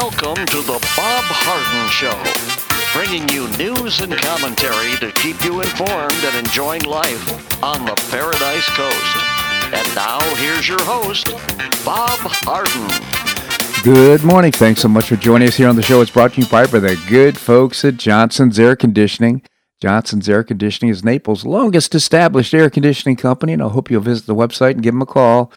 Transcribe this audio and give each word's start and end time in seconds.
Welcome 0.00 0.46
to 0.46 0.62
the 0.62 0.78
Bob 0.96 1.24
Harden 1.28 1.90
Show, 1.90 2.16
bringing 2.96 3.28
you 3.28 3.50
news 3.58 4.00
and 4.00 4.16
commentary 4.16 4.96
to 4.96 5.12
keep 5.12 5.44
you 5.44 5.60
informed 5.60 6.24
and 6.24 6.46
enjoying 6.46 6.84
life 6.84 7.62
on 7.62 7.84
the 7.84 7.94
Paradise 8.08 8.66
Coast. 8.70 9.16
And 9.74 9.94
now, 9.94 10.20
here's 10.36 10.66
your 10.66 10.82
host, 10.84 11.26
Bob 11.84 12.18
Harden. 12.22 12.88
Good 13.84 14.24
morning. 14.24 14.52
Thanks 14.52 14.80
so 14.80 14.88
much 14.88 15.04
for 15.04 15.16
joining 15.16 15.48
us 15.48 15.56
here 15.56 15.68
on 15.68 15.76
the 15.76 15.82
show. 15.82 16.00
It's 16.00 16.10
brought 16.10 16.32
to 16.32 16.40
you 16.40 16.46
by 16.46 16.64
the 16.64 16.98
good 17.06 17.36
folks 17.36 17.84
at 17.84 17.98
Johnson's 17.98 18.58
Air 18.58 18.76
Conditioning. 18.76 19.42
Johnson's 19.82 20.30
Air 20.30 20.44
Conditioning 20.44 20.90
is 20.90 21.04
Naples' 21.04 21.44
longest 21.44 21.94
established 21.94 22.54
air 22.54 22.70
conditioning 22.70 23.16
company, 23.16 23.52
and 23.52 23.62
I 23.62 23.68
hope 23.68 23.90
you'll 23.90 24.00
visit 24.00 24.26
the 24.26 24.34
website 24.34 24.70
and 24.70 24.82
give 24.82 24.94
them 24.94 25.02
a 25.02 25.06
call. 25.06 25.52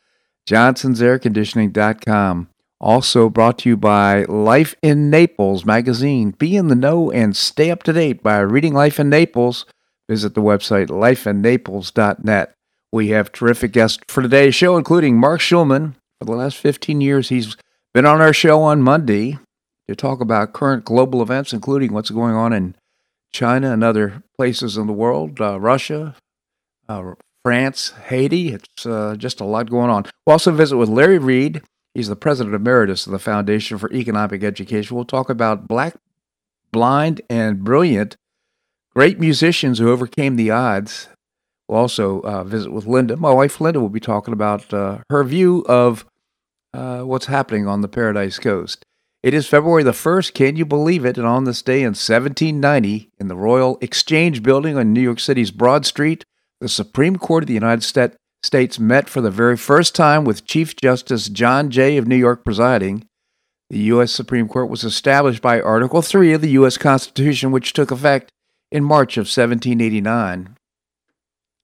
Johnson'sAirConditioning.com. 0.49 2.49
Also 2.83 3.29
brought 3.29 3.59
to 3.59 3.69
you 3.69 3.77
by 3.77 4.25
Life 4.25 4.75
in 4.81 5.09
Naples 5.09 5.63
magazine. 5.63 6.31
Be 6.31 6.57
in 6.57 6.67
the 6.67 6.75
know 6.75 7.09
and 7.09 7.33
stay 7.33 7.71
up 7.71 7.81
to 7.83 7.93
date 7.93 8.21
by 8.21 8.39
reading 8.39 8.73
Life 8.73 8.99
in 8.99 9.09
Naples. 9.09 9.65
Visit 10.09 10.35
the 10.35 10.41
website 10.41 10.87
lifeinnaples.net. 10.87 12.53
We 12.91 13.07
have 13.07 13.31
terrific 13.31 13.71
guests 13.71 14.03
for 14.09 14.21
today's 14.21 14.53
show, 14.53 14.75
including 14.75 15.17
Marc 15.17 15.39
Schulman. 15.39 15.93
For 16.19 16.25
the 16.25 16.33
last 16.33 16.57
15 16.57 16.99
years, 16.99 17.29
he's 17.29 17.55
been 17.93 18.05
on 18.05 18.19
our 18.19 18.33
show 18.33 18.61
on 18.61 18.81
Monday 18.81 19.39
to 19.87 19.95
talk 19.95 20.19
about 20.19 20.51
current 20.51 20.83
global 20.83 21.21
events, 21.21 21.53
including 21.53 21.93
what's 21.93 22.09
going 22.09 22.35
on 22.35 22.51
in 22.51 22.75
China 23.31 23.71
and 23.71 23.81
other 23.81 24.23
places 24.35 24.75
in 24.75 24.87
the 24.87 24.93
world, 24.93 25.39
uh, 25.39 25.57
Russia, 25.57 26.17
uh, 26.89 27.13
France, 27.45 27.93
Haiti. 28.07 28.49
It's 28.49 28.85
uh, 28.85 29.15
just 29.17 29.39
a 29.39 29.45
lot 29.45 29.69
going 29.69 29.89
on. 29.89 30.03
We'll 30.27 30.33
also 30.33 30.51
visit 30.51 30.75
with 30.75 30.89
Larry 30.89 31.17
Reed. 31.17 31.61
He's 31.93 32.07
the 32.07 32.15
president 32.15 32.55
emeritus 32.55 33.05
of 33.05 33.11
the 33.11 33.19
Foundation 33.19 33.77
for 33.77 33.91
Economic 33.93 34.43
Education. 34.43 34.95
We'll 34.95 35.05
talk 35.05 35.29
about 35.29 35.67
black, 35.67 35.95
blind, 36.71 37.21
and 37.29 37.63
brilliant, 37.63 38.17
great 38.95 39.19
musicians 39.19 39.77
who 39.77 39.91
overcame 39.91 40.35
the 40.35 40.49
odds. 40.49 41.07
We'll 41.67 41.79
also 41.79 42.21
uh, 42.21 42.43
visit 42.43 42.71
with 42.71 42.87
Linda. 42.87 43.15
My 43.15 43.31
wife 43.31 43.61
Linda 43.61 43.79
will 43.79 43.89
be 43.89 43.99
talking 43.99 44.33
about 44.33 44.73
uh, 44.73 44.99
her 45.09 45.23
view 45.23 45.63
of 45.67 46.05
uh, 46.73 47.01
what's 47.01 47.27
happening 47.27 47.67
on 47.67 47.81
the 47.81 47.87
Paradise 47.87 48.39
Coast. 48.39 48.83
It 49.21 49.33
is 49.33 49.47
February 49.47 49.83
the 49.83 49.91
1st, 49.91 50.33
can 50.33 50.55
you 50.57 50.65
believe 50.65 51.05
it? 51.05 51.17
And 51.17 51.25
on 51.25 51.45
this 51.45 51.61
day 51.61 51.79
in 51.79 51.91
1790, 51.91 53.09
in 53.19 53.27
the 53.29 53.37
Royal 53.37 53.77
Exchange 53.79 54.43
Building 54.43 54.77
on 54.77 54.91
New 54.91 54.99
York 54.99 55.19
City's 55.19 55.51
Broad 55.51 55.85
Street, 55.85 56.25
the 56.59 56.67
Supreme 56.67 57.15
Court 57.17 57.43
of 57.43 57.47
the 57.47 57.53
United 57.53 57.83
States 57.83 58.17
states 58.43 58.77
met 58.77 59.09
for 59.09 59.21
the 59.21 59.31
very 59.31 59.57
first 59.57 59.95
time 59.95 60.25
with 60.25 60.45
Chief 60.45 60.75
Justice 60.75 61.29
John 61.29 61.69
Jay 61.69 61.97
of 61.97 62.07
New 62.07 62.15
York 62.15 62.43
presiding. 62.43 63.07
The 63.69 63.79
U.S. 63.79 64.11
Supreme 64.11 64.47
Court 64.47 64.69
was 64.69 64.83
established 64.83 65.41
by 65.41 65.59
Article 65.59 66.01
3 66.01 66.33
of 66.33 66.41
the 66.41 66.51
U.S. 66.51 66.77
Constitution, 66.77 67.51
which 67.51 67.73
took 67.73 67.89
effect 67.89 68.31
in 68.71 68.83
March 68.83 69.17
of 69.17 69.21
1789. 69.21 70.57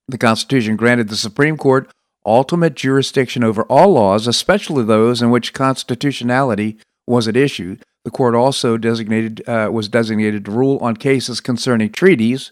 The 0.08 0.18
Constitution 0.18 0.76
granted 0.76 1.10
the 1.10 1.16
Supreme 1.16 1.58
Court 1.58 1.92
ultimate 2.26 2.76
jurisdiction 2.76 3.44
over 3.44 3.64
all 3.64 3.94
laws, 3.94 4.28
especially 4.28 4.84
those 4.84 5.22
in 5.22 5.30
which 5.30 5.54
constitutionality 5.54 6.78
was 7.08 7.28
at 7.28 7.38
issue. 7.38 7.78
The 8.06 8.12
court 8.12 8.36
also 8.36 8.78
designated 8.78 9.48
uh, 9.48 9.70
was 9.72 9.90
designated 9.90 10.46
to 10.46 10.52
rule 10.52 10.78
on 10.82 10.96
cases 10.96 11.42
concerning 11.42 11.92
treaties, 11.92 12.52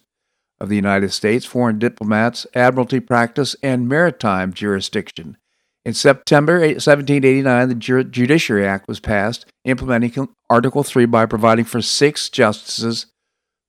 of 0.60 0.70
the 0.70 0.76
United 0.76 1.12
States, 1.12 1.46
foreign 1.46 1.80
diplomats, 1.80 2.48
admiralty 2.54 3.00
practice, 3.00 3.56
and 3.62 3.88
maritime 3.88 4.54
jurisdiction. 4.54 5.38
In 5.86 5.94
September 5.94 6.60
1789, 6.60 7.70
the 7.70 8.04
Judiciary 8.04 8.68
Act 8.68 8.88
was 8.88 9.00
passed, 9.00 9.46
implementing 9.64 10.28
Article 10.50 10.84
3 10.84 11.06
by 11.06 11.26
providing 11.26 11.64
for 11.64 11.82
six 11.82 12.30
justices 12.30 13.06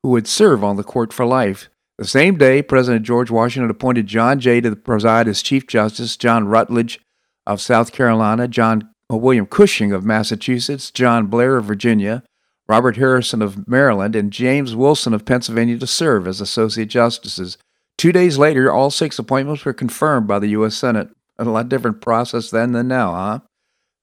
who 0.02 0.10
would 0.10 0.26
serve 0.26 0.64
on 0.64 0.76
the 0.76 0.84
court 0.84 1.12
for 1.12 1.24
life. 1.24 1.68
The 1.96 2.04
same 2.04 2.36
day, 2.36 2.62
President 2.62 3.04
George 3.04 3.30
Washington 3.30 3.70
appointed 3.70 4.06
John 4.06 4.40
Jay 4.40 4.60
to 4.60 4.74
preside 4.76 5.28
as 5.28 5.42
Chief 5.42 5.66
Justice, 5.66 6.16
John 6.16 6.46
Rutledge 6.46 7.00
of 7.46 7.60
South 7.60 7.92
Carolina, 7.92 8.46
John 8.46 8.90
uh, 9.12 9.16
William 9.16 9.46
Cushing 9.46 9.92
of 9.92 10.04
Massachusetts, 10.04 10.90
John 10.90 11.26
Blair 11.26 11.56
of 11.56 11.64
Virginia, 11.64 12.22
Robert 12.68 12.96
Harrison 12.96 13.40
of 13.40 13.66
Maryland, 13.66 14.14
and 14.14 14.32
James 14.32 14.76
Wilson 14.76 15.14
of 15.14 15.24
Pennsylvania 15.24 15.78
to 15.78 15.86
serve 15.86 16.26
as 16.26 16.40
Associate 16.40 16.88
Justices. 16.88 17.56
Two 17.96 18.12
days 18.12 18.38
later, 18.38 18.70
all 18.70 18.90
six 18.90 19.18
appointments 19.18 19.64
were 19.64 19.72
confirmed 19.72 20.26
by 20.26 20.38
the 20.38 20.48
U.S. 20.48 20.76
Senate. 20.76 21.08
A 21.38 21.44
lot 21.44 21.68
different 21.68 22.00
process 22.00 22.50
then 22.50 22.72
than 22.72 22.88
now, 22.88 23.12
huh? 23.12 23.40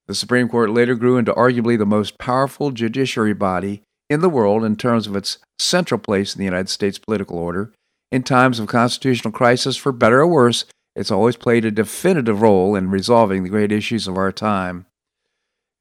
The 0.08 0.16
Supreme 0.16 0.50
Court 0.50 0.70
later 0.70 0.96
grew 0.96 1.18
into 1.18 1.34
arguably 1.34 1.78
the 1.78 1.86
most 1.86 2.18
powerful 2.18 2.72
judiciary 2.72 3.34
body 3.34 3.82
in 4.10 4.22
the 4.22 4.30
world 4.30 4.64
in 4.64 4.76
terms 4.76 5.08
of 5.08 5.16
its 5.16 5.40
central 5.58 6.00
place 6.00 6.36
in 6.36 6.40
the 6.40 6.46
United 6.46 6.70
States 6.70 7.00
political 7.00 7.38
order. 7.38 7.72
In 8.12 8.24
times 8.24 8.60
of 8.60 8.68
constitutional 8.68 9.32
crisis, 9.32 9.78
for 9.78 9.92
better 9.92 10.22
or 10.22 10.28
worse, 10.28 10.66
it's 10.96 11.12
always 11.12 11.36
played 11.36 11.66
a 11.66 11.72
definitive 11.72 12.42
role 12.42 12.76
in 12.76 12.90
resolving 12.90 13.44
the 13.44 13.50
great 13.50 13.72
issues 13.72 14.08
of 14.08 14.18
our 14.18 14.32
time. 14.32 14.86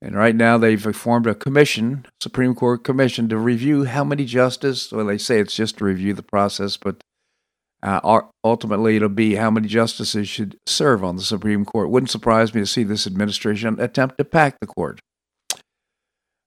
And 0.05 0.15
right 0.15 0.37
now 0.37 0.59
they've 0.59 0.95
formed 0.95 1.27
a 1.27 1.35
commission, 1.35 2.05
Supreme 2.21 2.55
Court 2.55 2.85
commission, 2.85 3.27
to 3.31 3.39
review 3.39 3.85
how 3.85 4.05
many 4.05 4.27
justices. 4.27 4.93
Well, 4.93 5.07
they 5.07 5.17
say 5.17 5.41
it's 5.41 5.57
just 5.57 5.79
to 5.79 5.85
review 5.87 6.13
the 6.13 6.23
process, 6.23 6.77
but 6.77 7.03
uh, 7.83 8.21
ultimately 8.45 8.97
it'll 8.97 9.09
be 9.09 9.37
how 9.37 9.51
many 9.51 9.67
justices 9.67 10.29
should 10.29 10.59
serve 10.67 11.03
on 11.03 11.17
the 11.17 11.23
Supreme 11.23 11.65
Court. 11.65 11.89
Wouldn't 11.89 12.11
surprise 12.11 12.53
me 12.53 12.61
to 12.61 12.67
see 12.67 12.83
this 12.83 13.07
administration 13.07 13.81
attempt 13.81 14.19
to 14.19 14.27
pack 14.27 14.61
the 14.61 14.67
court. 14.67 15.01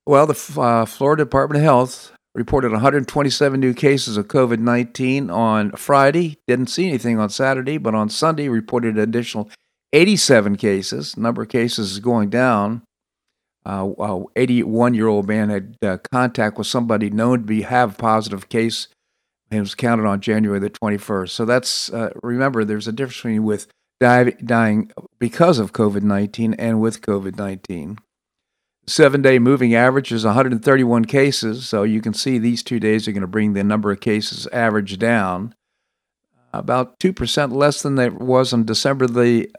Well, 0.05 0.27
the 0.27 0.61
uh, 0.61 0.85
Florida 0.85 1.25
Department 1.25 1.57
of 1.57 1.63
Health 1.63 2.11
reported 2.35 2.71
127 2.71 3.59
new 3.59 3.73
cases 3.73 4.17
of 4.17 4.27
COVID 4.27 4.59
19 4.59 5.31
on 5.31 5.71
Friday. 5.71 6.37
Didn't 6.45 6.69
see 6.69 6.87
anything 6.87 7.17
on 7.17 7.31
Saturday, 7.31 7.79
but 7.79 7.95
on 7.95 8.09
Sunday 8.09 8.49
reported 8.49 8.97
an 8.97 9.01
additional 9.01 9.49
87 9.93 10.57
cases. 10.57 11.17
Number 11.17 11.41
of 11.41 11.49
cases 11.49 11.93
is 11.93 11.99
going 11.99 12.29
down 12.29 12.83
81 14.35 14.93
year 14.93 15.07
old 15.07 15.27
man 15.27 15.49
had 15.49 15.77
uh, 15.81 15.97
contact 16.11 16.57
with 16.57 16.67
somebody 16.67 17.09
known 17.09 17.39
to 17.39 17.45
be 17.45 17.63
have 17.63 17.97
positive 17.97 18.49
case 18.49 18.87
and 19.51 19.61
was 19.61 19.75
counted 19.75 20.05
on 20.05 20.21
January 20.21 20.59
the 20.59 20.69
21st. 20.69 21.29
So 21.29 21.45
that's 21.45 21.91
uh, 21.91 22.11
remember 22.23 22.63
there's 22.63 22.87
a 22.87 22.91
difference 22.91 23.17
between 23.17 23.43
with 23.43 23.67
dying 23.99 24.91
because 25.19 25.59
of 25.59 25.73
COVID 25.73 26.03
19 26.03 26.53
and 26.55 26.79
with 26.79 27.01
COVID 27.01 27.37
19. 27.37 27.97
Seven 28.85 29.21
day 29.21 29.37
moving 29.37 29.75
average 29.75 30.13
is 30.13 30.23
131 30.23 31.05
cases, 31.05 31.67
so 31.67 31.83
you 31.83 31.99
can 31.99 32.13
see 32.13 32.37
these 32.37 32.63
two 32.63 32.79
days 32.79 33.05
are 33.05 33.11
going 33.11 33.21
to 33.21 33.27
bring 33.27 33.51
the 33.51 33.63
number 33.63 33.91
of 33.91 33.99
cases 33.99 34.47
average 34.53 34.97
down 34.97 35.53
about 36.53 36.97
2% 36.99 37.51
less 37.51 37.81
than 37.81 37.99
it 37.99 38.13
was 38.13 38.53
on 38.53 38.63
December 38.63 39.05
the 39.05 39.49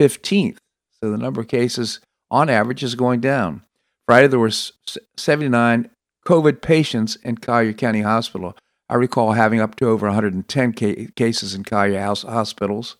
15th. 0.00 0.56
So 1.00 1.10
the 1.10 1.16
number 1.16 1.40
of 1.42 1.48
cases 1.48 2.00
on 2.30 2.48
average 2.48 2.82
is 2.82 2.94
going 2.94 3.20
down. 3.20 3.62
Friday, 4.06 4.28
there 4.28 4.38
were 4.38 4.50
79 4.50 5.90
COVID 6.26 6.60
patients 6.60 7.16
in 7.16 7.38
Collier 7.38 7.72
County 7.72 8.02
Hospital. 8.02 8.56
I 8.88 8.94
recall 8.94 9.32
having 9.32 9.60
up 9.60 9.74
to 9.76 9.88
over 9.88 10.06
110 10.06 10.72
ca- 10.72 11.08
cases 11.16 11.54
in 11.54 11.64
Collier 11.64 12.00
house 12.00 12.22
hospitals. 12.22 12.96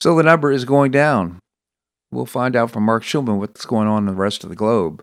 So 0.00 0.14
the 0.14 0.22
number 0.22 0.52
is 0.52 0.64
going 0.64 0.90
down. 0.90 1.38
We'll 2.10 2.26
find 2.26 2.54
out 2.54 2.70
from 2.70 2.84
Marc 2.84 3.02
Schulman 3.02 3.38
what's 3.38 3.66
going 3.66 3.88
on 3.88 4.02
in 4.02 4.14
the 4.14 4.20
rest 4.20 4.44
of 4.44 4.50
the 4.50 4.56
globe. 4.56 5.00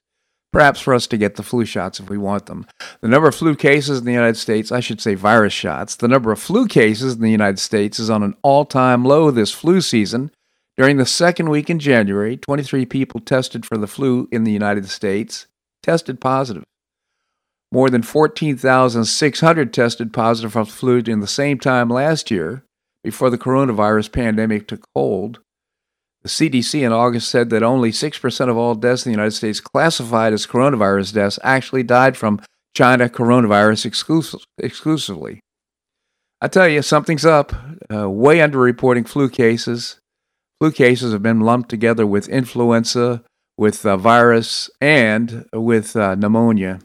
perhaps, 0.51 0.81
for 0.81 0.93
us 0.93 1.07
to 1.07 1.17
get 1.17 1.35
the 1.35 1.43
flu 1.43 1.63
shots 1.63 1.99
if 1.99 2.09
we 2.09 2.17
want 2.17 2.47
them. 2.47 2.65
The 2.99 3.07
number 3.07 3.29
of 3.29 3.35
flu 3.35 3.55
cases 3.55 3.99
in 3.99 4.05
the 4.05 4.11
United 4.11 4.37
States, 4.37 4.71
I 4.71 4.81
should 4.81 4.99
say 4.99 5.15
virus 5.15 5.53
shots, 5.53 5.95
the 5.95 6.09
number 6.09 6.31
of 6.31 6.39
flu 6.39 6.67
cases 6.67 7.15
in 7.15 7.21
the 7.21 7.31
United 7.31 7.59
States 7.59 7.97
is 7.97 8.09
on 8.09 8.21
an 8.21 8.35
all 8.41 8.65
time 8.65 9.05
low 9.05 9.31
this 9.31 9.51
flu 9.51 9.79
season. 9.79 10.31
During 10.77 10.97
the 10.97 11.05
second 11.05 11.49
week 11.49 11.69
in 11.69 11.79
January, 11.79 12.37
23 12.37 12.85
people 12.85 13.19
tested 13.19 13.65
for 13.65 13.77
the 13.77 13.87
flu 13.87 14.27
in 14.31 14.43
the 14.43 14.51
United 14.51 14.89
States 14.89 15.47
tested 15.83 16.19
positive. 16.19 16.63
More 17.71 17.89
than 17.89 18.01
14,600 18.01 19.73
tested 19.73 20.11
positive 20.11 20.53
for 20.53 20.65
flu 20.65 20.97
in 20.99 21.21
the 21.21 21.27
same 21.27 21.57
time 21.57 21.89
last 21.89 22.29
year, 22.29 22.65
before 23.03 23.29
the 23.29 23.37
coronavirus 23.37 24.11
pandemic 24.11 24.67
took 24.67 24.85
hold. 24.95 25.39
The 26.23 26.29
CDC 26.29 26.85
in 26.85 26.91
August 26.91 27.31
said 27.31 27.49
that 27.49 27.63
only 27.63 27.91
6% 27.91 28.49
of 28.49 28.57
all 28.57 28.75
deaths 28.75 29.05
in 29.05 29.11
the 29.11 29.17
United 29.17 29.35
States 29.35 29.59
classified 29.59 30.33
as 30.33 30.45
coronavirus 30.45 31.13
deaths 31.13 31.39
actually 31.43 31.83
died 31.83 32.15
from 32.15 32.41
China 32.75 33.09
coronavirus 33.09 33.85
exclusive, 33.85 34.41
exclusively. 34.57 35.39
I 36.39 36.47
tell 36.47 36.67
you, 36.67 36.81
something's 36.81 37.25
up. 37.25 37.53
Uh, 37.91 38.09
way 38.09 38.37
underreporting 38.37 39.07
flu 39.07 39.29
cases. 39.29 39.97
Flu 40.59 40.71
cases 40.71 41.11
have 41.11 41.23
been 41.23 41.41
lumped 41.41 41.69
together 41.69 42.05
with 42.05 42.29
influenza, 42.29 43.23
with 43.57 43.85
uh, 43.85 43.97
virus, 43.97 44.69
and 44.79 45.45
with 45.53 45.95
uh, 45.95 46.15
pneumonia. 46.15 46.79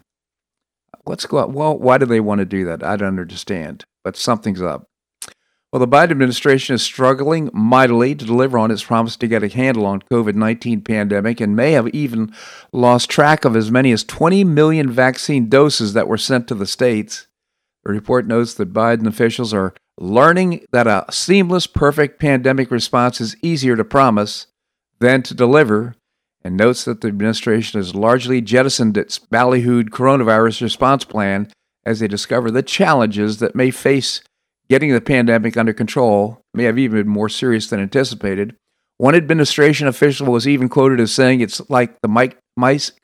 What's 1.07 1.25
going? 1.25 1.53
Well, 1.53 1.79
why 1.79 1.99
do 1.99 2.07
they 2.07 2.21
want 2.21 2.41
to 2.41 2.45
do 2.45 2.65
that? 2.65 2.83
I 2.83 2.97
don't 2.97 3.19
understand. 3.21 3.85
But 4.03 4.17
something's 4.17 4.61
up. 4.61 4.89
Well, 5.73 5.81
the 5.81 5.89
Biden 5.89 6.11
administration 6.11 6.75
is 6.75 6.83
struggling 6.83 7.51
mightily 7.53 8.15
to 8.15 8.25
deliver 8.25 8.59
on 8.59 8.71
its 8.71 8.83
promise 8.83 9.17
to 9.17 9.29
get 9.29 9.43
a 9.43 9.49
handle 9.49 9.87
on 9.87 10.03
COVID-19 10.11 10.85
pandemic 10.85 11.41
and 11.41 11.55
may 11.55 11.73
have 11.73 11.89
even 11.89 12.35
lost 12.73 13.11
track 13.11 13.45
of 13.45 13.55
as 13.55 13.71
many 13.71 13.93
as 13.93 14.03
20 14.03 14.43
million 14.45 14.91
vaccine 14.91 15.49
doses 15.49 15.93
that 15.93 16.09
were 16.09 16.19
sent 16.19 16.49
to 16.49 16.55
the 16.55 16.67
states. 16.67 17.27
The 17.85 17.93
report 17.93 18.27
notes 18.27 18.55
that 18.55 18.73
Biden 18.73 19.07
officials 19.07 19.53
are 19.55 19.75
learning 19.99 20.67
that 20.73 20.87
a 20.87 21.05
seamless, 21.11 21.67
perfect 21.67 22.21
pandemic 22.21 22.71
response 22.71 23.21
is 23.21 23.37
easier 23.43 23.77
to 23.77 23.85
promise 23.85 24.47
than 24.99 25.23
to 25.23 25.35
deliver, 25.35 25.95
and 26.47 26.57
notes 26.57 26.85
that 26.85 27.01
the 27.01 27.09
administration 27.09 27.79
has 27.79 27.95
largely 27.95 28.41
jettisoned 28.41 28.97
its 28.97 29.19
ballyhooed 29.19 29.89
coronavirus 29.91 30.63
response 30.63 31.05
plan 31.05 31.49
as 31.85 32.01
they 32.01 32.09
discover 32.09 32.51
the 32.51 32.63
challenges 32.63 33.39
that 33.39 33.55
may 33.57 33.71
face 33.71 34.23
getting 34.69 34.93
the 34.93 35.01
pandemic 35.01 35.57
under 35.57 35.73
control 35.73 36.41
may 36.55 36.65
have 36.65 36.79
even 36.79 36.99
been 36.99 37.09
more 37.09 37.29
serious 37.29 37.69
than 37.69 37.81
anticipated. 37.81 38.55
One 38.99 39.15
administration 39.15 39.87
official 39.89 40.29
was 40.29 40.49
even 40.49 40.69
quoted 40.69 41.01
as 41.01 41.13
saying 41.13 41.41
it's 41.41 41.61
like 41.69 42.01
the 42.01 42.09
Mike 42.09 42.39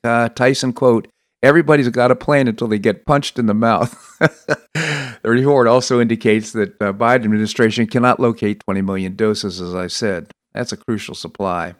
uh, 0.04 0.28
Tyson 0.30 0.72
quote 0.72 1.08
Everybody's 1.42 1.88
got 1.88 2.12
a 2.12 2.16
plan 2.16 2.46
until 2.46 2.68
they 2.68 2.78
get 2.78 3.04
punched 3.04 3.36
in 3.36 3.46
the 3.46 3.54
mouth. 3.54 3.98
the 4.20 5.18
report 5.24 5.66
also 5.66 6.00
indicates 6.00 6.52
that 6.52 6.78
the 6.78 6.90
uh, 6.90 6.92
Biden 6.92 7.24
administration 7.24 7.88
cannot 7.88 8.20
locate 8.20 8.60
20 8.60 8.80
million 8.82 9.16
doses, 9.16 9.60
as 9.60 9.74
I 9.74 9.88
said. 9.88 10.30
That's 10.54 10.70
a 10.70 10.76
crucial 10.76 11.16
supply. 11.16 11.74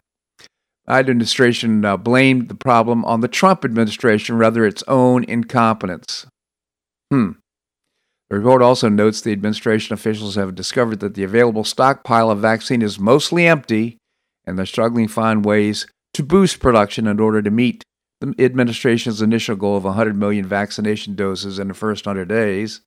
Biden 0.93 1.09
administration 1.09 1.87
uh, 1.87 1.97
blamed 1.97 2.49
the 2.49 2.55
problem 2.55 3.03
on 3.07 3.23
the 3.23 3.29
Trump 3.29 3.65
administration 3.65 4.37
rather 4.37 4.67
its 4.67 4.85
own 4.87 5.25
incompetence. 5.25 6.27
Hmm. 7.11 7.31
The 8.29 8.37
report 8.37 8.61
also 8.61 8.91
notes 8.91 9.23
the 9.23 9.33
administration 9.33 9.95
officials 9.95 10.35
have 10.35 10.55
discovered 10.55 11.01
that 11.01 11.15
the 11.15 11.25
available 11.25 11.65
stockpile 11.65 12.31
of 12.31 12.41
vaccine 12.41 12.83
is 12.83 12.99
mostly 12.99 13.47
empty, 13.47 13.97
and 14.45 14.59
they're 14.59 14.67
struggling 14.67 15.07
to 15.07 15.13
find 15.13 15.47
ways 15.47 15.87
to 16.13 16.23
boost 16.23 16.61
production 16.61 17.07
in 17.07 17.21
order 17.21 17.41
to 17.41 17.51
meet 17.51 17.83
the 18.21 18.35
administration's 18.39 19.23
initial 19.23 19.57
goal 19.57 19.79
of 19.79 19.85
100 19.85 20.15
million 20.15 20.45
vaccination 20.45 21.15
doses 21.15 21.59
in 21.59 21.69
the 21.69 21.75
first 21.75 22.05
100 22.05 22.29
days. 22.29 22.83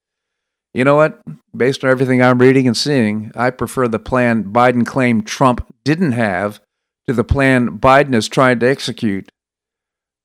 You 0.76 0.84
know 0.84 0.96
what? 0.96 1.22
Based 1.58 1.84
on 1.84 1.90
everything 1.90 2.22
I'm 2.22 2.38
reading 2.38 2.68
and 2.68 2.78
seeing, 2.78 3.32
I 3.36 3.50
prefer 3.50 3.88
the 3.88 3.98
plan 3.98 4.44
Biden 4.44 4.86
claimed 4.86 5.26
Trump 5.26 5.66
didn't 5.84 6.12
have 6.12 6.60
to 7.08 7.14
the 7.14 7.24
plan 7.24 7.78
Biden 7.78 8.14
is 8.14 8.28
trying 8.28 8.60
to 8.60 8.68
execute. 8.68 9.30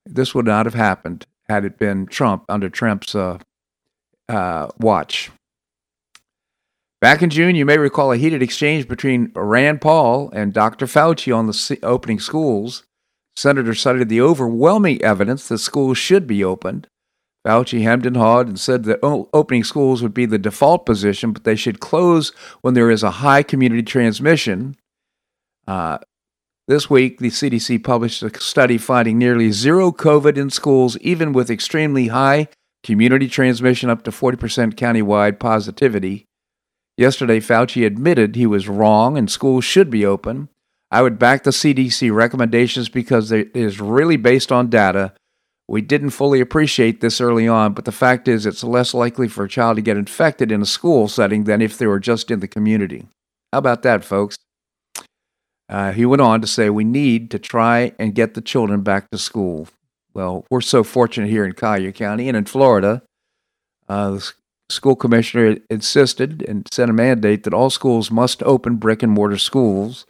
This 0.06 0.34
would 0.34 0.46
not 0.46 0.66
have 0.66 0.74
happened 0.74 1.26
had 1.48 1.64
it 1.64 1.78
been 1.78 2.06
Trump 2.06 2.44
under 2.48 2.70
Trump's 2.70 3.14
uh, 3.14 3.38
uh, 4.28 4.68
watch. 4.78 5.30
Back 7.00 7.22
in 7.22 7.30
June, 7.30 7.56
you 7.56 7.64
may 7.64 7.78
recall 7.78 8.12
a 8.12 8.16
heated 8.16 8.42
exchange 8.42 8.86
between 8.86 9.32
Rand 9.34 9.80
Paul 9.80 10.30
and 10.34 10.52
Dr. 10.52 10.86
Fauci 10.86 11.34
on 11.34 11.46
the 11.46 11.78
opening 11.82 12.20
schools. 12.20 12.84
Senator 13.36 13.74
cited 13.74 14.08
the 14.08 14.20
overwhelming 14.20 15.02
evidence 15.02 15.48
that 15.48 15.58
schools 15.58 15.96
should 15.96 16.26
be 16.26 16.44
opened. 16.44 16.86
Fauci 17.46 17.82
hemmed 17.82 18.04
and 18.04 18.18
hawed 18.18 18.48
and 18.48 18.60
said 18.60 18.84
that 18.84 19.00
opening 19.02 19.64
schools 19.64 20.02
would 20.02 20.12
be 20.12 20.26
the 20.26 20.38
default 20.38 20.84
position, 20.84 21.32
but 21.32 21.44
they 21.44 21.56
should 21.56 21.80
close 21.80 22.30
when 22.60 22.74
there 22.74 22.90
is 22.90 23.02
a 23.02 23.10
high 23.10 23.42
community 23.42 23.82
transmission. 23.82 24.76
Uh, 25.66 25.98
this 26.70 26.88
week, 26.88 27.18
the 27.18 27.30
CDC 27.30 27.82
published 27.82 28.22
a 28.22 28.40
study 28.40 28.78
finding 28.78 29.18
nearly 29.18 29.50
zero 29.50 29.90
COVID 29.90 30.36
in 30.36 30.50
schools, 30.50 30.96
even 30.98 31.32
with 31.32 31.50
extremely 31.50 32.08
high 32.08 32.46
community 32.84 33.28
transmission 33.28 33.90
up 33.90 34.04
to 34.04 34.12
40% 34.12 34.74
countywide 34.74 35.40
positivity. 35.40 36.26
Yesterday, 36.96 37.40
Fauci 37.40 37.84
admitted 37.84 38.36
he 38.36 38.46
was 38.46 38.68
wrong 38.68 39.18
and 39.18 39.28
schools 39.28 39.64
should 39.64 39.90
be 39.90 40.06
open. 40.06 40.48
I 40.92 41.02
would 41.02 41.18
back 41.18 41.42
the 41.42 41.50
CDC 41.50 42.14
recommendations 42.14 42.88
because 42.88 43.32
it 43.32 43.50
is 43.54 43.80
really 43.80 44.16
based 44.16 44.52
on 44.52 44.70
data. 44.70 45.12
We 45.66 45.80
didn't 45.80 46.10
fully 46.10 46.40
appreciate 46.40 47.00
this 47.00 47.20
early 47.20 47.48
on, 47.48 47.72
but 47.74 47.84
the 47.84 47.92
fact 47.92 48.28
is 48.28 48.46
it's 48.46 48.62
less 48.62 48.94
likely 48.94 49.26
for 49.26 49.44
a 49.44 49.48
child 49.48 49.76
to 49.76 49.82
get 49.82 49.96
infected 49.96 50.52
in 50.52 50.62
a 50.62 50.66
school 50.66 51.08
setting 51.08 51.44
than 51.44 51.62
if 51.62 51.78
they 51.78 51.86
were 51.86 52.00
just 52.00 52.30
in 52.30 52.38
the 52.38 52.48
community. 52.48 53.08
How 53.52 53.58
about 53.58 53.82
that, 53.82 54.04
folks? 54.04 54.36
Uh, 55.70 55.92
he 55.92 56.04
went 56.04 56.20
on 56.20 56.40
to 56.40 56.46
say, 56.46 56.68
We 56.68 56.84
need 56.84 57.30
to 57.30 57.38
try 57.38 57.92
and 57.98 58.14
get 58.14 58.34
the 58.34 58.40
children 58.40 58.82
back 58.82 59.10
to 59.10 59.18
school. 59.18 59.68
Well, 60.12 60.44
we're 60.50 60.60
so 60.60 60.82
fortunate 60.82 61.30
here 61.30 61.44
in 61.44 61.52
Collier 61.52 61.92
County 61.92 62.28
and 62.28 62.36
in 62.36 62.44
Florida. 62.44 63.02
Uh, 63.88 64.10
the 64.10 64.32
school 64.68 64.96
commissioner 64.96 65.56
insisted 65.70 66.42
and 66.42 66.66
sent 66.72 66.90
a 66.90 66.94
mandate 66.94 67.44
that 67.44 67.54
all 67.54 67.70
schools 67.70 68.10
must 68.10 68.42
open 68.42 68.76
brick 68.76 69.02
and 69.02 69.12
mortar 69.12 69.38
schools 69.38 70.04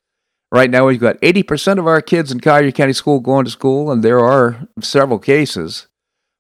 Right 0.53 0.71
now, 0.71 0.87
we've 0.87 1.01
got 1.01 1.21
80% 1.21 1.79
of 1.79 1.87
our 1.87 2.03
kids 2.03 2.33
in 2.33 2.41
Collier 2.41 2.73
County 2.73 2.93
School 2.93 3.21
going 3.21 3.45
to 3.45 3.51
school, 3.53 3.91
and 3.91 4.03
there 4.03 4.19
are 4.19 4.67
several 4.81 5.21
cases, 5.21 5.87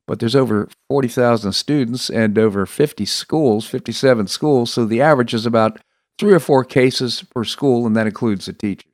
but 0.08 0.18
there's 0.18 0.34
over 0.34 0.68
40,000 0.88 1.52
students 1.52 2.10
and 2.10 2.36
over 2.36 2.66
50 2.66 3.04
schools, 3.04 3.66
57 3.66 4.26
schools. 4.26 4.72
So 4.72 4.84
the 4.84 5.00
average 5.00 5.32
is 5.32 5.46
about 5.46 5.78
three 6.18 6.32
or 6.32 6.40
four 6.40 6.64
cases 6.64 7.22
per 7.32 7.44
school, 7.44 7.86
and 7.86 7.94
that 7.94 8.08
includes 8.08 8.46
the 8.46 8.52
teachers. 8.52 8.89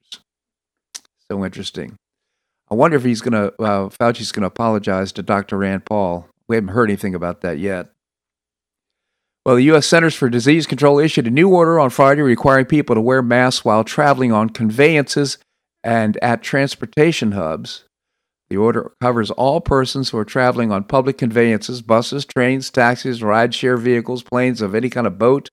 So 1.30 1.45
interesting. 1.45 1.97
I 2.71 2.75
wonder 2.75 2.97
if 2.97 3.04
he's 3.04 3.21
going 3.21 3.33
to, 3.33 3.62
uh, 3.62 3.88
Fauci's 3.88 4.33
going 4.33 4.42
to 4.42 4.49
apologize 4.49 5.12
to 5.12 5.23
Dr. 5.23 5.59
Rand 5.59 5.85
Paul. 5.85 6.28
We 6.49 6.56
haven't 6.56 6.75
heard 6.75 6.90
anything 6.90 7.14
about 7.14 7.40
that 7.42 7.59
yet. 7.59 7.88
Well, 9.45 9.56
the 9.56 9.64
U.S. 9.64 9.87
Centers 9.87 10.14
for 10.16 10.28
Disease 10.28 10.66
Control 10.66 10.99
issued 10.99 11.28
a 11.28 11.30
new 11.30 11.49
order 11.49 11.78
on 11.78 11.90
Friday 11.90 12.23
requiring 12.23 12.66
people 12.66 12.97
to 12.97 13.00
wear 13.00 13.23
masks 13.23 13.64
while 13.64 13.85
traveling 13.85 14.33
on 14.33 14.50
conveyances 14.50 15.38
and 15.85 16.18
at 16.21 16.42
transportation 16.42 17.33
hubs. 17.33 17.85
The 18.49 18.56
order 18.56 18.92
covers 19.00 19.30
all 19.30 19.61
persons 19.61 20.11
who 20.11 20.18
are 20.18 20.25
traveling 20.25 20.73
on 20.73 20.85
public 20.85 21.18
conveyances, 21.18 21.83
buses, 21.83 22.25
trains, 22.25 22.71
taxis, 22.71 23.21
rideshare 23.21 23.78
vehicles, 23.78 24.23
planes 24.25 24.61
of 24.61 24.75
any 24.75 24.90
kind 24.90 25.06
of 25.06 25.18
boat, 25.18 25.49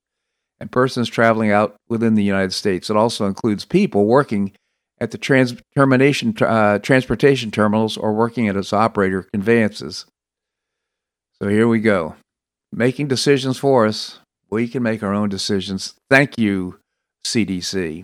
and 0.60 0.72
persons 0.72 1.10
traveling 1.10 1.52
out 1.52 1.76
within 1.88 2.16
the 2.16 2.24
United 2.24 2.54
States. 2.54 2.90
It 2.90 2.98
also 2.98 3.26
includes 3.26 3.66
people 3.66 4.06
working 4.06 4.54
at 5.04 5.12
the 5.12 5.18
trans- 5.18 5.62
termination, 5.76 6.34
uh, 6.40 6.80
transportation 6.80 7.52
terminals 7.52 7.98
or 7.98 8.14
working 8.14 8.48
at 8.48 8.56
its 8.56 8.72
operator 8.72 9.24
conveyances. 9.34 10.06
So 11.42 11.50
here 11.50 11.68
we 11.68 11.80
go. 11.80 12.16
making 12.76 13.08
decisions 13.08 13.60
for 13.60 13.86
us. 13.86 14.18
We 14.50 14.68
can 14.68 14.82
make 14.82 15.04
our 15.04 15.14
own 15.14 15.30
decisions. 15.30 15.94
Thank 16.10 16.40
you, 16.40 16.80
CDC. 17.24 18.04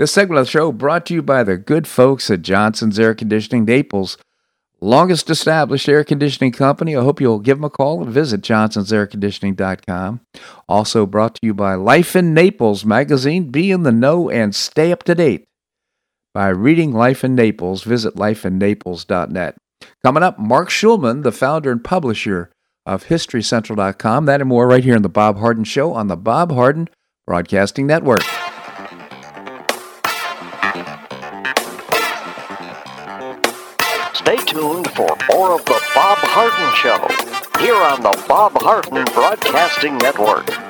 This 0.00 0.12
segment 0.12 0.40
of 0.40 0.46
the 0.46 0.50
show 0.50 0.72
brought 0.72 1.06
to 1.06 1.14
you 1.14 1.22
by 1.22 1.44
the 1.44 1.56
good 1.56 1.86
folks 1.86 2.28
at 2.28 2.42
Johnson's 2.42 2.98
Air 2.98 3.14
Conditioning 3.14 3.66
Naples, 3.66 4.18
longest 4.80 5.30
established 5.30 5.88
air 5.88 6.02
conditioning 6.02 6.50
company. 6.50 6.96
I 6.96 7.04
hope 7.04 7.20
you'll 7.20 7.38
give 7.38 7.58
them 7.58 7.64
a 7.64 7.70
call 7.70 8.02
and 8.02 8.10
visit 8.10 8.40
johnsonsairconditioning.com. 8.40 10.20
Also 10.68 11.06
brought 11.06 11.36
to 11.36 11.40
you 11.44 11.54
by 11.54 11.74
Life 11.74 12.16
in 12.16 12.34
Naples 12.34 12.84
magazine. 12.84 13.50
Be 13.50 13.70
in 13.70 13.84
the 13.84 13.92
know 13.92 14.28
and 14.28 14.54
stay 14.56 14.90
up 14.90 15.04
to 15.04 15.14
date 15.14 15.46
by 16.32 16.48
reading 16.48 16.92
Life 16.92 17.24
in 17.24 17.34
Naples. 17.34 17.82
Visit 17.82 18.14
lifeinnaples.net. 18.14 19.56
Coming 20.04 20.22
up, 20.22 20.38
Marc 20.38 20.68
Schulman, 20.68 21.22
the 21.22 21.32
founder 21.32 21.72
and 21.72 21.82
publisher 21.82 22.50
of 22.86 23.04
HistoryCentral.com. 23.04 24.26
That 24.26 24.40
and 24.40 24.48
more 24.48 24.66
right 24.66 24.84
here 24.84 24.96
on 24.96 25.02
the 25.02 25.08
Bob 25.08 25.38
Harden 25.38 25.64
Show 25.64 25.92
on 25.92 26.08
the 26.08 26.16
Bob 26.16 26.52
Harden 26.52 26.88
Broadcasting 27.26 27.86
Network. 27.86 28.22
Stay 34.14 34.36
tuned 34.46 34.90
for 34.92 35.08
more 35.32 35.54
of 35.54 35.64
the 35.64 35.80
Bob 35.94 36.18
Harden 36.18 36.74
Show 36.76 37.60
here 37.60 37.74
on 37.74 38.02
the 38.02 38.24
Bob 38.28 38.52
Harden 38.60 39.04
Broadcasting 39.12 39.96
Network. 39.98 40.69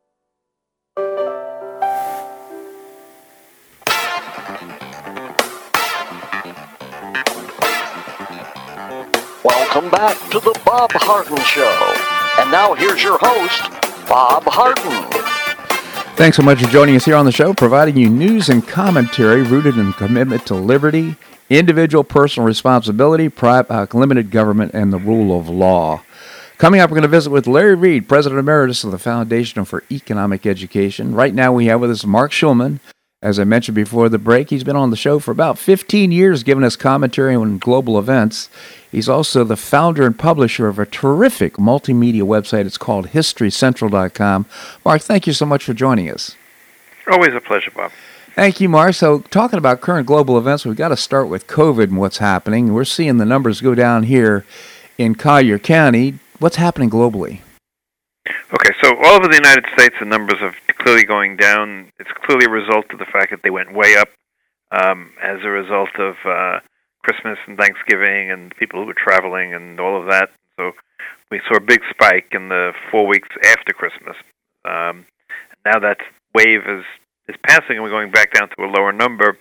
Welcome 9.73 9.91
back 9.91 10.17
to 10.31 10.41
the 10.41 10.59
Bob 10.65 10.91
Harden 10.91 11.37
Show. 11.43 12.41
And 12.41 12.51
now 12.51 12.73
here's 12.73 13.01
your 13.01 13.17
host, 13.21 13.71
Bob 14.05 14.43
Harden. 14.45 15.09
Thanks 16.17 16.35
so 16.35 16.43
much 16.43 16.61
for 16.61 16.67
joining 16.67 16.97
us 16.97 17.05
here 17.05 17.15
on 17.15 17.23
the 17.23 17.31
show, 17.31 17.53
providing 17.53 17.95
you 17.95 18.09
news 18.09 18.49
and 18.49 18.67
commentary 18.67 19.43
rooted 19.43 19.77
in 19.77 19.93
commitment 19.93 20.45
to 20.47 20.55
liberty, 20.55 21.15
individual 21.49 22.03
personal 22.03 22.45
responsibility, 22.45 23.29
pri- 23.29 23.63
uh, 23.69 23.87
limited 23.93 24.29
government, 24.29 24.73
and 24.73 24.91
the 24.91 24.97
rule 24.97 25.39
of 25.39 25.47
law. 25.47 26.03
Coming 26.57 26.81
up, 26.81 26.89
we're 26.89 26.95
going 26.95 27.03
to 27.03 27.07
visit 27.07 27.29
with 27.29 27.47
Larry 27.47 27.75
Reed, 27.75 28.09
President 28.09 28.39
Emeritus 28.39 28.83
of 28.83 28.91
the 28.91 28.99
Foundation 28.99 29.63
for 29.63 29.85
Economic 29.89 30.45
Education. 30.45 31.15
Right 31.15 31.33
now, 31.33 31.53
we 31.53 31.67
have 31.67 31.79
with 31.79 31.91
us 31.91 32.05
Marc 32.05 32.33
Schulman. 32.33 32.81
As 33.23 33.37
I 33.37 33.43
mentioned 33.43 33.75
before 33.75 34.09
the 34.09 34.17
break, 34.17 34.49
he's 34.49 34.63
been 34.63 34.75
on 34.75 34.89
the 34.89 34.95
show 34.95 35.19
for 35.19 35.29
about 35.29 35.59
15 35.59 36.11
years, 36.11 36.41
giving 36.41 36.63
us 36.63 36.75
commentary 36.75 37.35
on 37.35 37.59
global 37.59 37.99
events. 37.99 38.49
He's 38.91 39.07
also 39.07 39.43
the 39.43 39.55
founder 39.55 40.07
and 40.07 40.17
publisher 40.17 40.67
of 40.67 40.79
a 40.79 40.87
terrific 40.87 41.57
multimedia 41.57 42.23
website. 42.23 42.65
It's 42.65 42.79
called 42.79 43.09
HistoryCentral.com. 43.09 44.47
Marc, 44.83 45.03
thank 45.03 45.27
you 45.27 45.33
so 45.33 45.45
much 45.45 45.63
for 45.63 45.75
joining 45.75 46.09
us. 46.09 46.35
Always 47.11 47.35
a 47.35 47.41
pleasure, 47.41 47.69
Bob. 47.69 47.91
Thank 48.33 48.59
you, 48.59 48.67
Marc. 48.67 48.95
So, 48.95 49.19
talking 49.19 49.59
about 49.59 49.81
current 49.81 50.07
global 50.07 50.35
events, 50.39 50.65
we've 50.65 50.75
got 50.75 50.87
to 50.87 50.97
start 50.97 51.27
with 51.27 51.45
COVID 51.45 51.83
and 51.83 51.97
what's 51.97 52.17
happening. 52.17 52.73
We're 52.73 52.85
seeing 52.85 53.17
the 53.17 53.25
numbers 53.25 53.61
go 53.61 53.75
down 53.75 54.03
here 54.03 54.45
in 54.97 55.13
Collier 55.13 55.59
County. 55.59 56.17
What's 56.39 56.55
happening 56.55 56.89
globally? 56.89 57.41
Okay, 58.27 58.73
so 58.83 58.95
all 58.97 59.15
over 59.15 59.27
the 59.27 59.35
United 59.35 59.65
States, 59.73 59.95
the 59.99 60.05
numbers 60.05 60.37
are 60.41 60.53
clearly 60.79 61.03
going 61.03 61.37
down. 61.37 61.91
It's 61.99 62.11
clearly 62.23 62.45
a 62.45 62.49
result 62.49 62.85
of 62.91 62.99
the 62.99 63.05
fact 63.05 63.31
that 63.31 63.41
they 63.43 63.49
went 63.49 63.73
way 63.73 63.95
up 63.95 64.09
um, 64.71 65.11
as 65.21 65.39
a 65.43 65.49
result 65.49 65.89
of 65.97 66.15
uh, 66.25 66.59
Christmas 67.03 67.39
and 67.47 67.57
Thanksgiving 67.57 68.29
and 68.31 68.55
people 68.55 68.79
who 68.79 68.85
were 68.85 68.93
traveling 68.93 69.53
and 69.53 69.79
all 69.79 69.99
of 69.99 70.07
that. 70.09 70.29
So 70.57 70.71
we 71.31 71.41
saw 71.47 71.57
a 71.57 71.61
big 71.61 71.81
spike 71.89 72.27
in 72.31 72.49
the 72.49 72.73
four 72.91 73.07
weeks 73.07 73.29
after 73.43 73.73
Christmas. 73.73 74.15
Um, 74.65 75.05
now 75.65 75.79
that 75.79 75.97
wave 76.35 76.61
is 76.67 76.83
is 77.27 77.35
passing 77.43 77.77
and 77.77 77.83
we're 77.83 77.89
going 77.89 78.11
back 78.11 78.33
down 78.33 78.49
to 78.49 78.65
a 78.65 78.69
lower 78.69 78.91
number. 78.91 79.37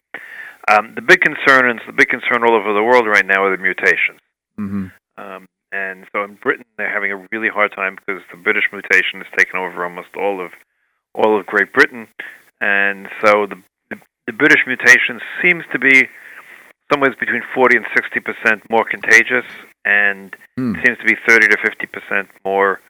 Um, 0.68 0.92
the 0.94 1.02
big 1.02 1.20
concern, 1.20 1.68
and 1.68 1.80
the 1.86 1.92
big 1.92 2.08
concern 2.08 2.44
all 2.44 2.54
over 2.54 2.72
the 2.72 2.82
world 2.82 3.06
right 3.06 3.26
now, 3.26 3.44
are 3.44 3.56
the 3.56 3.62
mutations. 3.62 4.20
Mm-hmm. 4.58 4.86
Um, 5.16 5.48
and 5.72 6.06
so 6.12 6.24
in 6.24 6.34
Britain, 6.34 6.64
they're 6.76 6.92
having 6.92 7.12
a 7.12 7.26
really 7.32 7.48
hard 7.48 7.72
time 7.72 7.96
because 7.96 8.22
the 8.30 8.36
British 8.36 8.64
mutation 8.72 9.20
has 9.20 9.26
taken 9.38 9.58
over 9.58 9.84
almost 9.84 10.08
all 10.16 10.44
of 10.44 10.52
all 11.14 11.38
of 11.38 11.46
Great 11.46 11.72
Britain, 11.72 12.06
and 12.60 13.08
so 13.24 13.46
the 13.46 13.56
the, 13.90 13.96
the 14.26 14.32
British 14.32 14.60
mutation 14.66 15.20
seems 15.42 15.64
to 15.72 15.78
be 15.78 16.08
somewhere 16.92 17.14
between 17.18 17.42
40 17.54 17.76
and 17.78 17.86
60 17.96 18.20
percent 18.20 18.70
more 18.70 18.84
contagious, 18.84 19.44
and 19.84 20.34
Hmm. 20.56 20.74
seems 20.84 20.98
to 20.98 21.04
be 21.04 21.16
30 21.26 21.48
to 21.48 21.56
50 21.62 21.86
percent 21.86 22.28
more 22.44 22.80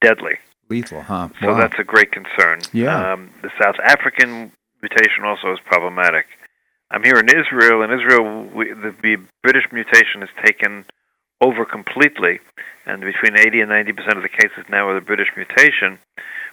deadly. 0.00 0.36
Lethal, 0.70 1.02
huh? 1.02 1.28
So 1.40 1.48
Wow. 1.52 1.58
that's 1.58 1.78
a 1.78 1.84
great 1.84 2.10
concern. 2.12 2.60
Yeah. 2.72 3.12
Um, 3.12 3.30
the 3.42 3.50
South 3.62 3.76
African 3.84 4.50
mutation 4.82 5.24
also 5.24 5.52
is 5.52 5.58
problematic. 5.66 6.26
I'm 6.90 7.02
here 7.04 7.16
in 7.18 7.28
Israel. 7.28 7.82
In 7.82 7.90
Israel, 7.92 8.44
we, 8.54 8.72
the, 8.72 8.94
the 9.02 9.16
British 9.42 9.64
mutation 9.72 10.20
has 10.22 10.30
taken 10.44 10.84
over 11.40 11.64
completely, 11.64 12.40
and 12.86 13.00
between 13.00 13.38
80 13.38 13.60
and 13.60 13.70
90 13.70 13.92
percent 13.92 14.16
of 14.16 14.22
the 14.22 14.28
cases 14.28 14.64
now 14.68 14.88
are 14.88 14.94
the 14.94 15.04
British 15.04 15.28
mutation, 15.36 15.98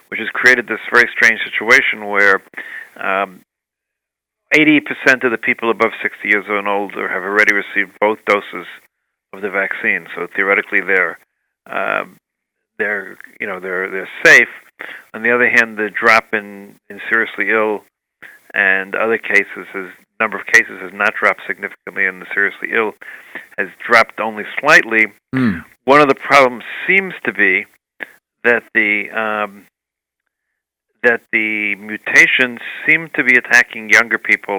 which 0.08 0.20
has 0.20 0.28
created 0.32 0.66
this 0.66 0.80
very 0.92 1.08
strange 1.14 1.40
situation 1.44 2.06
where 2.06 2.42
um, 2.96 3.42
80 4.52 4.80
percent 4.80 5.24
of 5.24 5.30
the 5.30 5.38
people 5.38 5.70
above 5.70 5.92
60 6.02 6.28
years 6.28 6.44
and 6.48 6.68
older 6.68 7.08
have 7.08 7.22
already 7.22 7.54
received 7.54 7.98
both 8.00 8.18
doses 8.26 8.66
of 9.32 9.42
the 9.42 9.50
vaccine. 9.50 10.06
So 10.14 10.26
theoretically, 10.34 10.80
they're 10.80 11.18
um, 11.66 12.18
they're 12.78 13.16
you 13.40 13.46
know 13.46 13.60
they're 13.60 13.90
they're 13.90 14.10
safe. 14.24 14.48
On 15.14 15.22
the 15.22 15.30
other 15.30 15.48
hand, 15.48 15.78
the 15.78 15.90
drop 15.90 16.34
in 16.34 16.76
in 16.90 17.00
seriously 17.10 17.50
ill 17.50 17.82
and 18.54 18.94
other 18.94 19.18
cases 19.18 19.66
has 19.72 19.86
number 20.22 20.38
of 20.40 20.46
cases 20.46 20.76
has 20.86 20.92
not 21.02 21.12
dropped 21.20 21.42
significantly, 21.50 22.04
and 22.06 22.16
the 22.22 22.26
seriously 22.34 22.68
ill 22.72 22.92
has 23.58 23.68
dropped 23.86 24.18
only 24.28 24.44
slightly. 24.60 25.04
Mm. 25.34 25.64
One 25.84 26.00
of 26.04 26.08
the 26.12 26.20
problems 26.30 26.64
seems 26.86 27.14
to 27.26 27.32
be 27.44 27.66
that 28.48 28.62
the 28.78 28.90
um, 29.24 29.66
that 31.02 31.22
the 31.32 31.74
mutations 31.90 32.60
seem 32.86 33.00
to 33.16 33.22
be 33.24 33.34
attacking 33.42 33.90
younger 33.90 34.18
people 34.30 34.58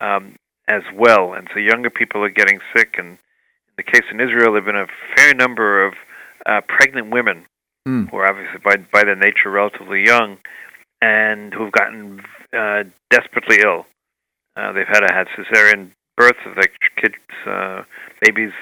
um, 0.00 0.24
as 0.68 0.84
well, 0.94 1.24
and 1.36 1.48
so 1.52 1.58
younger 1.58 1.90
people 1.90 2.22
are 2.26 2.36
getting 2.40 2.60
sick. 2.74 2.90
And 3.00 3.08
in 3.70 3.76
the 3.80 3.88
case 3.92 4.06
in 4.12 4.20
Israel, 4.20 4.52
there've 4.52 4.70
been 4.72 4.76
a 4.76 4.94
fair 5.16 5.32
number 5.34 5.68
of 5.86 5.92
uh, 6.46 6.60
pregnant 6.76 7.10
women 7.10 7.38
Mm. 7.88 8.08
who 8.10 8.16
are 8.18 8.28
obviously 8.30 8.60
by 8.62 8.76
by 8.94 9.02
their 9.02 9.16
nature 9.16 9.50
relatively 9.50 10.04
young, 10.12 10.38
and 11.00 11.52
who've 11.52 11.72
gotten 11.72 12.22
uh, 12.62 12.84
desperately 13.10 13.58
ill. 13.60 13.86
Uh, 14.56 14.72
they've 14.72 14.88
had 14.88 15.00
to 15.00 15.12
have 15.12 15.26
cesarean 15.36 15.92
births 16.16 16.38
of 16.46 16.54
their 16.54 16.68
kids, 17.00 17.14
uh, 17.46 17.82
babies, 18.20 18.52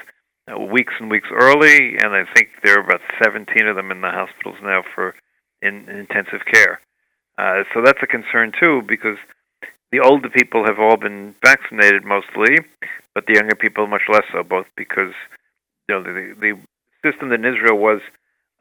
uh, 0.51 0.59
weeks 0.59 0.93
and 0.99 1.11
weeks 1.11 1.27
early, 1.31 1.97
and 2.01 2.15
I 2.15 2.23
think 2.33 2.49
there 2.63 2.77
are 2.77 2.83
about 2.83 3.01
17 3.21 3.67
of 3.67 3.75
them 3.75 3.91
in 3.91 4.01
the 4.01 4.09
hospitals 4.09 4.57
now 4.63 4.83
for 4.95 5.15
in, 5.61 5.87
in 5.89 5.97
intensive 5.99 6.41
care. 6.51 6.79
Uh, 7.37 7.63
so 7.73 7.81
that's 7.83 8.01
a 8.01 8.07
concern 8.07 8.51
too, 8.59 8.81
because 8.87 9.17
the 9.91 9.99
older 9.99 10.29
people 10.29 10.65
have 10.65 10.79
all 10.79 10.97
been 10.97 11.35
vaccinated 11.43 12.03
mostly, 12.05 12.57
but 13.13 13.25
the 13.27 13.35
younger 13.35 13.55
people 13.55 13.87
much 13.87 14.07
less 14.11 14.23
so. 14.31 14.43
Both 14.43 14.67
because 14.77 15.13
you 15.87 15.95
know 15.95 16.03
the 16.03 16.33
the 16.39 16.53
system 17.03 17.31
in 17.31 17.45
Israel 17.45 17.77
was, 17.77 17.99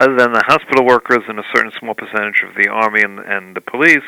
other 0.00 0.16
than 0.16 0.32
the 0.32 0.42
hospital 0.46 0.84
workers 0.84 1.24
and 1.28 1.38
a 1.38 1.50
certain 1.54 1.72
small 1.78 1.94
percentage 1.94 2.42
of 2.42 2.54
the 2.56 2.68
army 2.68 3.02
and, 3.02 3.20
and 3.20 3.54
the 3.54 3.60
police, 3.60 4.06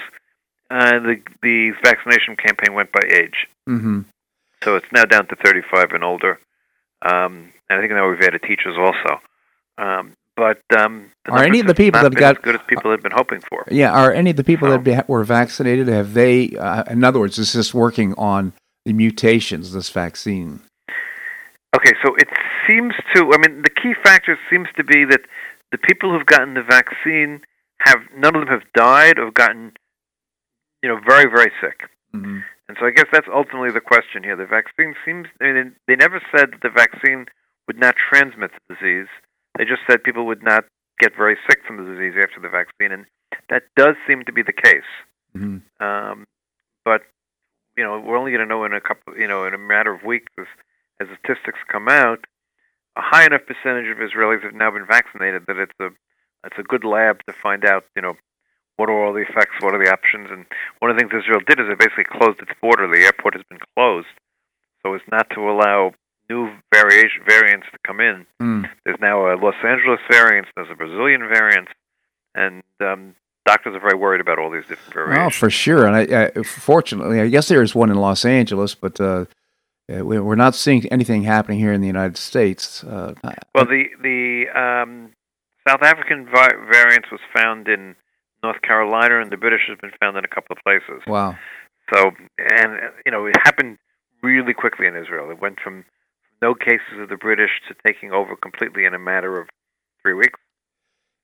uh, 0.72 0.98
the 1.00 1.16
the 1.42 1.70
vaccination 1.84 2.36
campaign 2.36 2.74
went 2.74 2.90
by 2.92 3.00
age. 3.08 3.46
hmm 3.66 4.00
So 4.64 4.76
it's 4.76 4.90
now 4.92 5.04
down 5.04 5.26
to 5.28 5.36
35 5.36 5.90
and 5.92 6.04
older. 6.04 6.38
Um, 7.04 7.52
and 7.68 7.78
I 7.78 7.80
think 7.80 7.92
now 7.92 8.08
we've 8.08 8.20
added 8.20 8.42
teachers 8.42 8.76
also. 8.78 9.20
Um, 9.78 10.12
but 10.36 10.60
um, 10.78 11.10
the 11.24 11.32
Are 11.32 11.42
any 11.42 11.60
of 11.60 11.66
the 11.66 11.74
people 11.74 12.00
that 12.00 12.14
got- 12.14 12.36
as 12.38 12.42
good 12.42 12.54
as 12.54 12.60
people 12.66 12.90
had 12.90 13.02
been 13.02 13.12
hoping 13.12 13.40
for? 13.48 13.64
Yeah. 13.70 13.92
Are 13.92 14.12
any 14.12 14.30
of 14.30 14.36
the 14.36 14.44
people 14.44 14.68
Oh. 14.68 14.72
that 14.78 14.84
be, 14.84 14.96
were 15.12 15.24
vaccinated 15.24 15.88
have 15.88 16.14
they? 16.14 16.56
Uh, 16.56 16.84
in 16.90 17.02
other 17.04 17.18
words, 17.20 17.38
is 17.38 17.52
this 17.52 17.74
working 17.74 18.14
on 18.16 18.52
the 18.86 18.92
mutations? 18.92 19.72
This 19.72 19.90
vaccine. 19.90 20.60
Okay, 21.76 21.92
so 22.04 22.14
it 22.16 22.28
seems 22.66 22.94
to. 23.14 23.32
I 23.34 23.38
mean, 23.38 23.62
the 23.62 23.70
key 23.70 23.94
factor 24.04 24.38
seems 24.50 24.68
to 24.76 24.84
be 24.84 25.04
that 25.06 25.22
the 25.72 25.78
people 25.78 26.12
who've 26.12 26.26
gotten 26.26 26.54
the 26.54 26.62
vaccine 26.62 27.40
have 27.80 28.00
none 28.16 28.36
of 28.36 28.42
them 28.42 28.48
have 28.48 28.62
died 28.74 29.18
or 29.18 29.30
gotten, 29.30 29.72
you 30.82 30.88
know, 30.88 30.98
very 31.06 31.26
very 31.30 31.52
sick. 31.60 31.88
hmm 32.12 32.40
And 32.68 32.76
so 32.78 32.86
I 32.86 32.90
guess 32.90 33.06
that's 33.12 33.28
ultimately 33.32 33.70
the 33.70 33.80
question 33.80 34.22
here. 34.22 34.36
The 34.36 34.46
vaccine 34.46 34.94
seems. 35.04 35.26
I 35.40 35.52
mean, 35.52 35.76
they 35.86 35.96
never 35.96 36.20
said 36.34 36.52
that 36.52 36.62
the 36.62 36.70
vaccine 36.70 37.26
would 37.66 37.78
not 37.78 37.94
transmit 37.96 38.50
the 38.52 38.74
disease. 38.74 39.08
They 39.56 39.64
just 39.64 39.82
said 39.86 40.02
people 40.02 40.26
would 40.26 40.42
not 40.42 40.64
get 41.00 41.16
very 41.16 41.36
sick 41.48 41.60
from 41.66 41.76
the 41.78 41.90
disease 41.90 42.14
after 42.22 42.40
the 42.40 42.48
vaccine, 42.48 42.92
and 42.92 43.06
that 43.50 43.64
does 43.76 43.96
seem 44.06 44.24
to 44.24 44.32
be 44.32 44.42
the 44.42 44.52
case. 44.52 44.90
hmm 45.34 45.58
Um, 45.80 46.26
but 46.84 47.02
you 47.76 47.84
know, 47.84 48.00
we're 48.00 48.18
only 48.18 48.32
going 48.32 48.42
to 48.42 48.46
know 48.46 48.64
in 48.64 48.72
a 48.72 48.80
couple, 48.80 49.16
you 49.16 49.26
know, 49.26 49.46
in 49.46 49.54
a 49.54 49.58
matter 49.58 49.92
of 49.94 50.02
weeks 50.02 50.32
as, 50.38 50.46
as 51.00 51.08
statistics 51.08 51.58
come 51.70 51.88
out. 51.88 52.20
A 52.96 53.00
high 53.00 53.24
enough 53.24 53.42
percentage 53.46 53.88
of 53.90 53.96
Israelis 53.96 54.42
have 54.42 54.54
now 54.54 54.70
been 54.70 54.86
vaccinated 54.86 55.44
that 55.46 55.56
it's 55.56 55.72
a 55.80 55.88
it's 56.44 56.58
a 56.58 56.62
good 56.62 56.84
lab 56.84 57.24
to 57.26 57.32
find 57.32 57.64
out, 57.64 57.84
you 57.96 58.02
know, 58.02 58.14
what 58.82 58.90
are 58.90 59.04
all 59.06 59.12
the 59.12 59.20
effects, 59.22 59.54
what 59.60 59.74
are 59.76 59.78
the 59.84 59.88
options, 59.92 60.26
and 60.32 60.44
one 60.80 60.90
of 60.90 60.96
the 60.96 61.00
things 61.00 61.12
Israel 61.22 61.38
did 61.46 61.60
is 61.60 61.66
it 61.70 61.78
basically 61.78 62.02
closed 62.18 62.40
its 62.42 62.50
border. 62.60 62.88
The 62.88 63.04
airport 63.04 63.34
has 63.34 63.44
been 63.48 63.60
closed, 63.76 64.08
so 64.82 64.92
as 64.94 65.00
not 65.08 65.30
to 65.36 65.40
allow 65.48 65.92
new 66.28 66.50
variation 66.74 67.22
variants 67.24 67.68
to 67.70 67.78
come 67.86 68.00
in. 68.00 68.26
Mm. 68.42 68.68
There's 68.84 68.98
now 69.00 69.32
a 69.32 69.36
Los 69.36 69.54
Angeles 69.64 70.00
variant, 70.10 70.48
there's 70.56 70.70
a 70.70 70.74
Brazilian 70.74 71.20
variant, 71.28 71.68
and 72.34 72.64
um, 72.80 73.14
doctors 73.46 73.76
are 73.76 73.80
very 73.80 73.96
worried 73.96 74.20
about 74.20 74.40
all 74.40 74.50
these 74.50 74.66
different 74.66 74.96
Well, 74.96 75.06
variations. 75.06 75.36
for 75.36 75.50
sure. 75.50 75.86
And 75.86 75.94
I, 75.94 76.24
I, 76.36 76.42
fortunately, 76.42 77.20
I 77.20 77.28
guess 77.28 77.46
there 77.46 77.62
is 77.62 77.76
one 77.76 77.88
in 77.90 77.96
Los 77.98 78.24
Angeles, 78.24 78.74
but 78.74 79.00
uh, 79.00 79.26
we- 79.88 80.18
we're 80.18 80.34
not 80.34 80.56
seeing 80.56 80.84
anything 80.86 81.22
happening 81.22 81.60
here 81.60 81.72
in 81.72 81.80
the 81.80 81.86
United 81.86 82.16
States. 82.16 82.82
Uh, 82.82 83.14
Well, 83.54 83.66
the 83.66 83.84
the 84.02 84.48
um, 84.58 85.12
South 85.68 85.82
African 85.82 86.26
vi- 86.26 86.56
variant 86.72 87.06
was 87.12 87.20
found 87.32 87.68
in 87.68 87.94
North 88.42 88.60
Carolina, 88.62 89.20
and 89.20 89.30
the 89.30 89.36
British 89.36 89.62
has 89.68 89.78
been 89.78 89.92
found 90.00 90.16
in 90.16 90.24
a 90.24 90.28
couple 90.28 90.56
of 90.56 90.62
places. 90.64 91.02
wow. 91.06 91.36
So, 91.94 92.10
and 92.38 92.78
you 93.04 93.12
know, 93.12 93.26
it 93.26 93.36
happened 93.44 93.76
really 94.22 94.54
quickly 94.54 94.86
in 94.86 94.96
Israel. 94.96 95.30
It 95.30 95.40
went 95.40 95.58
from 95.60 95.84
no 96.40 96.54
cases 96.54 96.98
of 97.00 97.08
the 97.08 97.16
British 97.16 97.50
to 97.68 97.74
taking 97.86 98.12
over 98.12 98.34
completely 98.36 98.84
in 98.84 98.94
a 98.94 98.98
matter 98.98 99.38
of 99.40 99.48
three 100.02 100.14
weeks. 100.14 100.38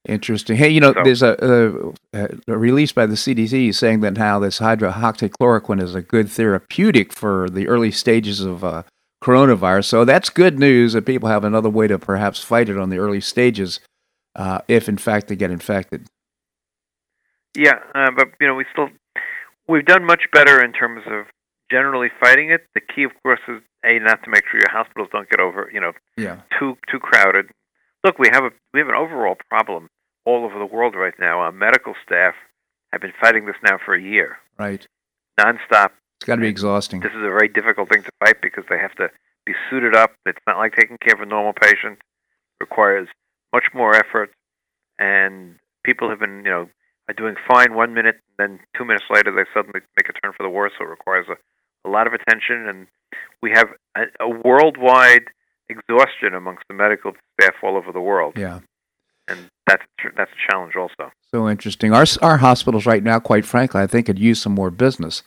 Interesting. 0.08 0.56
Hey, 0.56 0.68
you 0.68 0.80
know, 0.80 0.92
So- 0.94 1.00
there's 1.04 1.22
a, 1.22 1.92
a, 2.12 2.28
a 2.48 2.58
release 2.58 2.92
by 2.92 3.06
the 3.06 3.14
CDC 3.16 3.74
saying 3.74 4.00
that 4.00 4.14
now 4.16 4.38
this 4.38 4.58
hydroxychloroquine 4.60 5.82
is 5.82 5.94
a 5.94 6.02
good 6.02 6.28
therapeutic 6.30 7.12
for 7.12 7.48
the 7.50 7.66
early 7.68 7.90
stages 7.90 8.40
of 8.40 8.62
uh, 8.64 8.82
coronavirus. 9.22 9.86
So 9.86 10.04
that's 10.04 10.30
good 10.30 10.58
news 10.58 10.92
that 10.92 11.04
people 11.06 11.28
have 11.28 11.44
another 11.44 11.68
way 11.70 11.88
to 11.88 11.98
perhaps 11.98 12.42
fight 12.42 12.68
it 12.68 12.78
on 12.78 12.90
the 12.90 12.98
early 12.98 13.20
stages, 13.20 13.80
uh, 14.36 14.60
if 14.68 14.88
in 14.88 14.96
fact 14.98 15.28
they 15.28 15.36
get 15.36 15.50
infected. 15.50 16.06
Yeah, 17.58 17.80
uh, 17.94 18.10
but 18.16 18.28
you 18.40 18.46
know, 18.46 18.54
we 18.54 18.64
still 18.72 18.88
we've 19.66 19.84
done 19.84 20.04
much 20.04 20.22
better 20.32 20.62
in 20.62 20.72
terms 20.72 21.02
of 21.10 21.26
generally 21.70 22.08
fighting 22.20 22.50
it. 22.52 22.64
The 22.74 22.80
key, 22.80 23.02
of 23.02 23.10
course, 23.24 23.40
is 23.48 23.60
a 23.84 23.98
not 23.98 24.22
to 24.24 24.30
make 24.30 24.44
sure 24.48 24.60
your 24.60 24.70
hospitals 24.70 25.08
don't 25.10 25.28
get 25.28 25.40
over, 25.40 25.68
you 25.74 25.80
know, 25.80 25.92
Yeah. 26.16 26.40
too 26.58 26.78
too 26.88 27.00
crowded. 27.00 27.50
Look, 28.04 28.18
we 28.20 28.28
have 28.28 28.44
a 28.44 28.50
we 28.72 28.78
have 28.78 28.88
an 28.88 28.94
overall 28.94 29.36
problem 29.50 29.88
all 30.24 30.44
over 30.44 30.56
the 30.58 30.66
world 30.66 30.94
right 30.94 31.14
now. 31.18 31.40
Our 31.40 31.50
medical 31.52 31.94
staff 32.06 32.34
have 32.92 33.00
been 33.00 33.12
fighting 33.20 33.46
this 33.46 33.56
now 33.64 33.76
for 33.84 33.92
a 33.94 34.00
year, 34.00 34.38
Right. 34.56 34.86
nonstop. 35.38 35.90
It's 36.20 36.26
got 36.26 36.36
to 36.36 36.40
be 36.40 36.48
exhausting. 36.48 37.00
This 37.00 37.10
is 37.12 37.18
a 37.18 37.30
very 37.36 37.48
difficult 37.48 37.88
thing 37.88 38.02
to 38.04 38.10
fight 38.24 38.40
because 38.40 38.64
they 38.70 38.78
have 38.78 38.94
to 38.96 39.10
be 39.46 39.54
suited 39.68 39.96
up. 39.96 40.12
It's 40.26 40.38
not 40.46 40.58
like 40.58 40.74
taking 40.76 40.98
care 40.98 41.14
of 41.14 41.20
a 41.20 41.26
normal 41.26 41.54
patient. 41.54 41.98
It 41.98 42.60
requires 42.60 43.08
much 43.52 43.66
more 43.74 43.94
effort, 43.96 44.30
and 44.98 45.58
people 45.84 46.08
have 46.10 46.18
been, 46.20 46.44
you 46.44 46.50
know, 46.50 46.68
are 47.08 47.14
doing 47.14 47.34
fine 47.50 47.74
one 47.74 47.94
minute, 47.94 48.16
then 48.38 48.60
two 48.76 48.84
minutes 48.84 49.04
later 49.10 49.32
they 49.34 49.44
suddenly 49.54 49.80
make 49.96 50.08
a 50.08 50.12
turn 50.20 50.32
for 50.36 50.42
the 50.42 50.50
worse. 50.50 50.72
So 50.78 50.84
it 50.84 50.88
requires 50.88 51.26
a, 51.28 51.88
a 51.88 51.90
lot 51.90 52.06
of 52.06 52.12
attention, 52.12 52.68
and 52.68 52.86
we 53.42 53.50
have 53.54 53.68
a, 53.96 54.02
a 54.20 54.28
worldwide 54.28 55.24
exhaustion 55.68 56.34
amongst 56.34 56.64
the 56.68 56.74
medical 56.74 57.12
staff 57.40 57.54
all 57.62 57.76
over 57.76 57.92
the 57.92 58.00
world, 58.00 58.34
Yeah. 58.36 58.60
and 59.28 59.38
that's 59.66 59.82
that's 60.16 60.30
a 60.30 60.50
challenge 60.52 60.74
also. 60.76 61.10
So 61.34 61.48
interesting. 61.48 61.92
Our 61.92 62.06
our 62.22 62.38
hospitals 62.38 62.86
right 62.86 63.02
now, 63.02 63.20
quite 63.20 63.44
frankly, 63.44 63.80
I 63.82 63.86
think 63.86 64.06
could 64.06 64.18
use 64.18 64.40
some 64.40 64.54
more 64.54 64.70
business. 64.70 65.22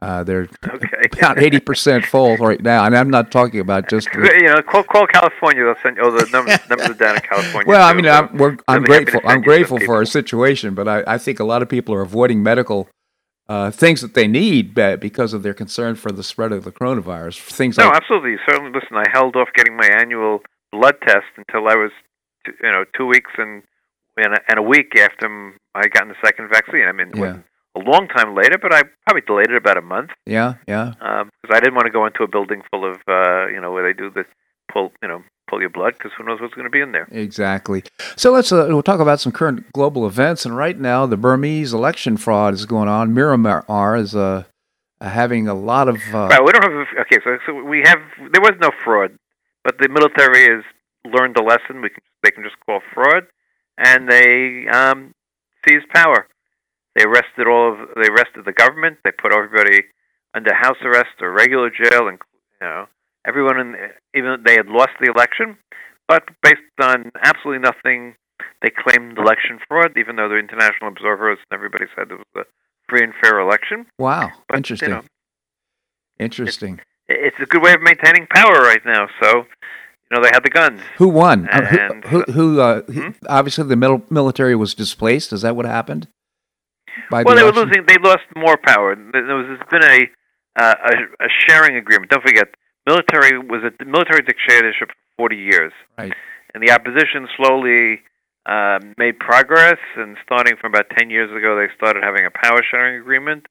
Uh, 0.00 0.22
they're 0.22 0.48
Okay, 0.68 0.88
about 1.18 1.38
eighty 1.38 1.60
percent 1.60 2.04
full 2.04 2.36
right 2.36 2.62
now, 2.62 2.84
and 2.84 2.96
I'm 2.96 3.10
not 3.10 3.30
talking 3.30 3.60
about 3.60 3.88
just. 3.88 4.08
you 4.14 4.42
know, 4.42 4.62
call 4.62 4.84
call 4.84 5.06
California. 5.06 5.64
They'll 5.64 5.82
send. 5.82 5.98
Oh, 6.00 6.10
the 6.10 6.26
numbers 6.30 6.58
numbers 6.68 6.96
down 6.96 7.16
in 7.16 7.22
California. 7.22 7.68
well, 7.68 7.86
I 7.86 7.92
mean, 7.92 8.06
I'm, 8.06 8.36
we're, 8.36 8.56
I'm 8.68 8.82
They'll 8.82 8.88
be 8.88 8.92
happy 8.92 9.04
to 9.06 9.10
grateful. 9.10 9.30
I'm 9.30 9.42
grateful 9.42 9.80
for 9.80 9.96
our 9.96 10.04
situation, 10.04 10.74
but 10.74 10.86
I, 10.86 11.02
I 11.06 11.18
think 11.18 11.40
a 11.40 11.44
lot 11.44 11.62
of 11.62 11.68
people 11.68 11.94
are 11.94 12.02
avoiding 12.02 12.42
medical 12.42 12.88
uh, 13.48 13.70
things 13.70 14.00
that 14.02 14.14
they 14.14 14.28
need 14.28 14.74
because 14.74 15.32
of 15.32 15.42
their 15.42 15.54
concern 15.54 15.94
for 15.96 16.12
the 16.12 16.22
spread 16.22 16.52
of 16.52 16.64
the 16.64 16.72
coronavirus. 16.72 17.40
Things 17.40 17.78
No, 17.78 17.86
like 17.86 17.96
absolutely. 17.96 18.36
Certainly. 18.46 18.72
Listen, 18.72 18.96
I 18.96 19.04
held 19.10 19.36
off 19.36 19.48
getting 19.54 19.76
my 19.76 19.88
annual 19.98 20.40
blood 20.70 20.96
test 21.00 21.26
until 21.36 21.66
I 21.68 21.74
was, 21.74 21.90
you 22.46 22.70
know, 22.70 22.84
two 22.96 23.06
weeks 23.06 23.30
and 23.38 23.62
and 24.16 24.34
a, 24.34 24.38
and 24.48 24.58
a 24.58 24.62
week 24.62 24.96
after 24.98 25.54
I 25.74 25.88
gotten 25.88 26.08
the 26.08 26.16
second 26.24 26.48
vaccine. 26.50 26.86
I 26.86 26.92
mean, 26.92 27.10
Yeah. 27.14 27.38
A 27.78 27.90
long 27.90 28.08
time 28.08 28.34
later, 28.34 28.58
but 28.60 28.72
I 28.72 28.82
probably 29.06 29.22
delayed 29.26 29.50
it 29.50 29.56
about 29.56 29.76
a 29.78 29.82
month 29.82 30.10
yeah, 30.26 30.54
yeah, 30.66 30.92
because 30.98 31.56
I 31.56 31.60
didn't 31.60 31.74
want 31.74 31.86
to 31.86 31.92
go 31.92 32.06
into 32.06 32.22
a 32.22 32.28
building 32.28 32.62
full 32.70 32.84
of, 32.90 32.96
uh, 33.08 33.46
you 33.48 33.60
know, 33.60 33.72
where 33.72 33.82
they 33.86 33.92
do 33.96 34.10
the 34.10 34.24
pull, 34.72 34.92
you 35.02 35.08
know, 35.08 35.22
pull 35.48 35.60
your 35.60 35.70
blood 35.70 35.94
because 35.96 36.12
who 36.16 36.24
knows 36.24 36.40
what's 36.40 36.54
going 36.54 36.66
to 36.66 36.70
be 36.70 36.80
in 36.80 36.92
there. 36.92 37.08
exactly. 37.10 37.82
So 38.16 38.32
let's 38.32 38.52
uh, 38.52 38.66
we'll 38.68 38.82
talk 38.82 39.00
about 39.00 39.20
some 39.20 39.32
current 39.32 39.72
global 39.72 40.06
events. 40.06 40.44
And 40.44 40.56
right 40.56 40.78
now, 40.78 41.06
the 41.06 41.16
Burmese 41.16 41.72
election 41.72 42.16
fraud 42.16 42.52
is 42.54 42.66
going 42.66 42.88
on. 42.88 43.14
Myanmar 43.14 43.98
is 43.98 44.14
uh, 44.14 44.44
having 45.00 45.48
a 45.48 45.54
lot 45.54 45.88
of 45.88 45.96
uh, 46.12 46.28
Right. 46.30 46.44
We 46.44 46.52
don't 46.52 46.62
have. 46.62 46.72
a- 46.72 47.00
Okay. 47.02 47.18
So, 47.24 47.38
so 47.46 47.62
we 47.64 47.82
have. 47.86 48.00
There 48.32 48.42
was 48.42 48.52
no 48.60 48.70
fraud, 48.84 49.16
but 49.64 49.78
the 49.78 49.88
military 49.88 50.42
has 50.54 50.64
learned 51.04 51.36
a 51.38 51.42
lesson. 51.42 51.80
We 51.80 51.90
can. 51.90 52.02
They 52.22 52.30
can 52.32 52.42
just 52.42 52.56
call 52.66 52.80
fraud, 52.92 53.26
and 53.78 54.08
they 54.10 54.66
um, 54.68 55.12
seized 55.66 55.88
power. 55.90 56.26
They 56.98 57.04
arrested 57.04 57.46
all 57.46 57.72
of. 57.72 57.88
They 57.94 58.08
arrested 58.08 58.42
the 58.44 58.52
government. 58.52 58.98
They 59.04 59.12
put 59.12 59.32
everybody 59.32 59.84
under 60.34 60.52
house 60.52 60.78
arrest 60.82 61.14
or 61.22 61.30
regular 61.30 61.70
jail, 61.70 62.08
and 62.08 62.18
you 62.60 62.66
know 62.66 62.86
everyone 63.24 63.60
in. 63.60 63.76
Even 64.16 64.42
they 64.44 64.54
had 64.56 64.66
lost 64.66 64.90
the 65.00 65.08
election, 65.08 65.56
but 66.08 66.24
based 66.42 66.58
on 66.82 67.12
absolutely 67.22 67.60
nothing. 67.62 68.16
They 68.62 68.70
claimed 68.70 69.16
election 69.18 69.60
fraud, 69.68 69.92
even 69.96 70.16
though 70.16 70.28
the 70.28 70.36
international 70.38 70.88
observers 70.90 71.38
and 71.48 71.56
everybody 71.56 71.84
said 71.94 72.10
it 72.10 72.18
was 72.18 72.26
a 72.36 72.42
free 72.88 73.04
and 73.04 73.12
fair 73.22 73.38
election. 73.38 73.86
Wow, 73.98 74.30
But, 74.48 74.54
you 74.54 74.58
interesting. 74.58 74.90
know, 74.90 75.02
interesting. 76.18 76.80
it's 77.08 77.36
a 77.40 77.46
good 77.46 77.62
way 77.62 77.72
of 77.74 77.82
maintaining 77.82 78.26
power 78.28 78.60
right 78.62 78.84
now. 78.84 79.06
So, 79.22 79.38
you 79.38 80.10
know, 80.16 80.22
they 80.22 80.30
had 80.32 80.42
the 80.44 80.50
guns. 80.50 80.80
Who 80.96 81.08
won? 81.08 81.48
Uh, 81.48 81.66
who? 81.66 82.00
Who? 82.08 82.32
who 82.32 82.60
uh, 82.60 82.82
Hmm? 82.82 83.10
obviously, 83.28 83.64
the 83.64 83.76
mil- 83.76 84.04
military 84.10 84.54
was 84.56 84.74
displaced. 84.74 85.32
Is 85.32 85.42
that 85.42 85.54
what 85.56 85.66
happened? 85.66 86.08
Well, 87.10 87.24
the 87.24 87.34
they 87.34 87.44
were 87.44 87.52
losing. 87.52 87.84
They 87.86 87.96
lost 88.02 88.26
more 88.36 88.56
power. 88.56 88.94
There 88.94 89.22
was 89.36 89.46
there's 89.46 89.68
been 89.70 89.84
a, 89.84 90.62
uh, 90.62 90.74
a 90.90 91.24
a 91.26 91.28
sharing 91.46 91.76
agreement. 91.76 92.10
Don't 92.10 92.22
forget, 92.22 92.48
military 92.86 93.38
was 93.38 93.62
a 93.64 93.84
military 93.84 94.22
dictatorship 94.22 94.88
for 95.16 95.28
40 95.28 95.36
years, 95.36 95.72
Right. 95.98 96.12
and 96.54 96.62
the 96.62 96.70
opposition 96.72 97.28
slowly 97.36 98.00
uh, 98.46 98.78
made 98.96 99.18
progress. 99.18 99.78
And 99.96 100.16
starting 100.24 100.56
from 100.60 100.72
about 100.74 100.86
10 100.98 101.10
years 101.10 101.30
ago, 101.36 101.56
they 101.58 101.68
started 101.76 102.02
having 102.02 102.24
a 102.26 102.30
power 102.30 102.62
sharing 102.68 103.00
agreement, 103.00 103.46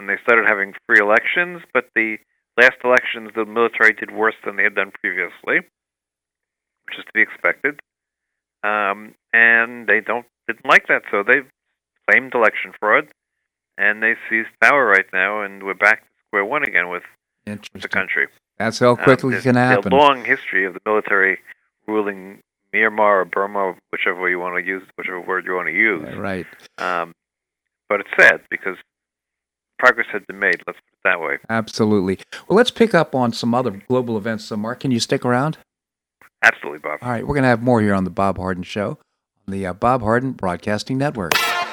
and 0.00 0.08
they 0.08 0.16
started 0.22 0.46
having 0.48 0.74
free 0.86 0.98
elections. 1.00 1.62
But 1.74 1.88
the 1.94 2.18
last 2.58 2.76
elections, 2.84 3.30
the 3.34 3.44
military 3.44 3.92
did 3.92 4.10
worse 4.10 4.34
than 4.44 4.56
they 4.56 4.62
had 4.64 4.74
done 4.74 4.92
previously, 5.02 5.60
which 6.86 6.98
is 6.98 7.04
to 7.04 7.12
be 7.14 7.22
expected. 7.22 7.80
Um, 8.64 9.14
and 9.32 9.86
they 9.88 10.00
don't 10.00 10.26
didn't 10.46 10.66
like 10.66 10.86
that, 10.88 11.02
so 11.10 11.22
they 11.22 11.40
claimed 12.08 12.34
election 12.34 12.72
fraud, 12.78 13.08
and 13.78 14.02
they 14.02 14.14
seized 14.28 14.48
power 14.60 14.86
right 14.86 15.06
now, 15.12 15.42
and 15.42 15.62
we're 15.62 15.74
back 15.74 16.00
to 16.02 16.08
square 16.28 16.44
one 16.44 16.62
again 16.64 16.88
with 16.88 17.02
the 17.46 17.88
country. 17.88 18.28
That's 18.58 18.78
how 18.78 18.90
Um, 18.90 18.96
quickly 18.98 19.30
there's 19.32 19.44
it 19.44 19.48
can 19.50 19.56
happen. 19.56 19.92
A 19.92 19.96
long 19.96 20.24
history 20.24 20.64
of 20.64 20.74
the 20.74 20.80
military 20.86 21.38
ruling 21.86 22.40
Myanmar 22.72 23.22
or 23.22 23.24
Burma, 23.24 23.74
whichever 23.90 24.20
way 24.20 24.30
you 24.30 24.38
want 24.38 24.56
to 24.56 24.66
use, 24.66 24.82
whichever 24.96 25.20
word 25.20 25.44
you 25.46 25.54
want 25.54 25.68
to 25.68 25.74
use. 25.74 26.02
Yeah, 26.06 26.14
right. 26.18 26.46
Um, 26.78 27.14
but 27.88 28.00
it's 28.00 28.10
sad 28.18 28.40
because 28.50 28.76
progress 29.78 30.06
had 30.12 30.26
been 30.26 30.38
made. 30.38 30.62
Let's 30.66 30.78
put 30.78 30.94
it 30.94 31.00
that 31.04 31.20
way. 31.20 31.38
Absolutely. 31.50 32.18
Well, 32.48 32.56
let's 32.56 32.70
pick 32.70 32.94
up 32.94 33.14
on 33.14 33.32
some 33.32 33.54
other 33.54 33.70
global 33.88 34.16
events. 34.16 34.44
So, 34.44 34.56
Marc, 34.56 34.80
can 34.80 34.90
you 34.90 35.00
stick 35.00 35.24
around? 35.24 35.58
Absolutely, 36.42 36.78
Bob. 36.78 37.00
All 37.02 37.10
right, 37.10 37.26
we're 37.26 37.34
going 37.34 37.42
to 37.42 37.48
have 37.48 37.62
more 37.62 37.80
here 37.80 37.94
on 37.94 38.04
the 38.04 38.10
Bob 38.10 38.38
Harden 38.38 38.62
Show 38.62 38.98
on 39.46 39.52
the 39.52 39.66
uh, 39.66 39.72
Bob 39.72 40.02
Harden 40.02 40.32
Broadcasting 40.32 40.98
Network. 40.98 41.32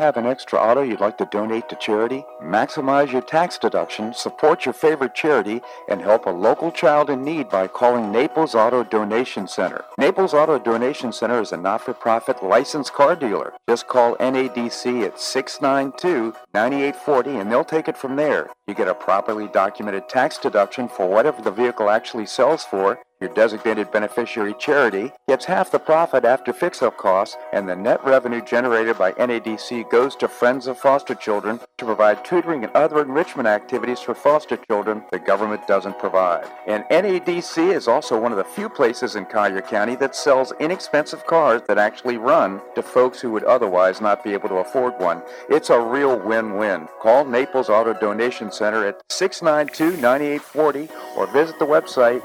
Have 0.00 0.16
an 0.16 0.26
extra 0.26 0.58
auto 0.58 0.80
you'd 0.80 1.00
like 1.00 1.18
to 1.18 1.26
donate 1.26 1.68
to 1.68 1.76
charity? 1.76 2.24
Maximize 2.42 3.12
your 3.12 3.20
tax 3.20 3.58
deduction, 3.58 4.14
support 4.14 4.64
your 4.64 4.72
favorite 4.72 5.14
charity, 5.14 5.60
and 5.90 6.00
help 6.00 6.24
a 6.24 6.30
local 6.30 6.72
child 6.72 7.10
in 7.10 7.22
need 7.22 7.50
by 7.50 7.66
calling 7.66 8.10
Naples 8.10 8.54
Auto 8.54 8.82
Donation 8.82 9.46
Center. 9.46 9.84
Naples 9.98 10.32
Auto 10.32 10.58
Donation 10.58 11.12
Center 11.12 11.38
is 11.40 11.52
a 11.52 11.58
not-for-profit 11.58 12.42
licensed 12.42 12.94
car 12.94 13.14
dealer. 13.14 13.52
Just 13.68 13.88
call 13.88 14.16
NADC 14.16 15.04
at 15.04 15.16
692-9840 15.16 17.40
and 17.40 17.52
they'll 17.52 17.62
take 17.62 17.86
it 17.86 17.98
from 17.98 18.16
there. 18.16 18.48
You 18.66 18.74
get 18.74 18.88
a 18.88 18.94
properly 18.94 19.48
documented 19.48 20.08
tax 20.08 20.38
deduction 20.38 20.88
for 20.88 21.06
whatever 21.08 21.42
the 21.42 21.50
vehicle 21.50 21.90
actually 21.90 22.26
sells 22.26 22.64
for. 22.64 22.98
Your 23.20 23.32
designated 23.34 23.92
beneficiary 23.92 24.54
charity 24.58 25.12
gets 25.28 25.44
half 25.44 25.70
the 25.70 25.78
profit 25.78 26.24
after 26.24 26.54
fix-up 26.54 26.96
costs, 26.96 27.36
and 27.52 27.68
the 27.68 27.76
net 27.76 28.02
revenue 28.02 28.40
generated 28.40 28.96
by 28.96 29.12
NADC 29.12 29.90
goes 29.90 30.16
to 30.16 30.26
Friends 30.26 30.66
of 30.66 30.78
Foster 30.78 31.14
Children 31.14 31.60
to 31.76 31.84
provide 31.84 32.24
tutoring 32.24 32.64
and 32.64 32.72
other 32.74 33.02
enrichment 33.02 33.46
activities 33.46 34.00
for 34.00 34.14
foster 34.14 34.56
children 34.56 35.02
the 35.12 35.18
government 35.18 35.66
doesn't 35.66 35.98
provide. 35.98 36.46
And 36.66 36.84
NADC 36.84 37.74
is 37.74 37.88
also 37.88 38.18
one 38.18 38.32
of 38.32 38.38
the 38.38 38.44
few 38.44 38.70
places 38.70 39.16
in 39.16 39.26
Collier 39.26 39.60
County 39.60 39.96
that 39.96 40.16
sells 40.16 40.54
inexpensive 40.58 41.26
cars 41.26 41.60
that 41.68 41.76
actually 41.76 42.16
run 42.16 42.62
to 42.74 42.82
folks 42.82 43.20
who 43.20 43.30
would 43.32 43.44
otherwise 43.44 44.00
not 44.00 44.24
be 44.24 44.32
able 44.32 44.48
to 44.48 44.56
afford 44.56 44.98
one. 44.98 45.20
It's 45.50 45.68
a 45.68 45.78
real 45.78 46.18
win-win. 46.18 46.88
Call 47.02 47.26
Naples 47.26 47.68
Auto 47.68 47.92
Donation 47.92 48.50
Center 48.50 48.86
at 48.86 49.06
692-9840 49.10 50.90
or 51.18 51.26
visit 51.26 51.58
the 51.58 51.66
website 51.66 52.22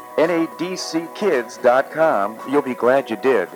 nadckids.com. 0.93 2.39
You'll 2.49 2.61
be 2.61 2.75
glad 2.75 3.09
you 3.09 3.17
did. 3.17 3.49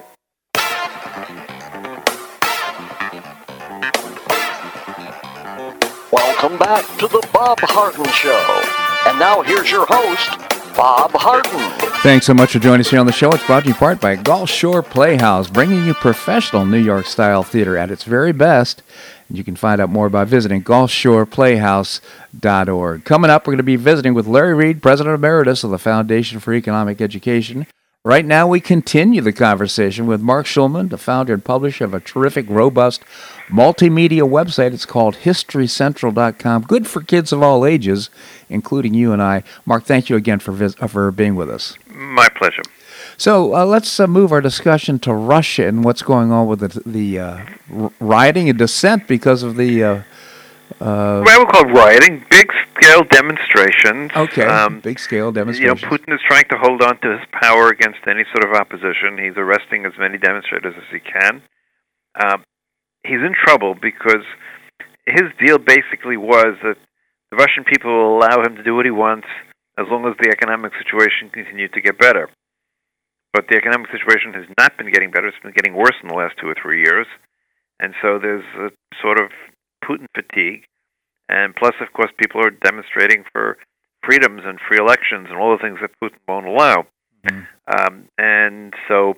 Welcome 6.11 6.57
back 6.57 6.85
to 6.97 7.07
the 7.07 7.27
Bob 7.33 7.59
Harden 7.61 8.05
Show. 8.05 9.09
And 9.09 9.19
now 9.19 9.41
here's 9.41 9.69
your 9.69 9.85
host, 9.87 10.29
Bob 10.75 11.11
Harden. 11.13 11.89
Thanks 12.01 12.25
so 12.25 12.33
much 12.33 12.53
for 12.53 12.59
joining 12.59 12.79
us 12.79 12.89
here 12.89 12.99
on 12.99 13.05
the 13.05 13.11
show. 13.11 13.29
It's 13.31 13.45
brought 13.45 13.63
to 13.63 13.69
you 13.69 13.75
part 13.75 13.99
by 13.99 14.15
Gulf 14.15 14.49
Shore 14.49 14.81
Playhouse, 14.81 15.49
bringing 15.49 15.85
you 15.85 15.93
professional 15.93 16.65
New 16.65 16.79
York 16.79 17.05
style 17.05 17.43
theater 17.43 17.77
at 17.77 17.91
its 17.91 18.03
very 18.05 18.31
best. 18.31 18.81
You 19.29 19.43
can 19.43 19.55
find 19.55 19.79
out 19.79 19.89
more 19.89 20.09
by 20.09 20.25
visiting 20.25 20.63
gulfshoreplayhouse.org. 20.63 23.05
Coming 23.05 23.29
up, 23.29 23.45
we're 23.45 23.51
going 23.51 23.57
to 23.57 23.63
be 23.63 23.75
visiting 23.75 24.15
with 24.15 24.25
Larry 24.27 24.55
Reed, 24.55 24.81
President 24.81 25.15
Emeritus 25.15 25.63
of 25.63 25.69
the 25.71 25.77
Foundation 25.77 26.39
for 26.39 26.53
Economic 26.53 26.99
Education. 26.99 27.67
Right 28.05 28.25
now, 28.25 28.47
we 28.47 28.61
continue 28.61 29.19
the 29.21 29.33
conversation 29.33 30.07
with 30.07 30.21
Marc 30.21 30.45
Schulman, 30.45 30.89
the 30.89 30.97
founder 30.97 31.33
and 31.33 31.43
publisher 31.43 31.83
of 31.83 31.93
a 31.93 31.99
terrific, 31.99 32.49
robust 32.49 33.03
multimedia 33.49 34.21
website. 34.21 34.73
It's 34.73 34.85
called 34.85 35.17
HistoryCentral.com. 35.17 36.61
Good 36.63 36.87
for 36.87 37.01
kids 37.01 37.33
of 37.33 37.43
all 37.43 37.65
ages, 37.65 38.09
including 38.49 38.93
you 38.93 39.11
and 39.11 39.21
I. 39.21 39.43
Marc, 39.65 39.83
thank 39.83 40.09
you 40.09 40.15
again 40.15 40.39
for 40.39 40.53
vis- 40.53 40.75
for 40.75 41.11
being 41.11 41.35
with 41.35 41.49
us. 41.49 41.75
My 41.93 42.29
pleasure. 42.29 42.61
So 43.19 43.53
uh, 43.53 43.65
let's 43.65 43.99
uh, 43.99 44.07
move 44.07 44.31
our 44.31 44.39
discussion 44.39 44.97
to 44.99 45.13
Russia 45.13 45.67
and 45.67 45.83
what's 45.83 46.01
going 46.01 46.31
on 46.31 46.47
with 46.47 46.61
the, 46.61 46.81
the 46.85 47.19
uh, 47.19 47.45
r- 47.75 47.91
rioting 47.99 48.47
and 48.47 48.57
dissent 48.57 49.07
because 49.09 49.43
of 49.43 49.57
the. 49.57 49.83
Uh, 49.83 50.03
uh, 50.79 51.25
I 51.27 51.37
would 51.37 51.49
call 51.49 51.65
rioting, 51.65 52.23
big-scale 52.29 53.03
demonstrations. 53.11 54.11
okay, 54.15 54.43
Um, 54.45 54.79
big 54.79 54.99
scale 54.99 55.33
demonstrations. 55.33 55.81
you 55.81 55.87
know. 55.89 55.93
Putin 55.97 56.13
is 56.15 56.21
trying 56.29 56.45
to 56.49 56.57
hold 56.57 56.81
on 56.81 56.97
to 57.01 57.17
his 57.17 57.27
power 57.33 57.67
against 57.67 57.99
any 58.07 58.23
sort 58.31 58.45
of 58.47 58.53
opposition. 58.55 59.17
He's 59.21 59.35
arresting 59.35 59.85
as 59.85 59.91
many 59.99 60.17
demonstrators 60.17 60.75
as 60.77 60.83
he 60.89 61.01
can. 61.01 61.41
Um, 62.23 62.43
he's 63.03 63.19
in 63.19 63.35
trouble 63.45 63.75
because 63.75 64.23
his 65.05 65.27
deal 65.45 65.57
basically 65.57 66.15
was 66.15 66.55
that 66.63 66.77
the 67.31 67.35
Russian 67.35 67.65
people 67.65 67.91
will 67.91 68.17
allow 68.17 68.41
him 68.45 68.55
to 68.55 68.63
do 68.63 68.75
what 68.75 68.85
he 68.85 68.91
wants 68.91 69.27
as 69.77 69.87
long 69.91 70.05
as 70.07 70.13
the 70.21 70.29
economic 70.29 70.71
situation 70.81 71.29
continued 71.33 71.73
to 71.73 71.81
get 71.81 71.97
better. 71.99 72.29
But 73.33 73.45
the 73.49 73.55
economic 73.55 73.91
situation 73.91 74.33
has 74.33 74.45
not 74.57 74.77
been 74.77 74.91
getting 74.91 75.11
better. 75.11 75.27
It's 75.27 75.37
been 75.43 75.53
getting 75.53 75.75
worse 75.75 75.95
in 76.01 76.09
the 76.09 76.15
last 76.15 76.35
two 76.41 76.47
or 76.47 76.55
three 76.59 76.81
years. 76.81 77.07
And 77.79 77.93
so 78.01 78.19
there's 78.19 78.45
a 78.57 78.71
sort 79.01 79.19
of 79.19 79.29
Putin 79.83 80.07
fatigue. 80.15 80.65
And 81.29 81.55
plus, 81.55 81.75
of 81.79 81.93
course, 81.93 82.11
people 82.17 82.41
are 82.43 82.49
demonstrating 82.49 83.23
for 83.31 83.57
freedoms 84.03 84.41
and 84.45 84.59
free 84.67 84.79
elections 84.79 85.27
and 85.29 85.37
all 85.37 85.55
the 85.55 85.61
things 85.61 85.79
that 85.81 85.91
Putin 86.01 86.17
won't 86.27 86.47
allow. 86.47 86.87
Mhm. 87.25 87.47
Um, 87.67 88.09
and 88.17 88.73
so, 88.87 89.17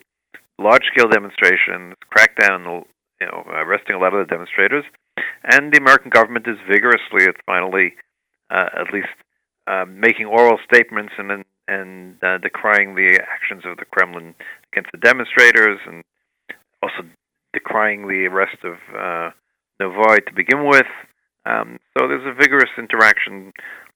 large-scale 0.60 1.08
demonstrations, 1.08 1.96
crackdown, 2.14 2.86
you 3.22 3.28
know, 3.28 3.46
arresting 3.48 3.96
a 3.96 4.00
lot 4.00 4.14
of 4.14 4.28
the 4.28 4.32
demonstrators, 4.32 4.84
and 5.44 5.72
the 5.72 5.78
American 5.78 6.10
government 6.10 6.48
is 6.48 6.58
vigorously, 6.68 7.26
it's 7.26 7.40
finally, 7.46 7.96
uh, 8.50 8.70
at 8.74 8.94
least, 8.94 9.14
uh, 9.68 9.86
making 9.88 10.26
oral 10.26 10.60
statements 10.66 11.14
and 11.18 11.30
then 11.30 11.46
and 11.72 12.20
uh, 12.22 12.38
decrying 12.38 12.96
the 12.96 13.20
actions 13.24 13.64
of 13.66 13.78
the 13.78 13.86
Kremlin 13.86 14.36
against 14.72 14.92
the 14.92 15.00
demonstrators, 15.00 15.80
and 15.88 16.04
also 16.84 17.08
decrying 17.54 18.08
the 18.08 18.28
arrest 18.28 18.60
of 18.64 18.76
uh, 18.92 19.32
Navalny 19.80 20.26
to 20.28 20.34
begin 20.36 20.68
with. 20.68 20.92
Um, 21.46 21.80
so 21.98 22.08
there's 22.08 22.28
a 22.28 22.36
vigorous 22.36 22.70
interaction 22.78 23.54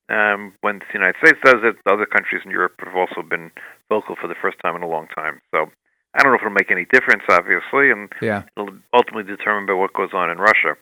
um, 0.10 0.54
when 0.62 0.80
the 0.80 0.86
United 0.94 1.16
States 1.24 1.40
does 1.44 1.62
it. 1.64 1.76
Other 1.86 2.06
countries 2.06 2.42
in 2.46 2.52
Europe 2.52 2.76
have 2.80 2.96
also 2.96 3.22
been 3.28 3.52
vocal 3.90 4.16
for 4.20 4.28
the 4.28 4.40
first 4.42 4.58
time 4.64 4.76
in 4.76 4.84
a 4.84 4.88
long 4.88 5.08
time. 5.14 5.42
So 5.52 5.68
I 6.16 6.24
don't 6.24 6.32
know 6.32 6.40
if 6.40 6.42
it'll 6.42 6.54
make 6.54 6.72
any 6.72 6.86
difference, 6.92 7.24
obviously, 7.30 7.92
and 7.92 8.10
yeah. 8.22 8.44
it'll 8.56 8.78
ultimately 8.94 9.28
determine 9.36 9.68
by 9.68 9.74
what 9.74 9.94
goes 9.94 10.14
on 10.14 10.30
in 10.30 10.38
Russia. 10.38 10.80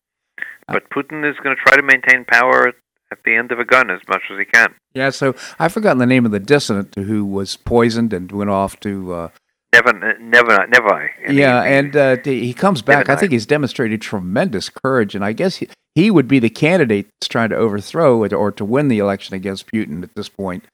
But 0.67 0.89
Putin 0.89 1.29
is 1.29 1.37
going 1.43 1.55
to 1.55 1.61
try 1.61 1.75
to 1.75 1.83
maintain 1.83 2.25
power 2.25 2.71
at 3.13 3.23
the 3.23 3.35
end 3.35 3.51
of 3.53 3.59
a 3.59 3.65
gun 3.65 3.89
as 3.89 4.01
much 4.09 4.23
as 4.29 4.37
he 4.37 4.43
can. 4.45 4.73
Yeah, 4.93 5.11
so 5.11 5.33
I've 5.59 5.71
forgotten 5.71 5.99
the 5.99 6.05
name 6.05 6.25
of 6.25 6.31
the 6.31 6.39
dissident 6.39 6.93
who 6.95 7.23
was 7.25 7.55
poisoned 7.55 8.11
and 8.11 8.29
went 8.31 8.49
off 8.49 8.79
to. 8.81 9.13
Uh, 9.13 9.29
Never, 9.73 10.19
never, 10.19 10.67
never. 10.67 11.09
yeah, 11.27 11.63
and 11.63 11.95
uh, 11.95 12.17
he 12.23 12.53
comes 12.53 12.83
back. 12.83 13.09
I 13.09 13.15
think 13.15 13.31
he's 13.31 13.47
demonstrated 13.47 14.03
tremendous 14.03 14.69
courage, 14.69 15.15
and 15.15 15.25
I 15.25 15.33
guess 15.33 15.55
he, 15.55 15.67
he 15.95 16.11
would 16.11 16.27
be 16.27 16.37
the 16.37 16.51
candidate 16.51 17.07
that's 17.19 17.27
trying 17.27 17.49
to 17.49 17.55
overthrow 17.55 18.23
or 18.23 18.51
to 18.51 18.65
win 18.65 18.87
the 18.87 18.99
election 18.99 19.33
against 19.33 19.65
Putin 19.65 20.03
at 20.03 20.13
this 20.13 20.29
point. 20.29 20.65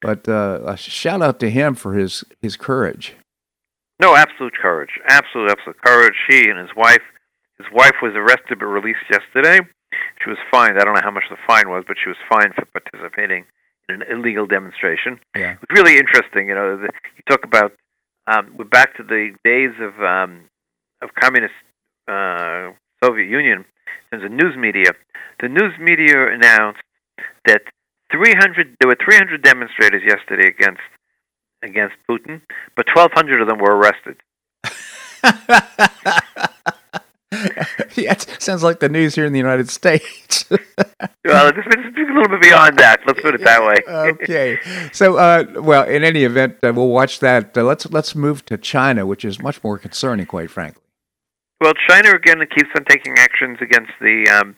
But 0.00 0.26
uh, 0.26 0.60
a 0.64 0.74
shout 0.78 1.20
out 1.20 1.38
to 1.40 1.50
him 1.50 1.74
for 1.74 1.94
his 1.94 2.24
his 2.40 2.56
courage. 2.56 3.14
No, 4.00 4.16
absolute 4.16 4.54
courage, 4.60 5.00
absolute 5.06 5.50
absolute 5.50 5.76
courage. 5.84 6.16
He 6.26 6.48
and 6.48 6.58
his 6.58 6.74
wife. 6.74 7.02
His 7.58 7.66
wife 7.74 7.96
was 8.00 8.12
arrested 8.14 8.58
but 8.58 8.66
released 8.66 9.04
yesterday. 9.10 9.60
She 10.22 10.30
was 10.30 10.38
fined. 10.50 10.78
I 10.78 10.84
don't 10.84 10.94
know 10.94 11.04
how 11.04 11.10
much 11.10 11.24
the 11.30 11.36
fine 11.46 11.68
was, 11.68 11.84
but 11.86 11.96
she 12.02 12.08
was 12.08 12.18
fined 12.28 12.54
for 12.54 12.64
participating 12.66 13.44
in 13.88 14.02
an 14.02 14.04
illegal 14.10 14.46
demonstration. 14.46 15.20
Yeah. 15.34 15.52
It 15.52 15.60
was 15.60 15.76
really 15.76 15.98
interesting. 15.98 16.48
You 16.48 16.54
know, 16.54 16.76
the, 16.76 16.90
you 17.16 17.22
talk 17.28 17.44
about 17.44 17.72
um, 18.26 18.54
we're 18.58 18.64
back 18.64 18.96
to 18.96 19.02
the 19.02 19.30
days 19.44 19.74
of 19.80 20.02
um, 20.02 20.48
of 21.02 21.10
communist 21.14 21.54
uh, 22.08 22.72
Soviet 23.02 23.28
Union 23.28 23.64
in 24.12 24.18
terms 24.18 24.24
of 24.24 24.32
news 24.32 24.56
media. 24.56 24.92
The 25.40 25.48
news 25.48 25.74
media 25.78 26.32
announced 26.32 26.80
that 27.46 27.62
300 28.12 28.76
there 28.80 28.88
were 28.88 28.96
300 29.02 29.42
demonstrators 29.42 30.02
yesterday 30.04 30.48
against 30.48 30.80
against 31.62 31.96
Putin, 32.08 32.40
but 32.76 32.86
1,200 32.94 33.40
of 33.42 33.48
them 33.48 33.58
were 33.58 33.76
arrested. 33.76 34.16
yeah, 37.94 38.12
it 38.12 38.36
sounds 38.38 38.62
like 38.62 38.80
the 38.80 38.88
news 38.88 39.14
here 39.14 39.24
in 39.24 39.32
the 39.32 39.38
United 39.38 39.70
States. 39.70 40.44
well, 40.50 41.48
it's, 41.48 41.58
it's 41.58 42.10
a 42.10 42.12
little 42.12 42.28
bit 42.28 42.42
beyond 42.42 42.78
that. 42.78 43.00
Let's 43.06 43.20
put 43.20 43.34
it 43.34 43.44
that 43.44 43.62
way. 43.62 43.76
okay. 43.88 44.58
So, 44.92 45.16
uh, 45.16 45.44
well, 45.56 45.84
in 45.84 46.04
any 46.04 46.24
event, 46.24 46.56
uh, 46.62 46.72
we'll 46.74 46.88
watch 46.88 47.20
that. 47.20 47.56
Uh, 47.56 47.64
let's 47.64 47.90
let's 47.90 48.14
move 48.14 48.44
to 48.46 48.58
China, 48.58 49.06
which 49.06 49.24
is 49.24 49.40
much 49.40 49.62
more 49.64 49.78
concerning, 49.78 50.26
quite 50.26 50.50
frankly. 50.50 50.82
Well, 51.60 51.72
China 51.88 52.10
again 52.10 52.40
keeps 52.54 52.70
on 52.76 52.84
taking 52.84 53.14
actions 53.18 53.58
against 53.62 53.92
the 54.00 54.28
um, 54.28 54.56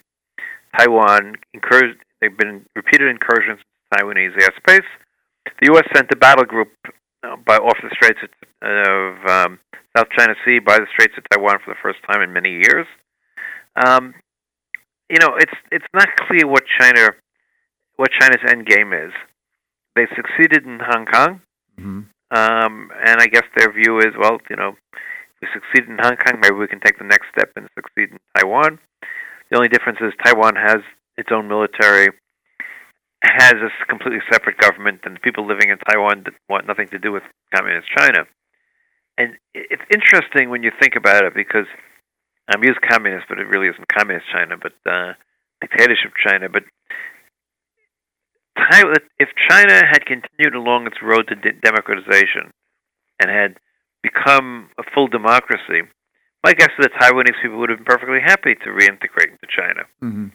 Taiwan. 0.77 1.37
Incurs- 1.55 1.97
they've 2.21 2.37
been 2.37 2.67
repeated 2.75 3.09
incursions 3.09 3.61
into 3.61 4.05
Taiwanese 4.05 4.37
airspace. 4.39 4.87
The 5.61 5.67
U.S. 5.73 5.85
sent 5.95 6.11
a 6.13 6.17
battle 6.17 6.45
group 6.45 6.69
by 7.23 7.57
off 7.57 7.79
the 7.83 7.91
Straits 7.93 8.21
of, 8.23 8.31
of 8.63 9.27
um, 9.27 9.59
South 9.97 10.09
China 10.17 10.35
Sea 10.45 10.59
by 10.59 10.79
the 10.79 10.87
Straits 10.93 11.15
of 11.17 11.25
Taiwan 11.31 11.59
for 11.65 11.73
the 11.73 11.81
first 11.83 11.99
time 12.11 12.23
in 12.23 12.33
many 12.33 12.51
years. 12.51 12.87
Um, 13.77 14.15
you 15.11 15.19
know, 15.21 15.37
it's 15.37 15.55
it's 15.73 15.87
not 15.95 16.09
clear 16.29 16.47
what 16.47 16.65
China 16.79 17.11
what 17.97 18.11
China's 18.19 18.43
end 18.49 18.67
game 18.67 18.93
is. 18.93 19.13
They 19.97 20.07
succeeded 20.15 20.65
in 20.65 20.79
Hong 20.81 21.07
Kong, 21.07 21.41
mm-hmm. 21.79 22.01
um, 22.31 22.91
and 23.05 23.21
I 23.21 23.27
guess 23.27 23.45
their 23.57 23.73
view 23.73 23.99
is, 23.99 24.15
well, 24.19 24.39
you 24.49 24.57
know, 24.57 24.77
if 24.93 25.43
we 25.43 25.49
succeed 25.53 25.89
in 25.89 25.99
Hong 25.99 26.17
Kong, 26.17 26.41
maybe 26.41 26.55
we 26.55 26.69
can 26.69 26.81
take 26.81 26.99
the 26.99 27.05
next 27.05 27.27
step 27.37 27.51
and 27.57 27.69
succeed 27.75 28.13
in 28.13 28.19
Taiwan. 28.37 28.79
The 29.51 29.57
only 29.57 29.69
difference 29.69 29.99
is 30.01 30.13
Taiwan 30.25 30.55
has 30.55 30.79
its 31.17 31.31
own 31.33 31.49
military, 31.49 32.11
has 33.23 33.55
a 33.55 33.87
completely 33.87 34.21
separate 34.31 34.59
government, 34.59 35.01
and 35.05 35.17
the 35.17 35.21
people 35.21 35.47
living 35.47 35.71
in 35.71 35.79
Taiwan 35.79 36.25
want 36.49 36.67
nothing 36.67 36.89
to 36.89 36.99
do 36.99 37.13
with 37.13 37.23
communist 37.55 37.89
China. 37.97 38.27
And 39.17 39.35
it's 39.55 39.83
interesting 39.93 40.51
when 40.51 40.63
you 40.63 40.71
think 40.81 40.95
about 40.95 41.25
it 41.25 41.35
because 41.35 41.67
I'm 42.49 42.63
used 42.63 42.81
communist, 42.89 43.27
but 43.29 43.39
it 43.39 43.49
really 43.49 43.69
isn't 43.69 43.89
communist 43.89 44.27
China, 44.33 44.57
but 44.57 44.73
uh, 44.87 45.15
dictatorship 45.61 46.13
China. 46.25 46.49
But 46.49 46.63
if 49.19 49.29
China 49.49 49.75
had 49.75 50.07
continued 50.07 50.55
along 50.55 50.87
its 50.87 51.03
road 51.03 51.27
to 51.29 51.35
de- 51.35 51.59
democratization 51.61 52.53
and 53.21 53.31
had 53.31 53.59
become 54.03 54.71
a 54.79 54.85
full 54.95 55.09
democracy, 55.09 55.83
my 56.45 56.53
guess 56.53 56.71
is 56.79 56.87
that 56.87 56.93
Taiwanese 57.01 57.43
people 57.43 57.59
would 57.59 57.71
have 57.71 57.79
been 57.79 57.85
perfectly 57.85 58.21
happy 58.25 58.55
to 58.55 58.71
reintegrate 58.71 59.33
into 59.35 59.49
China. 59.51 59.83
Mm-hmm. 60.03 60.27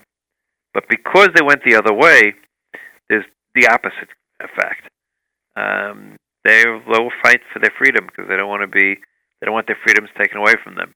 But 0.73 0.89
because 0.89 1.29
they 1.33 1.41
went 1.41 1.63
the 1.63 1.75
other 1.75 1.93
way, 1.93 2.33
there's 3.13 3.25
the 3.55 3.67
opposite 3.67 4.09
effect. 4.39 4.89
Um, 5.55 6.17
they 6.43 6.63
will 6.87 7.09
fight 7.21 7.41
for 7.51 7.59
their 7.59 7.71
freedom 7.77 8.05
because 8.05 8.27
they 8.27 8.35
don't 8.35 8.49
want 8.49 8.61
to 8.63 8.67
be 8.67 8.95
they 9.39 9.45
don't 9.45 9.53
want 9.53 9.67
their 9.67 9.77
freedoms 9.83 10.09
taken 10.17 10.37
away 10.37 10.53
from 10.63 10.75
them. 10.75 10.93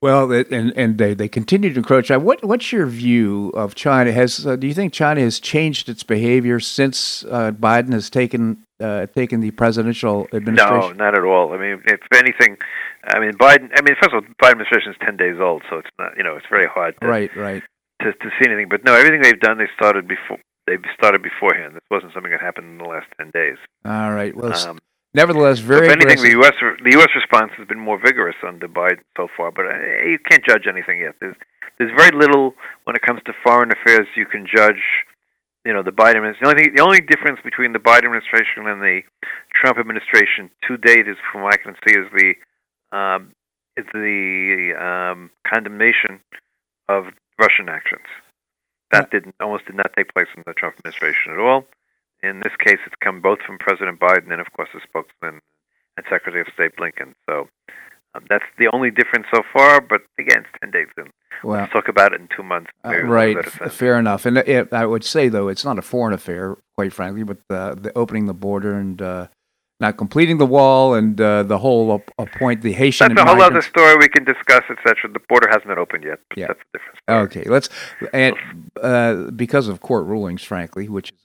Well, 0.00 0.30
and 0.32 0.72
and 0.76 0.98
they, 0.98 1.14
they 1.14 1.28
continue 1.28 1.72
to 1.72 1.78
encroach. 1.78 2.10
What 2.10 2.44
what's 2.44 2.72
your 2.72 2.86
view 2.86 3.50
of 3.54 3.74
China? 3.74 4.12
Has 4.12 4.46
uh, 4.46 4.56
do 4.56 4.66
you 4.66 4.74
think 4.74 4.92
China 4.92 5.22
has 5.22 5.40
changed 5.40 5.88
its 5.88 6.02
behavior 6.02 6.60
since 6.60 7.24
uh, 7.24 7.52
Biden 7.52 7.92
has 7.92 8.10
taken 8.10 8.64
uh, 8.80 9.06
taken 9.06 9.40
the 9.40 9.50
presidential 9.52 10.28
administration? 10.32 10.98
No, 10.98 11.04
not 11.04 11.16
at 11.16 11.24
all. 11.24 11.54
I 11.54 11.58
mean, 11.58 11.80
if 11.86 12.00
anything, 12.12 12.58
I 13.04 13.18
mean 13.18 13.32
Biden. 13.32 13.70
I 13.74 13.80
mean, 13.80 13.96
first 14.00 14.12
of 14.12 14.14
all, 14.14 14.20
Biden 14.42 14.52
administration 14.52 14.92
is 14.92 14.98
ten 15.00 15.16
days 15.16 15.36
old, 15.40 15.62
so 15.70 15.78
it's 15.78 15.88
not 15.98 16.12
you 16.18 16.22
know 16.22 16.36
it's 16.36 16.46
very 16.50 16.66
hard. 16.66 16.94
To, 17.00 17.08
right, 17.08 17.34
right. 17.34 17.62
To 18.02 18.12
to 18.12 18.30
see 18.38 18.46
anything, 18.46 18.68
but 18.68 18.84
no, 18.84 18.94
everything 18.94 19.22
they've 19.22 19.38
done, 19.38 19.58
they 19.58 19.68
started 19.76 20.08
before 20.08 20.38
they 20.66 20.76
started 20.96 21.22
beforehand. 21.22 21.74
This 21.74 21.82
wasn't 21.90 22.12
something 22.12 22.32
that 22.32 22.40
happened 22.40 22.66
in 22.66 22.78
the 22.78 22.88
last 22.88 23.06
ten 23.16 23.30
days. 23.30 23.56
All 23.84 24.12
right. 24.12 24.34
Well, 24.34 24.54
um, 24.68 24.78
nevertheless, 25.12 25.58
very. 25.60 25.86
if 25.86 25.92
anything, 25.92 26.18
aggressive. 26.18 26.24
the 26.24 26.30
U.S. 26.40 26.54
the 26.82 26.92
U.S. 26.98 27.08
response 27.14 27.52
has 27.58 27.68
been 27.68 27.78
more 27.78 27.98
vigorous 27.98 28.36
under 28.46 28.68
Biden 28.68 29.04
so 29.16 29.28
far, 29.36 29.52
but 29.52 29.66
uh, 29.66 29.78
you 30.04 30.18
can't 30.28 30.44
judge 30.44 30.66
anything 30.68 31.00
yet. 31.00 31.14
There's 31.20 31.36
there's 31.78 31.92
very 31.96 32.16
little 32.16 32.54
when 32.84 32.96
it 32.96 33.02
comes 33.02 33.20
to 33.26 33.32
foreign 33.42 33.70
affairs 33.72 34.06
you 34.16 34.26
can 34.26 34.46
judge. 34.46 34.82
You 35.64 35.72
know, 35.72 35.82
the 35.82 35.92
Biden 35.92 36.16
administration. 36.16 36.44
The 36.44 36.48
only 36.50 36.62
thing, 36.64 36.74
the 36.76 36.82
only 36.82 37.00
difference 37.00 37.40
between 37.42 37.72
the 37.72 37.78
Biden 37.78 38.04
administration 38.04 38.68
and 38.68 38.82
the 38.82 39.00
Trump 39.54 39.78
administration 39.78 40.50
to 40.68 40.76
date 40.76 41.08
is, 41.08 41.16
from 41.32 41.42
what 41.42 41.54
I 41.54 41.56
can 41.56 41.74
see, 41.86 41.96
is 41.96 42.06
the 42.12 42.34
um, 42.96 43.32
is 43.76 43.86
the 43.92 44.76
um, 44.76 45.30
condemnation 45.48 46.20
of 46.88 47.04
Russian 47.38 47.68
actions. 47.68 48.06
That 48.90 49.10
didn't 49.10 49.34
almost 49.40 49.66
did 49.66 49.76
not 49.76 49.92
take 49.96 50.12
place 50.14 50.28
in 50.36 50.42
the 50.46 50.54
Trump 50.54 50.76
administration 50.78 51.32
at 51.32 51.38
all. 51.38 51.64
In 52.22 52.40
this 52.40 52.52
case, 52.58 52.78
it's 52.86 52.94
come 53.02 53.20
both 53.20 53.40
from 53.46 53.58
President 53.58 54.00
Biden 54.00 54.30
and, 54.30 54.40
of 54.40 54.52
course, 54.52 54.68
the 54.72 54.80
spokesman 54.82 55.40
and 55.96 56.06
Secretary 56.08 56.40
of 56.40 56.46
State 56.54 56.76
Blinken. 56.76 57.14
So 57.28 57.48
um, 58.14 58.24
that's 58.28 58.44
the 58.58 58.68
only 58.72 58.90
difference 58.90 59.26
so 59.34 59.42
far. 59.52 59.80
But 59.80 60.02
again, 60.18 60.44
it's 60.44 60.58
ten 60.60 60.70
days 60.70 60.88
in. 60.96 61.10
Well, 61.42 61.60
Let's 61.60 61.72
talk 61.72 61.88
about 61.88 62.12
it 62.12 62.20
in 62.20 62.28
two 62.34 62.42
months. 62.42 62.70
Uh, 62.84 63.02
right, 63.02 63.44
fair 63.44 63.98
enough. 63.98 64.24
And 64.24 64.38
it, 64.38 64.72
I 64.72 64.86
would 64.86 65.04
say 65.04 65.28
though, 65.28 65.48
it's 65.48 65.64
not 65.64 65.78
a 65.78 65.82
foreign 65.82 66.14
affair, 66.14 66.56
quite 66.76 66.92
frankly, 66.92 67.24
but 67.24 67.38
the, 67.48 67.76
the 67.80 67.98
opening 67.98 68.26
the 68.26 68.34
border 68.34 68.74
and 68.74 69.02
uh, 69.02 69.26
not 69.84 69.96
completing 69.98 70.38
the 70.38 70.46
wall 70.46 70.94
and 70.94 71.20
uh, 71.20 71.42
the 71.42 71.58
whole 71.58 72.02
point 72.38 72.62
the 72.62 72.72
Haitian. 72.72 73.14
That's 73.14 73.28
a 73.28 73.30
whole 73.30 73.42
other 73.42 73.62
story 73.62 73.96
we 73.96 74.08
can 74.08 74.24
discuss, 74.24 74.64
etc. 74.70 75.12
The 75.12 75.20
border 75.28 75.48
hasn't 75.48 75.68
been 75.68 75.78
opened 75.78 76.04
yet. 76.04 76.20
yeah, 76.36 76.48
that's 76.48 76.60
the 76.72 76.78
difference. 76.78 76.98
Story. 77.02 77.20
Okay, 77.24 77.44
let's 77.54 77.68
and 78.12 78.34
uh, 78.82 79.30
because 79.30 79.68
of 79.68 79.80
court 79.80 80.06
rulings, 80.06 80.42
frankly, 80.42 80.88
which 80.88 81.10
is 81.10 81.18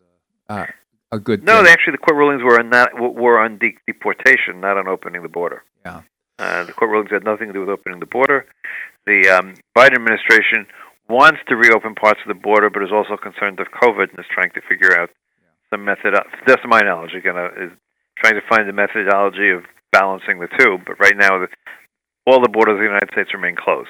uh, 0.49 0.65
a 1.11 1.19
good. 1.19 1.43
No, 1.43 1.55
thing. 1.55 1.65
they 1.65 1.71
actually 1.71 1.93
the 1.93 2.05
court 2.07 2.17
rulings 2.17 2.43
were 2.43 2.59
on 2.59 2.69
not 2.69 2.89
were 2.99 3.39
on 3.39 3.57
de- 3.57 3.77
deportation, 3.87 4.59
not 4.59 4.77
on 4.77 4.87
opening 4.87 5.23
the 5.23 5.29
border. 5.29 5.63
Yeah, 5.85 6.01
uh, 6.39 6.63
the 6.65 6.73
court 6.73 6.91
rulings 6.91 7.11
had 7.11 7.23
nothing 7.23 7.47
to 7.47 7.53
do 7.53 7.61
with 7.61 7.69
opening 7.69 7.99
the 7.99 8.11
border. 8.17 8.45
The 9.05 9.29
um, 9.29 9.53
Biden 9.77 9.95
administration 9.95 10.67
wants 11.07 11.39
to 11.47 11.55
reopen 11.55 11.95
parts 11.95 12.19
of 12.23 12.27
the 12.27 12.39
border, 12.49 12.69
but 12.69 12.83
is 12.83 12.91
also 12.91 13.15
concerned 13.17 13.59
of 13.59 13.67
COVID 13.81 14.11
and 14.11 14.19
is 14.19 14.25
trying 14.31 14.51
to 14.51 14.61
figure 14.67 14.99
out 14.99 15.09
some 15.69 15.85
method. 15.85 16.13
That's 16.45 16.61
my 16.65 16.81
knowledge. 16.81 17.13
Again, 17.15 17.37
uh, 17.37 17.49
is 17.57 17.71
trying 18.21 18.35
to 18.35 18.41
find 18.47 18.67
the 18.67 18.73
methodology 18.73 19.49
of 19.49 19.63
balancing 19.91 20.39
the 20.39 20.47
two. 20.59 20.77
But 20.85 20.99
right 20.99 21.17
now, 21.17 21.39
the, 21.39 21.47
all 22.25 22.41
the 22.41 22.49
borders 22.49 22.73
of 22.73 22.79
the 22.79 22.85
United 22.85 23.09
States 23.11 23.33
remain 23.33 23.55
closed. 23.55 23.89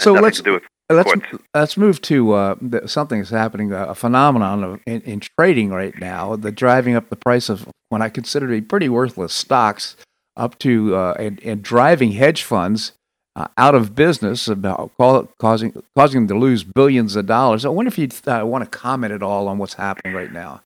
So 0.00 0.12
let's 0.12 0.42
let's 0.90 1.04
courts. 1.04 1.44
let's 1.54 1.76
move 1.76 2.00
to 2.02 2.32
uh, 2.32 2.56
something 2.86 3.18
that's 3.18 3.30
happening, 3.30 3.72
a 3.72 3.94
phenomenon 3.94 4.64
of, 4.64 4.80
in, 4.86 5.00
in, 5.02 5.20
trading 5.20 5.70
right 5.70 5.98
now, 5.98 6.36
the 6.36 6.52
driving 6.52 6.94
up 6.94 7.08
the 7.10 7.16
price 7.16 7.48
of 7.48 7.68
what 7.88 8.00
I 8.00 8.08
consider 8.08 8.46
to 8.46 8.52
be 8.52 8.60
pretty 8.60 8.88
worthless 8.88 9.32
stocks, 9.32 9.96
up 10.36 10.58
to 10.60 10.94
uh, 10.94 11.14
and, 11.18 11.42
and 11.42 11.62
driving 11.62 12.12
hedge 12.12 12.42
funds 12.42 12.92
uh, 13.34 13.48
out 13.56 13.74
of 13.74 13.94
business, 13.94 14.46
about 14.46 14.92
causing 15.38 15.82
causing 15.96 16.26
them 16.26 16.28
to 16.28 16.38
lose 16.40 16.64
billions 16.64 17.16
of 17.16 17.26
dollars. 17.26 17.64
I 17.64 17.70
wonder 17.70 17.88
if 17.88 17.98
you 17.98 18.08
uh, 18.26 18.44
want 18.44 18.64
to 18.64 18.70
comment 18.70 19.12
at 19.12 19.22
all 19.22 19.48
on 19.48 19.58
what's 19.58 19.74
happening 19.74 20.14
right 20.14 20.32
now. 20.32 20.62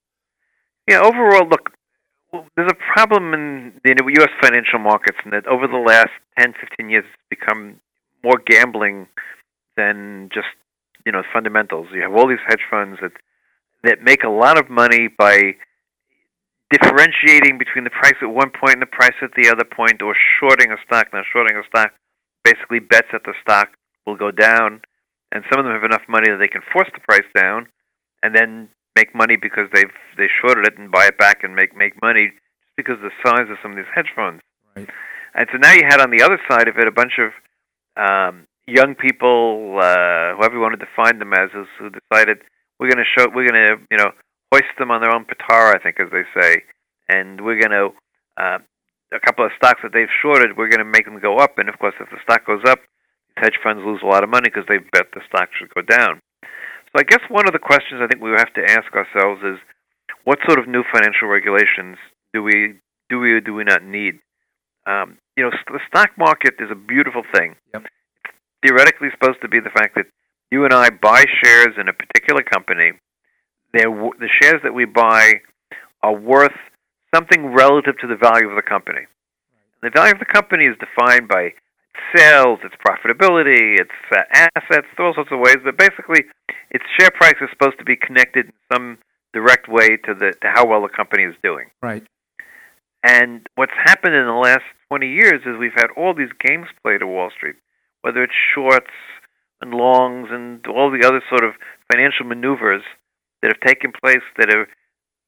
Yeah, 0.89 1.01
overall, 1.01 1.49
look, 1.49 1.71
well, 2.33 2.47
there's 2.57 2.71
a 2.71 2.95
problem 2.95 3.35
in 3.35 3.73
the 3.85 3.95
U.S. 4.19 4.31
financial 4.41 4.79
markets 4.79 5.19
in 5.25 5.31
that 5.33 5.47
over 5.47 5.67
the 5.67 5.77
last 5.77 6.11
10, 6.39 6.55
15 6.59 6.91
years, 6.91 7.05
it's 7.07 7.41
become 7.41 7.79
more 8.25 8.41
gambling 8.47 9.07
than 9.77 10.31
just 10.33 10.49
you 11.05 11.13
know 11.13 11.23
fundamentals. 11.33 11.89
You 11.93 12.03
have 12.03 12.15
all 12.15 12.29
these 12.29 12.43
hedge 12.47 12.65
funds 12.71 12.99
that 13.03 13.13
that 13.85 14.03
make 14.03 14.23
a 14.25 14.29
lot 14.29 14.59
of 14.59 14.71
money 14.71 15.09
by 15.09 15.55
differentiating 16.71 17.59
between 17.59 17.85
the 17.85 17.91
price 17.91 18.17
at 18.23 18.31
one 18.31 18.51
point 18.51 18.75
and 18.75 18.83
the 18.83 18.87
price 18.87 19.17
at 19.21 19.31
the 19.37 19.51
other 19.51 19.65
point, 19.65 20.01
or 20.01 20.15
shorting 20.41 20.73
a 20.73 20.77
stock. 20.87 21.09
Now, 21.13 21.23
shorting 21.31 21.57
a 21.57 21.67
stock 21.67 21.93
basically 22.45 22.79
bets 22.79 23.09
that 23.13 23.23
the 23.25 23.35
stock 23.43 23.69
will 24.07 24.17
go 24.17 24.31
down, 24.31 24.81
and 25.33 25.45
some 25.51 25.61
of 25.61 25.65
them 25.67 25.75
have 25.75 25.85
enough 25.85 26.03
money 26.09 26.31
that 26.31 26.39
they 26.39 26.49
can 26.49 26.63
force 26.73 26.89
the 26.95 27.01
price 27.01 27.29
down, 27.37 27.67
and 28.23 28.35
then 28.35 28.69
make 28.97 29.15
money 29.15 29.37
because 29.37 29.69
they've 29.73 29.93
they 30.17 30.29
shorted 30.41 30.67
it 30.67 30.79
and 30.79 30.91
buy 30.91 31.07
it 31.07 31.19
back 31.19 31.43
and 31.43 31.55
make 31.55 31.77
make 31.77 32.01
money 32.03 32.29
just 32.29 32.77
because 32.77 32.97
of 32.97 33.11
the 33.11 33.17
size 33.25 33.49
of 33.51 33.57
some 33.63 33.73
of 33.73 33.77
these 33.77 33.93
hedge 33.95 34.13
funds. 34.15 34.43
Right. 34.77 34.89
And 35.35 35.47
so 35.51 35.59
now 35.59 35.73
you 35.73 35.85
had 35.89 36.01
on 36.01 36.11
the 36.11 36.23
other 36.23 36.39
side 36.49 36.69
of 36.69 36.77
it 36.77 36.87
a 36.87 36.93
bunch 36.93 37.19
of 37.19 37.33
um, 37.97 38.47
young 38.67 38.95
people, 38.95 39.79
uh, 39.81 40.37
whoever 40.37 40.55
you 40.55 40.61
want 40.61 40.79
to 40.79 40.85
define 40.85 41.19
them 41.19 41.33
as, 41.33 41.49
who 41.79 41.91
decided 41.91 42.39
we're 42.79 42.91
going 42.91 43.03
to 43.03 43.11
show, 43.17 43.29
we're 43.35 43.49
going 43.49 43.61
to, 43.67 43.77
you 43.91 43.97
know, 43.97 44.11
hoist 44.53 44.73
them 44.79 44.91
on 44.91 45.01
their 45.01 45.15
own 45.15 45.25
petard, 45.25 45.77
I 45.77 45.79
think, 45.83 46.01
as 46.01 46.09
they 46.13 46.25
say, 46.39 46.63
and 47.09 47.41
we're 47.41 47.59
going 47.59 47.73
to 47.73 47.89
uh, 48.37 48.59
a 49.13 49.21
couple 49.21 49.45
of 49.45 49.53
stocks 49.57 49.81
that 49.83 49.93
they've 49.93 50.13
shorted, 50.21 50.57
we're 50.57 50.69
going 50.69 50.85
to 50.85 50.89
make 50.89 51.05
them 51.05 51.21
go 51.21 51.37
up. 51.37 51.59
And 51.59 51.69
of 51.69 51.79
course, 51.79 51.95
if 52.01 52.09
the 52.11 52.17
stock 52.23 52.47
goes 52.47 52.63
up, 52.67 52.81
hedge 53.37 53.59
funds 53.63 53.83
lose 53.85 54.01
a 54.03 54.07
lot 54.07 54.25
of 54.25 54.31
money 54.31 54.49
because 54.49 54.65
they 54.69 54.79
bet 54.93 55.13
the 55.15 55.21
stock 55.29 55.49
should 55.57 55.73
go 55.75 55.83
down. 55.83 56.21
So 56.93 57.01
I 57.01 57.05
guess 57.05 57.21
one 57.29 57.47
of 57.47 57.53
the 57.53 57.59
questions 57.59 58.01
I 58.03 58.07
think 58.07 58.23
we 58.23 58.31
have 58.31 58.53
to 58.53 58.65
ask 58.69 58.93
ourselves 58.93 59.41
is, 59.43 59.59
what 60.25 60.39
sort 60.47 60.59
of 60.59 60.69
new 60.69 60.85
financial 60.93 61.27
regulations 61.27 61.97
do 62.33 62.43
we 62.43 62.75
do 63.09 63.19
we 63.19 63.33
or 63.33 63.41
do 63.41 63.55
we 63.55 63.65
not 63.65 63.83
need? 63.83 64.21
Um, 64.87 65.19
you 65.37 65.45
know, 65.45 65.51
the 65.51 65.81
stock 65.89 66.11
market 66.17 66.55
is 66.61 66.71
a 66.71 66.75
beautiful 66.75 67.23
thing. 67.35 67.57
Yep. 67.75 67.85
It's 67.85 68.35
theoretically 68.67 69.09
supposed 69.13 69.41
to 69.43 69.49
be 69.49 69.61
the 69.61 69.71
fact 69.71 69.95
that 69.97 70.07
you 70.51 70.65
and 70.65 70.73
I 70.73 70.91
buy 70.91 71.25
shares 71.43 71.75
in 71.79 71.89
a 71.89 71.93
particular 71.93 72.43
company. 72.43 72.93
They're, 73.73 73.89
the 73.89 74.29
shares 74.41 74.61
that 74.63 74.75
we 74.75 74.85
buy 74.85 75.41
are 76.03 76.15
worth 76.15 76.57
something 77.15 77.47
relative 77.47 77.99
to 77.99 78.07
the 78.07 78.17
value 78.17 78.49
of 78.49 78.57
the 78.57 78.63
company. 78.63 79.07
The 79.83 79.91
value 79.91 80.13
of 80.13 80.19
the 80.19 80.27
company 80.27 80.67
is 80.67 80.77
defined 80.79 81.29
by 81.29 81.55
sales, 82.15 82.59
its 82.65 82.75
profitability, 82.87 83.81
its 83.81 83.91
uh, 84.15 84.23
assets, 84.33 84.87
all 84.99 85.15
sorts 85.15 85.31
of 85.31 85.41
ways. 85.41 85.57
But 85.65 85.77
basically, 85.77 86.25
its 86.71 86.85
share 86.99 87.11
price 87.11 87.37
is 87.41 87.49
supposed 87.51 87.79
to 87.79 87.85
be 87.85 87.97
connected 87.97 88.47
in 88.47 88.53
some 88.73 88.99
direct 89.33 89.69
way 89.69 89.97
to 90.05 90.15
the 90.15 90.33
to 90.43 90.49
how 90.55 90.67
well 90.67 90.83
the 90.83 90.89
company 90.89 91.25
is 91.25 91.35
doing. 91.43 91.69
Right. 91.83 92.05
And 93.05 93.47
what's 93.57 93.73
happened 93.85 94.15
in 94.15 94.27
the 94.27 94.33
last 94.33 94.65
20 94.89 95.09
years 95.09 95.43
is 95.45 95.59
we've 95.59 95.73
had 95.75 95.89
all 95.97 96.15
these 96.15 96.33
games 96.39 96.67
played 96.83 97.03
at 97.03 97.09
Wall 97.09 97.31
Street, 97.37 97.57
whether 98.03 98.23
it's 98.23 98.33
shorts 98.55 98.95
and 99.61 99.75
longs 99.75 100.29
and 100.31 100.65
all 100.67 100.91
the 100.91 101.07
other 101.07 101.23
sort 101.29 101.45
of 101.45 101.55
financial 101.91 102.27
maneuvers 102.27 102.83
that 103.43 103.53
have 103.53 103.61
taken 103.67 103.93
place 103.93 104.23
that 104.39 104.49
have 104.49 104.67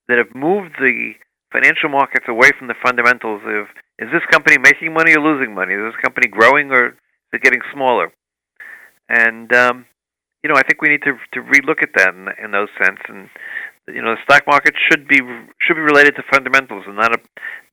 that 0.09 0.19
have 0.19 0.35
moved 0.35 0.75
the 0.79 1.15
financial 1.55 1.89
markets 1.89 2.27
away 2.29 2.51
from 2.59 2.67
the 2.67 2.75
fundamentals 2.83 3.43
of 3.47 3.67
is 4.03 4.11
this 4.11 4.27
company 4.31 4.59
making 4.59 4.93
money 4.93 5.15
or 5.15 5.23
losing 5.23 5.55
money? 5.55 5.75
Is 5.75 5.93
this 5.93 6.03
company 6.03 6.27
growing 6.27 6.73
or 6.73 6.89
is 6.89 7.33
it 7.33 7.43
getting 7.43 7.61
smaller? 7.73 8.13
And 9.09 9.53
um, 9.55 9.87
you 10.43 10.51
know, 10.51 10.57
I 10.57 10.63
think 10.63 10.83
we 10.83 10.89
need 10.89 11.03
to 11.03 11.15
to 11.35 11.41
relook 11.41 11.83
at 11.83 11.91
that 11.97 12.15
in, 12.15 12.29
in 12.43 12.51
those 12.51 12.69
sense. 12.83 12.99
And 13.09 13.29
you 13.87 14.03
know, 14.03 14.17
the 14.17 14.23
stock 14.25 14.43
market 14.47 14.75
should 14.91 15.07
be 15.07 15.21
should 15.63 15.75
be 15.75 15.81
related 15.81 16.17
to 16.17 16.23
fundamentals 16.33 16.85
and 16.87 16.97
not 16.97 17.15
a 17.15 17.21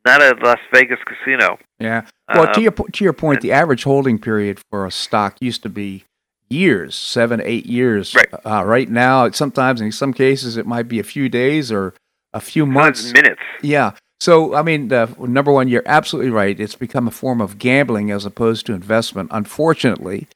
not 0.06 0.22
a 0.22 0.36
Las 0.44 0.60
Vegas 0.74 1.00
casino. 1.06 1.58
Yeah. 1.80 2.06
Well, 2.34 2.48
Um, 2.48 2.54
to 2.54 2.62
your 2.62 2.72
to 2.72 3.04
your 3.04 3.14
point, 3.14 3.42
the 3.42 3.52
average 3.52 3.84
holding 3.84 4.20
period 4.20 4.60
for 4.70 4.86
a 4.86 4.92
stock 4.92 5.38
used 5.42 5.64
to 5.64 5.70
be 5.70 6.04
years, 6.50 6.96
seven, 6.96 7.42
eight 7.44 7.66
years. 7.66 8.14
Right. 8.14 8.28
Uh, 8.46 8.64
right 8.64 8.90
now, 8.90 9.32
sometimes 9.32 9.82
in 9.82 9.92
some 9.92 10.14
cases 10.14 10.58
it 10.58 10.68
might 10.68 10.88
be 10.88 11.00
a 11.00 11.04
few 11.04 11.30
days 11.30 11.72
or 11.72 11.94
a 12.34 12.40
few 12.40 12.66
Months, 12.66 13.14
minutes. 13.14 13.42
Yeah. 13.62 13.92
So, 14.20 14.54
I 14.54 14.62
mean, 14.62 14.94
uh, 14.94 15.08
number 15.20 15.52
one, 15.52 15.68
you're 15.68 15.84
absolutely 15.86 16.32
right. 16.32 16.60
It's 16.60 16.76
become 16.76 17.08
a 17.08 17.12
form 17.12 17.42
of 17.42 17.58
gambling 17.58 18.12
as 18.12 18.26
opposed 18.26 18.68
to 18.68 18.74
investment, 18.74 19.30
unfortunately. 19.32 20.28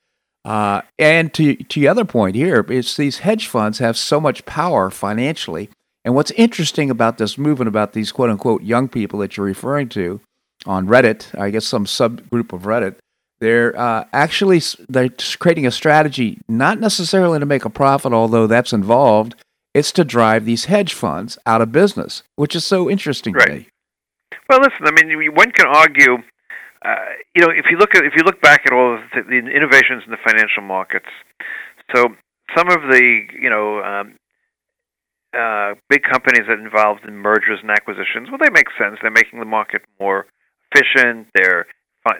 Uh, 0.43 0.81
and 0.99 1.33
to 1.33 1.55
to 1.55 1.79
the 1.79 1.87
other 1.87 2.05
point 2.05 2.35
here, 2.35 2.65
it's 2.69 2.95
these 2.95 3.19
hedge 3.19 3.47
funds 3.47 3.79
have 3.79 3.97
so 3.97 4.19
much 4.19 4.45
power 4.45 4.89
financially. 4.89 5.69
And 6.03 6.13
what's 6.13 6.31
interesting 6.31 6.91
about 6.91 7.17
this 7.17 7.37
movement 7.37 7.67
about 7.67 7.93
these 7.93 8.11
quote 8.11 8.29
unquote 8.29 8.61
young 8.61 8.87
people 8.87 9.19
that 9.19 9.37
you're 9.37 9.45
referring 9.45 9.89
to 9.89 10.21
on 10.65 10.87
Reddit, 10.87 11.37
I 11.39 11.49
guess 11.49 11.65
some 11.65 11.85
subgroup 11.85 12.53
of 12.53 12.63
Reddit, 12.63 12.95
they're 13.39 13.77
uh, 13.77 14.05
actually 14.13 14.61
they're 14.87 15.09
creating 15.39 15.65
a 15.65 15.71
strategy, 15.71 16.39
not 16.47 16.79
necessarily 16.79 17.39
to 17.39 17.45
make 17.45 17.65
a 17.65 17.69
profit, 17.69 18.13
although 18.13 18.47
that's 18.47 18.73
involved. 18.73 19.35
It's 19.75 19.91
to 19.91 20.05
drive 20.05 20.45
these 20.45 20.65
hedge 20.65 20.93
funds 20.93 21.37
out 21.45 21.61
of 21.61 21.73
business, 21.73 22.23
which 22.37 22.55
is 22.55 22.63
so 22.65 22.89
interesting 22.89 23.33
Right. 23.33 23.47
to 23.47 23.53
me. 23.55 23.67
Well, 24.49 24.59
listen. 24.61 24.87
I 24.87 24.91
mean, 24.91 25.35
one 25.35 25.51
can 25.51 25.67
argue. 25.67 26.17
Uh, 26.83 26.95
you 27.35 27.41
know, 27.45 27.51
if 27.51 27.65
you 27.69 27.77
look 27.77 27.93
at 27.93 28.05
if 28.05 28.13
you 28.15 28.23
look 28.23 28.41
back 28.41 28.61
at 28.65 28.71
all 28.71 28.95
of 28.95 29.01
the, 29.13 29.21
the 29.23 29.37
innovations 29.51 30.03
in 30.05 30.11
the 30.11 30.21
financial 30.25 30.63
markets, 30.63 31.09
so 31.93 32.07
some 32.55 32.69
of 32.69 32.81
the 32.89 33.21
you 33.41 33.49
know 33.49 33.83
um, 33.83 34.15
uh, 35.37 35.73
big 35.89 36.03
companies 36.03 36.47
that 36.47 36.59
involved 36.59 37.03
in 37.05 37.17
mergers 37.17 37.59
and 37.61 37.69
acquisitions, 37.71 38.29
well, 38.29 38.39
they 38.41 38.51
make 38.51 38.67
sense. 38.79 38.97
They're 39.01 39.11
making 39.11 39.39
the 39.39 39.45
market 39.45 39.81
more 39.99 40.25
efficient. 40.71 41.27
They're 41.35 41.65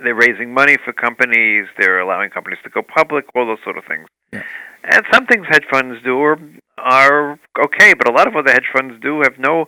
they're 0.04 0.15
raising 0.15 0.54
money 0.54 0.76
for 0.84 0.91
companies. 0.91 1.68
They're 1.80 2.00
allowing 2.00 2.32
companies 2.32 2.60
to 2.63 2.70
go 2.70 2.82
public. 2.82 3.26
All 3.36 3.46
those 3.46 3.63
sort 3.63 3.78
of 3.78 3.86
things. 3.88 4.08
Yeah. 4.34 4.44
And 4.84 5.04
some 5.13 5.26
things 5.26 5.46
hedge 5.50 5.65
funds 5.72 5.98
do 6.04 6.20
are, 6.20 6.38
are 6.77 7.39
okay, 7.63 7.93
but 7.93 8.07
a 8.07 8.11
lot 8.11 8.27
of 8.27 8.35
other 8.35 8.51
hedge 8.51 8.67
funds 8.75 8.95
do 9.01 9.21
have 9.21 9.39
no 9.39 9.65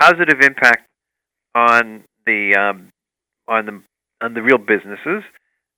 positive 0.00 0.40
impact 0.40 0.88
on 1.54 2.04
the 2.26 2.54
um, 2.56 2.90
on 3.48 3.66
the 3.66 3.82
on 4.24 4.34
the 4.34 4.42
real 4.42 4.58
businesses 4.58 5.22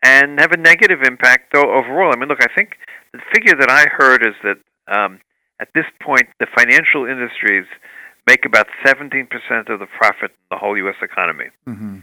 and 0.05 0.39
have 0.39 0.53
a 0.53 0.57
negative 0.57 1.01
impact 1.03 1.53
though 1.53 1.75
overall. 1.75 2.13
I 2.13 2.17
mean, 2.19 2.29
look, 2.29 2.43
I 2.43 2.53
think 2.55 2.77
the 3.13 3.21
figure 3.33 3.55
that 3.59 3.71
I 3.71 3.87
heard 3.91 4.23
is 4.27 4.35
that 4.45 4.59
um, 4.95 5.21
at 5.61 5.69
this 5.75 5.87
point 6.03 6.29
the 6.39 6.47
financial 6.57 7.07
industries 7.07 7.67
make 8.27 8.45
about 8.45 8.67
17% 8.85 9.29
of 9.71 9.79
the 9.79 9.87
profit 9.87 10.31
in 10.33 10.47
the 10.51 10.57
whole 10.59 10.77
U.S. 10.79 10.97
economy, 11.01 11.47
Mm-hmm. 11.69 11.99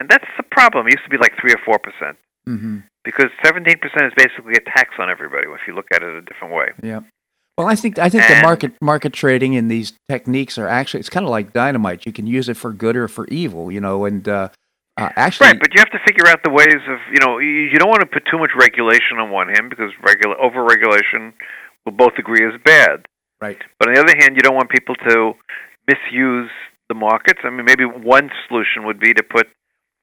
and 0.00 0.08
that's 0.08 0.26
the 0.36 0.42
problem. 0.42 0.86
It 0.88 0.94
used 0.98 1.04
to 1.04 1.10
be 1.10 1.16
like 1.18 1.32
three 1.40 1.52
or 1.52 1.60
four 1.64 1.78
percent 1.78 2.16
Mm-hmm. 2.48 2.78
because 3.04 3.30
17% 3.44 3.78
is 4.04 4.12
basically 4.16 4.54
a 4.54 4.60
tax 4.76 4.94
on 4.98 5.08
everybody 5.08 5.46
if 5.46 5.60
you 5.68 5.76
look 5.76 5.86
at 5.92 6.02
it 6.02 6.12
a 6.12 6.20
different 6.22 6.52
way. 6.52 6.70
Yeah. 6.82 7.00
Well, 7.58 7.66
I 7.66 7.74
think 7.74 7.98
I 7.98 8.08
think 8.08 8.26
the 8.28 8.40
market 8.42 8.72
market 8.80 9.12
trading 9.12 9.56
and 9.56 9.70
these 9.70 9.92
techniques 10.08 10.56
are 10.56 10.66
actually 10.68 11.00
it's 11.00 11.10
kind 11.10 11.26
of 11.26 11.30
like 11.30 11.52
dynamite. 11.52 12.06
You 12.06 12.12
can 12.12 12.26
use 12.26 12.48
it 12.48 12.56
for 12.56 12.72
good 12.72 12.96
or 12.96 13.08
for 13.08 13.26
evil, 13.28 13.70
you 13.70 13.80
know. 13.80 14.06
And 14.06 14.26
uh, 14.26 14.48
uh, 14.96 15.10
actually, 15.16 15.48
Right, 15.48 15.60
but 15.60 15.74
you 15.74 15.78
have 15.80 15.90
to 15.90 16.00
figure 16.06 16.28
out 16.28 16.40
the 16.44 16.50
ways 16.50 16.80
of 16.88 16.98
you 17.12 17.20
know 17.20 17.38
you 17.38 17.78
don't 17.78 17.90
want 17.90 18.00
to 18.00 18.06
put 18.06 18.24
too 18.30 18.38
much 18.38 18.50
regulation 18.58 19.18
on 19.18 19.30
one 19.30 19.48
hand 19.48 19.68
because 19.68 19.92
regula- 20.02 20.36
over 20.40 20.64
regulation 20.64 21.34
we'll 21.84 21.94
both 21.94 22.12
agree 22.18 22.46
is 22.46 22.54
bad. 22.64 23.06
right, 23.40 23.58
But 23.78 23.88
on 23.88 23.94
the 23.94 24.00
other 24.00 24.14
hand, 24.18 24.36
you 24.36 24.42
don't 24.42 24.54
want 24.54 24.70
people 24.70 24.94
to 25.08 25.32
misuse 25.88 26.50
the 26.88 26.94
markets. 26.94 27.40
I 27.44 27.50
mean, 27.50 27.64
maybe 27.66 27.84
one 27.84 28.30
solution 28.48 28.86
would 28.86 29.00
be 29.00 29.12
to 29.12 29.22
put 29.22 29.48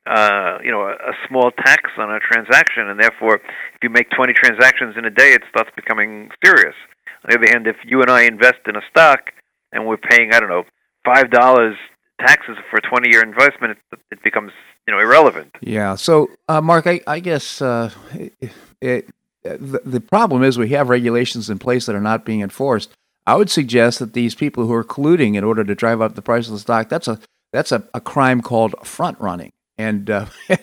uh, 0.06 0.60
you 0.64 0.72
know 0.72 0.82
a, 0.82 0.94
a 0.94 1.14
small 1.28 1.50
tax 1.52 1.90
on 1.98 2.12
a 2.12 2.20
transaction, 2.20 2.90
and 2.90 3.00
therefore, 3.00 3.36
if 3.36 3.80
you 3.82 3.90
make 3.90 4.10
20 4.12 4.34
transactions 4.34 4.96
in 4.98 5.06
a 5.06 5.10
day, 5.10 5.34
it 5.34 5.42
starts 5.50 5.72
becoming 5.76 6.30
serious. 6.46 6.76
On 7.24 7.30
the 7.30 7.38
other 7.38 7.48
hand, 7.48 7.68
if 7.68 7.78
you 7.86 8.02
and 8.02 8.10
I 8.10 8.24
invest 8.24 8.60
in 8.68 8.76
a 8.76 8.82
stock 8.90 9.32
and 9.72 9.86
we're 9.86 9.98
paying 9.98 10.34
I 10.34 10.40
don't 10.40 10.50
know 10.50 10.64
five 11.06 11.32
dollars 11.32 11.78
taxes 12.20 12.58
for 12.70 12.78
a 12.78 12.82
20 12.82 13.10
year 13.10 13.24
investment, 13.24 13.78
it, 13.92 14.00
it 14.12 14.24
becomes 14.24 14.52
you 14.88 14.94
know 14.94 15.00
irrelevant. 15.00 15.56
yeah. 15.62 15.96
So, 15.96 16.30
uh, 16.48 16.62
Marc, 16.62 16.88
I, 16.88 17.02
I 17.08 17.20
guess 17.20 17.62
uh, 17.62 17.92
it, 18.14 18.54
it, 18.82 19.10
the, 19.44 20.02
problem 20.02 20.44
is 20.44 20.58
we 20.58 20.70
have 20.70 20.90
regulations 20.90 21.50
in 21.50 21.60
place 21.60 21.86
that 21.86 21.96
are 21.96 22.02
not 22.02 22.26
being 22.26 22.42
enforced. 22.42 22.92
I 23.26 23.36
would 23.36 23.50
suggest 23.50 24.00
that 24.00 24.14
these 24.14 24.36
people 24.36 24.66
who 24.66 24.74
are 24.74 24.84
colluding 24.84 25.36
in 25.36 25.44
order 25.44 25.64
to 25.64 25.76
drive 25.76 26.02
up 26.02 26.16
the 26.16 26.22
price 26.22 26.48
of 26.48 26.54
the 26.54 26.60
stock 26.60 26.90
that's 26.90 27.08
a 27.08 27.20
that's 27.52 27.72
a, 27.72 27.84
a 27.94 28.02
crime 28.02 28.42
called 28.42 28.76
front 28.86 29.20
running. 29.20 29.52
And 29.78 30.10
uh, 30.10 30.26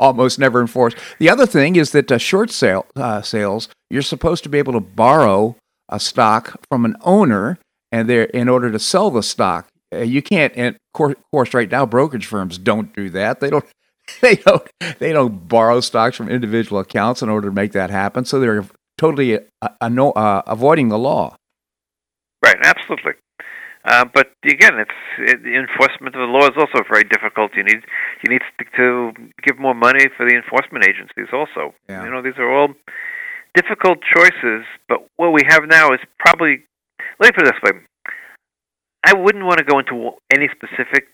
almost 0.00 0.38
never 0.38 0.62
enforced. 0.62 0.96
The 1.18 1.28
other 1.28 1.44
thing 1.44 1.76
is 1.76 1.90
that 1.90 2.10
uh, 2.10 2.16
short 2.16 2.50
sale 2.50 2.86
uh, 2.96 3.20
sales, 3.20 3.68
you're 3.90 4.00
supposed 4.00 4.44
to 4.44 4.48
be 4.48 4.56
able 4.56 4.72
to 4.72 4.80
borrow 4.80 5.56
a 5.88 6.00
stock 6.00 6.60
from 6.68 6.84
an 6.84 6.96
owner, 7.02 7.58
and 7.92 8.08
there 8.08 8.24
in 8.24 8.48
order 8.48 8.70
to 8.70 8.78
sell 8.78 9.10
the 9.10 9.22
stock, 9.22 9.68
uh, 9.94 9.98
you 9.98 10.22
can't. 10.22 10.52
And 10.56 10.76
of 10.94 11.14
course, 11.30 11.54
right 11.54 11.70
now 11.70 11.86
brokerage 11.86 12.26
firms 12.26 12.58
don't 12.58 12.94
do 12.94 13.10
that. 13.10 13.40
They 13.40 13.50
don't. 13.50 13.64
They 14.20 14.36
don't. 14.36 14.62
They 15.00 15.12
don't 15.12 15.48
borrow 15.48 15.80
stocks 15.80 16.16
from 16.16 16.28
individual 16.28 16.78
accounts 16.80 17.22
in 17.22 17.28
order 17.28 17.48
to 17.48 17.52
make 17.52 17.72
that 17.72 17.90
happen. 17.90 18.24
So 18.24 18.38
they're 18.38 18.64
totally 18.98 19.36
uh, 19.60 19.68
uh, 19.80 20.42
avoiding 20.46 20.90
the 20.90 20.98
law. 20.98 21.34
Right, 22.40 22.56
absolutely. 22.62 23.14
Uh, 23.84 24.04
but 24.14 24.30
again, 24.44 24.78
it's 24.78 24.90
it, 25.18 25.42
the 25.42 25.56
enforcement 25.56 26.14
of 26.14 26.20
the 26.20 26.32
law 26.32 26.44
is 26.44 26.56
also 26.56 26.84
very 26.88 27.02
difficult. 27.02 27.50
You 27.56 27.64
need 27.64 27.82
you 28.22 28.30
need 28.30 28.42
to, 28.60 28.64
to 28.76 29.12
give 29.42 29.58
more 29.58 29.74
money 29.74 30.06
for 30.16 30.24
the 30.28 30.36
enforcement 30.36 30.84
agencies. 30.84 31.26
Also, 31.32 31.74
Yeah. 31.88 32.04
you 32.04 32.10
know, 32.10 32.22
these 32.22 32.38
are 32.38 32.50
all 32.50 32.74
difficult 33.56 33.98
choices. 34.14 34.64
But 34.88 35.08
what 35.16 35.32
we 35.32 35.42
have 35.48 35.64
now 35.66 35.92
is 35.92 36.00
probably 36.18 36.62
let 37.18 37.28
me 37.28 37.32
put 37.32 37.48
it 37.48 37.54
this 37.54 37.62
way: 37.64 37.80
I 39.04 39.14
wouldn't 39.14 39.44
want 39.44 39.58
to 39.58 39.64
go 39.64 39.78
into 39.78 40.12
any 40.32 40.48
specific 40.54 41.06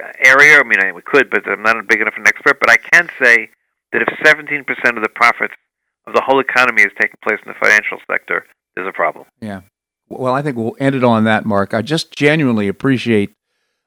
uh, 0.00 0.12
area. 0.24 0.60
I 0.60 0.64
mean, 0.64 0.80
I, 0.80 0.92
we 0.92 1.02
could, 1.02 1.28
but 1.28 1.46
I'm 1.46 1.62
not 1.62 1.78
a 1.78 1.82
big 1.82 2.00
enough 2.00 2.14
an 2.16 2.26
expert. 2.26 2.58
But 2.60 2.70
I 2.70 2.76
can 2.76 3.08
say 3.20 3.50
that 3.92 4.02
if 4.02 4.08
17% 4.24 4.64
of 4.96 5.02
the 5.02 5.08
profits 5.08 5.54
of 6.06 6.14
the 6.14 6.22
whole 6.24 6.40
economy 6.40 6.82
is 6.82 6.92
taking 7.00 7.18
place 7.22 7.38
in 7.44 7.52
the 7.52 7.58
financial 7.60 7.98
sector, 8.10 8.46
there's 8.74 8.88
a 8.88 8.92
problem. 8.92 9.26
Yeah. 9.40 9.62
Well, 10.08 10.34
I 10.34 10.40
think 10.40 10.56
we'll 10.56 10.76
end 10.80 10.94
it 10.94 11.04
on 11.04 11.24
that, 11.24 11.44
Marc. 11.44 11.74
I 11.74 11.82
just 11.82 12.12
genuinely 12.12 12.68
appreciate 12.68 13.34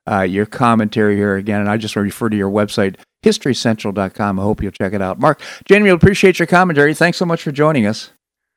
uh, 0.10 0.22
your 0.22 0.46
commentary 0.46 1.16
here 1.16 1.36
again. 1.36 1.62
And 1.62 1.70
I 1.70 1.78
just 1.78 1.96
want 1.96 2.06
to 2.06 2.08
refer 2.08 2.30
to 2.30 2.36
your 2.36 2.50
website, 2.50 2.96
historycentral.com. 3.24 4.40
I 4.40 4.44
hope 4.44 4.62
you'll 4.62 4.72
check 4.72 4.94
it 4.94 5.02
out. 5.02 5.20
Marc, 5.20 5.42
genuinely 5.66 5.96
appreciate 5.96 6.40
your 6.40 6.48
commentary. 6.48 6.94
Thanks 6.94 7.18
so 7.18 7.26
much 7.26 7.42
for 7.44 7.52
joining 7.52 7.86
us. 7.86 8.12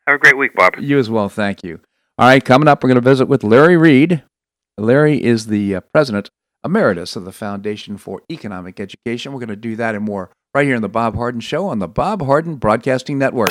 Have 0.06 0.16
a 0.16 0.18
great 0.18 0.36
week, 0.36 0.54
Bob. 0.54 0.74
You 0.78 0.98
as 0.98 1.08
well. 1.08 1.28
Thank 1.28 1.64
you. 1.64 1.80
All 2.18 2.28
right, 2.28 2.44
coming 2.44 2.68
up, 2.68 2.82
we're 2.82 2.88
going 2.88 3.02
to 3.02 3.10
visit 3.10 3.26
with 3.26 3.42
Larry 3.42 3.76
Reed. 3.76 4.22
Larry 4.78 5.22
is 5.22 5.46
the 5.46 5.76
uh, 5.76 5.80
president 5.92 6.30
emeritus 6.64 7.16
of 7.16 7.24
the 7.24 7.32
Foundation 7.32 7.96
for 7.96 8.22
Economic 8.30 8.78
Education. 8.80 9.32
We're 9.32 9.40
going 9.40 9.48
to 9.48 9.56
do 9.56 9.76
that 9.76 9.94
and 9.94 10.04
more 10.04 10.30
right 10.54 10.66
here 10.66 10.76
on 10.76 10.82
the 10.82 10.88
Bob 10.88 11.16
Harden 11.16 11.40
Show 11.40 11.66
on 11.66 11.80
the 11.80 11.88
Bob 11.88 12.22
Harden 12.22 12.56
Broadcasting 12.56 13.18
Network. 13.18 13.50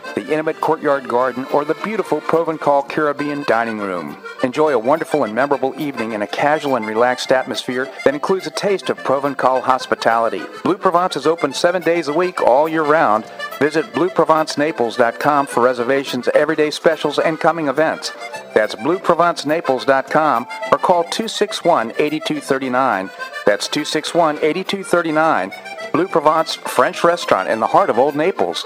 the 0.15 0.31
intimate 0.31 0.59
courtyard 0.61 1.07
garden, 1.07 1.45
or 1.53 1.65
the 1.65 1.75
beautiful 1.83 2.21
Provencal 2.21 2.83
Caribbean 2.83 3.43
dining 3.43 3.79
room. 3.79 4.17
Enjoy 4.43 4.73
a 4.73 4.79
wonderful 4.79 5.23
and 5.23 5.35
memorable 5.35 5.79
evening 5.79 6.13
in 6.13 6.21
a 6.21 6.27
casual 6.27 6.75
and 6.75 6.85
relaxed 6.85 7.31
atmosphere 7.31 7.91
that 8.03 8.13
includes 8.13 8.47
a 8.47 8.51
taste 8.51 8.89
of 8.89 8.97
Provencal 8.97 9.61
hospitality. 9.61 10.41
Blue 10.63 10.77
Provence 10.77 11.15
is 11.15 11.27
open 11.27 11.53
seven 11.53 11.81
days 11.81 12.07
a 12.07 12.13
week 12.13 12.41
all 12.41 12.67
year 12.67 12.83
round. 12.83 13.25
Visit 13.59 13.85
BlueProvenceNaples.com 13.93 15.45
for 15.45 15.61
reservations, 15.61 16.27
everyday 16.33 16.71
specials, 16.71 17.19
and 17.19 17.39
coming 17.39 17.67
events. 17.67 18.11
That's 18.55 18.75
BlueProvenceNaples.com 18.75 20.47
or 20.71 20.77
call 20.77 21.03
261 21.03 21.91
8239. 21.91 23.11
That's 23.45 23.67
261 23.67 24.37
8239. 24.37 25.51
Blue 25.93 26.07
Provence 26.07 26.55
French 26.55 27.03
Restaurant 27.03 27.49
in 27.49 27.59
the 27.59 27.67
heart 27.67 27.89
of 27.89 27.99
Old 27.99 28.15
Naples. 28.15 28.65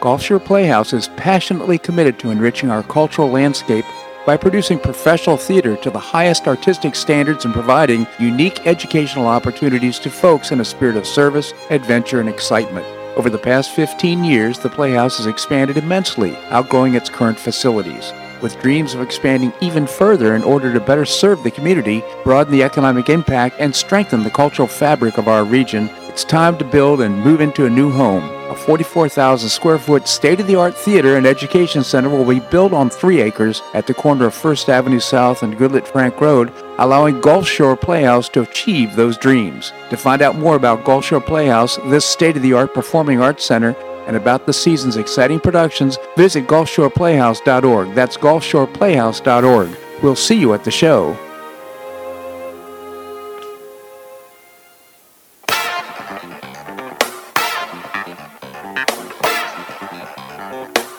Gulf 0.00 0.22
Shore 0.22 0.38
Playhouse 0.38 0.92
is 0.92 1.08
passionately 1.16 1.76
committed 1.76 2.20
to 2.20 2.30
enriching 2.30 2.70
our 2.70 2.84
cultural 2.84 3.28
landscape 3.28 3.84
by 4.24 4.36
producing 4.36 4.78
professional 4.78 5.36
theater 5.36 5.74
to 5.76 5.90
the 5.90 5.98
highest 5.98 6.46
artistic 6.46 6.94
standards 6.94 7.44
and 7.44 7.52
providing 7.52 8.06
unique 8.20 8.64
educational 8.64 9.26
opportunities 9.26 9.98
to 9.98 10.10
folks 10.10 10.52
in 10.52 10.60
a 10.60 10.64
spirit 10.64 10.96
of 10.96 11.04
service, 11.04 11.52
adventure, 11.70 12.20
and 12.20 12.28
excitement. 12.28 12.86
Over 13.16 13.28
the 13.28 13.38
past 13.38 13.72
15 13.72 14.22
years, 14.22 14.60
the 14.60 14.68
Playhouse 14.68 15.16
has 15.16 15.26
expanded 15.26 15.76
immensely, 15.76 16.36
outgrowing 16.50 16.94
its 16.94 17.10
current 17.10 17.38
facilities. 17.38 18.12
With 18.40 18.60
dreams 18.62 18.94
of 18.94 19.00
expanding 19.00 19.52
even 19.60 19.86
further 19.86 20.36
in 20.36 20.44
order 20.44 20.72
to 20.72 20.78
better 20.78 21.04
serve 21.04 21.42
the 21.42 21.50
community, 21.50 22.04
broaden 22.22 22.52
the 22.52 22.62
economic 22.62 23.08
impact, 23.08 23.56
and 23.58 23.74
strengthen 23.74 24.22
the 24.22 24.30
cultural 24.30 24.68
fabric 24.68 25.18
of 25.18 25.26
our 25.26 25.44
region, 25.44 25.90
it's 26.08 26.22
time 26.22 26.56
to 26.58 26.64
build 26.64 27.00
and 27.00 27.20
move 27.24 27.40
into 27.40 27.66
a 27.66 27.70
new 27.70 27.90
home. 27.90 28.24
A 28.48 28.54
44,000 28.54 29.48
square 29.48 29.78
foot 29.78 30.06
state 30.06 30.40
of 30.40 30.46
the 30.46 30.54
art 30.54 30.76
theater 30.76 31.16
and 31.16 31.26
education 31.26 31.82
center 31.82 32.08
will 32.08 32.24
be 32.24 32.40
built 32.40 32.72
on 32.72 32.88
three 32.90 33.20
acres 33.20 33.60
at 33.74 33.86
the 33.86 33.94
corner 33.94 34.26
of 34.26 34.34
First 34.34 34.68
Avenue 34.68 35.00
South 35.00 35.42
and 35.42 35.56
Goodlette 35.56 35.86
Frank 35.86 36.20
Road, 36.20 36.52
allowing 36.78 37.20
Gulf 37.20 37.46
Shore 37.46 37.76
Playhouse 37.76 38.28
to 38.30 38.42
achieve 38.42 38.94
those 38.94 39.18
dreams. 39.18 39.72
To 39.90 39.96
find 39.96 40.22
out 40.22 40.36
more 40.36 40.56
about 40.56 40.84
Gulf 40.84 41.04
Shore 41.04 41.20
Playhouse, 41.20 41.76
this 41.86 42.04
state 42.04 42.36
of 42.36 42.42
the 42.42 42.52
art 42.52 42.72
performing 42.72 43.20
arts 43.20 43.44
center, 43.44 43.74
and 44.08 44.16
about 44.16 44.46
the 44.46 44.52
season's 44.52 44.96
exciting 44.96 45.38
productions, 45.38 45.98
visit 46.16 46.48
GulfShorePlayhouse.org. 46.48 47.94
That's 47.94 48.16
GulfShorePlayhouse.org. 48.16 50.02
We'll 50.02 50.16
see 50.16 50.40
you 50.40 50.54
at 50.54 50.64
the 50.64 50.70
show. 50.70 51.16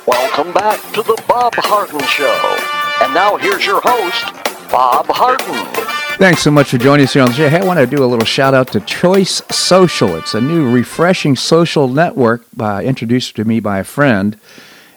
Welcome 0.05 0.53
back 0.53 0.79
to 0.93 1.01
the 1.01 1.21
Bob 1.27 1.53
Harden 1.55 1.99
Show. 2.01 3.03
And 3.03 3.13
now 3.13 3.37
here's 3.37 3.65
your 3.65 3.81
host, 3.83 4.71
Bob 4.71 5.07
Harden. 5.07 5.98
Thanks 6.19 6.41
so 6.41 6.51
much 6.51 6.69
for 6.69 6.77
joining 6.77 7.05
us 7.05 7.13
here 7.13 7.21
on 7.21 7.29
the 7.29 7.33
show. 7.33 7.47
Hey, 7.47 7.61
I 7.61 7.63
want 7.63 7.79
to 7.79 7.87
do 7.87 8.03
a 8.03 8.05
little 8.05 8.25
shout 8.25 8.53
out 8.53 8.67
to 8.73 8.81
Choice 8.81 9.41
Social. 9.51 10.17
It's 10.17 10.33
a 10.33 10.41
new 10.41 10.69
refreshing 10.69 11.37
social 11.37 11.87
network 11.87 12.43
introduced 12.59 13.37
to 13.37 13.45
me 13.45 13.61
by 13.61 13.79
a 13.79 13.85
friend. 13.85 14.37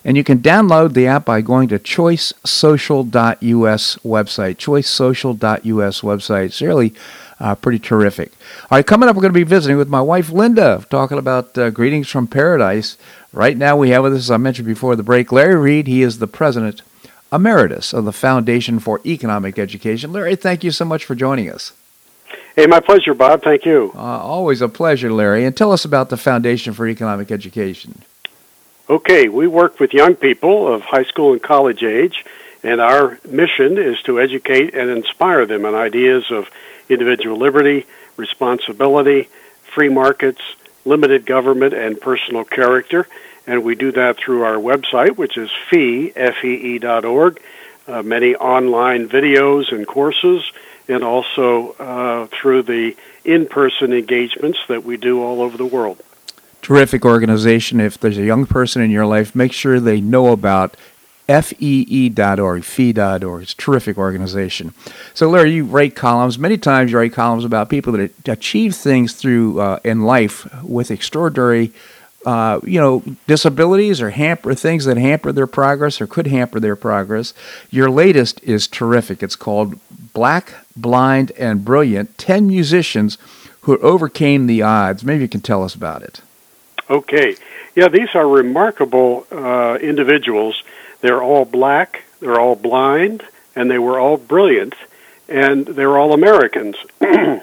And 0.04 0.16
you 0.16 0.24
can 0.24 0.40
download 0.40 0.94
the 0.94 1.06
app 1.06 1.24
by 1.24 1.40
going 1.40 1.68
to 1.68 1.78
choicesocial.us 1.78 3.98
website. 3.98 4.56
Choicesocial.us 4.56 6.00
website. 6.00 6.46
It's 6.46 6.60
really 6.60 6.92
uh, 7.38 7.54
pretty 7.54 7.78
terrific. 7.78 8.32
All 8.62 8.78
right, 8.78 8.84
coming 8.84 9.08
up, 9.08 9.14
we're 9.14 9.22
going 9.22 9.32
to 9.32 9.38
be 9.38 9.44
visiting 9.44 9.76
with 9.76 9.88
my 9.88 10.00
wife 10.00 10.30
Linda, 10.30 10.84
talking 10.90 11.18
about 11.18 11.56
uh, 11.56 11.70
greetings 11.70 12.08
from 12.08 12.26
paradise. 12.26 12.98
Right 13.32 13.56
now, 13.56 13.76
we 13.76 13.90
have 13.90 14.02
with 14.02 14.14
us, 14.14 14.22
as 14.22 14.32
I 14.32 14.38
mentioned 14.38 14.66
before 14.66 14.96
the 14.96 15.04
break, 15.04 15.30
Larry 15.30 15.54
Reed. 15.54 15.86
He 15.86 16.02
is 16.02 16.18
the 16.18 16.26
president 16.26 16.82
emeritus 17.32 17.92
of 17.92 18.04
the 18.04 18.12
Foundation 18.12 18.78
for 18.78 19.00
Economic 19.06 19.58
Education. 19.58 20.12
Larry, 20.12 20.36
thank 20.36 20.62
you 20.62 20.70
so 20.70 20.84
much 20.84 21.04
for 21.04 21.14
joining 21.14 21.50
us. 21.50 21.72
Hey, 22.54 22.66
my 22.66 22.80
pleasure, 22.80 23.14
Bob. 23.14 23.42
Thank 23.42 23.64
you. 23.64 23.92
Uh, 23.94 23.98
always 23.98 24.60
a 24.60 24.68
pleasure, 24.68 25.10
Larry. 25.10 25.46
And 25.46 25.56
tell 25.56 25.72
us 25.72 25.84
about 25.84 26.10
the 26.10 26.18
Foundation 26.18 26.74
for 26.74 26.86
Economic 26.86 27.30
Education. 27.30 28.02
Okay, 28.90 29.28
we 29.28 29.46
work 29.46 29.80
with 29.80 29.94
young 29.94 30.14
people 30.14 30.72
of 30.72 30.82
high 30.82 31.04
school 31.04 31.32
and 31.32 31.42
college 31.42 31.82
age, 31.82 32.26
and 32.62 32.80
our 32.80 33.18
mission 33.26 33.78
is 33.78 34.02
to 34.02 34.20
educate 34.20 34.74
and 34.74 34.90
inspire 34.90 35.46
them 35.46 35.64
in 35.64 35.74
ideas 35.74 36.30
of 36.30 36.50
individual 36.90 37.38
liberty, 37.38 37.86
responsibility, 38.18 39.30
free 39.62 39.88
markets, 39.88 40.42
limited 40.84 41.24
government, 41.24 41.72
and 41.72 41.98
personal 41.98 42.44
character. 42.44 43.06
And 43.46 43.64
we 43.64 43.74
do 43.74 43.92
that 43.92 44.16
through 44.18 44.42
our 44.42 44.56
website, 44.56 45.16
which 45.16 45.36
is 45.36 45.50
fee, 45.68 46.12
F-E-E 46.14 46.78
dot 46.78 47.04
org, 47.04 47.40
uh, 47.88 48.02
many 48.02 48.36
online 48.36 49.08
videos 49.08 49.72
and 49.72 49.86
courses, 49.86 50.44
and 50.88 51.02
also 51.02 51.72
uh, 51.72 52.26
through 52.26 52.62
the 52.62 52.96
in-person 53.24 53.92
engagements 53.92 54.58
that 54.68 54.84
we 54.84 54.96
do 54.96 55.22
all 55.22 55.40
over 55.40 55.56
the 55.56 55.66
world. 55.66 56.00
Terrific 56.60 57.04
organization. 57.04 57.80
If 57.80 57.98
there's 57.98 58.18
a 58.18 58.24
young 58.24 58.46
person 58.46 58.82
in 58.82 58.90
your 58.90 59.06
life, 59.06 59.34
make 59.34 59.52
sure 59.52 59.80
they 59.80 60.00
know 60.00 60.28
about 60.28 60.76
fee.org, 61.28 62.64
fee.org. 62.64 63.42
It's 63.42 63.52
a 63.52 63.56
terrific 63.56 63.96
organization. 63.96 64.74
So, 65.14 65.28
Larry, 65.30 65.54
you 65.54 65.64
write 65.64 65.94
columns. 65.94 66.38
Many 66.38 66.58
times 66.58 66.92
you 66.92 66.98
write 66.98 67.12
columns 67.12 67.44
about 67.44 67.68
people 67.68 67.92
that 67.94 68.28
achieve 68.28 68.74
things 68.74 69.14
through 69.14 69.60
uh, 69.60 69.78
in 69.84 70.02
life 70.02 70.46
with 70.62 70.90
extraordinary, 70.90 71.72
uh, 72.24 72.60
you 72.62 72.80
know, 72.80 73.02
disabilities 73.26 74.00
or 74.00 74.10
hamper 74.10 74.54
things 74.54 74.84
that 74.84 74.96
hamper 74.96 75.32
their 75.32 75.46
progress 75.46 76.00
or 76.00 76.06
could 76.06 76.26
hamper 76.26 76.60
their 76.60 76.76
progress. 76.76 77.34
Your 77.70 77.90
latest 77.90 78.42
is 78.42 78.66
terrific. 78.66 79.22
It's 79.22 79.36
called 79.36 79.78
Black, 80.12 80.54
Blind, 80.76 81.32
and 81.32 81.64
Brilliant 81.64 82.16
10 82.18 82.46
Musicians 82.46 83.18
Who 83.62 83.78
Overcame 83.78 84.46
the 84.46 84.62
Odds. 84.62 85.04
Maybe 85.04 85.22
you 85.22 85.28
can 85.28 85.40
tell 85.40 85.64
us 85.64 85.74
about 85.74 86.02
it. 86.02 86.20
Okay. 86.88 87.36
Yeah, 87.74 87.88
these 87.88 88.14
are 88.14 88.28
remarkable 88.28 89.26
uh, 89.32 89.78
individuals 89.80 90.62
they're 91.02 91.22
all 91.22 91.44
black, 91.44 92.04
they're 92.20 92.40
all 92.40 92.56
blind, 92.56 93.24
and 93.54 93.70
they 93.70 93.78
were 93.78 93.98
all 93.98 94.16
brilliant, 94.16 94.74
and 95.28 95.66
they're 95.66 95.98
all 95.98 96.14
Americans. 96.14 96.76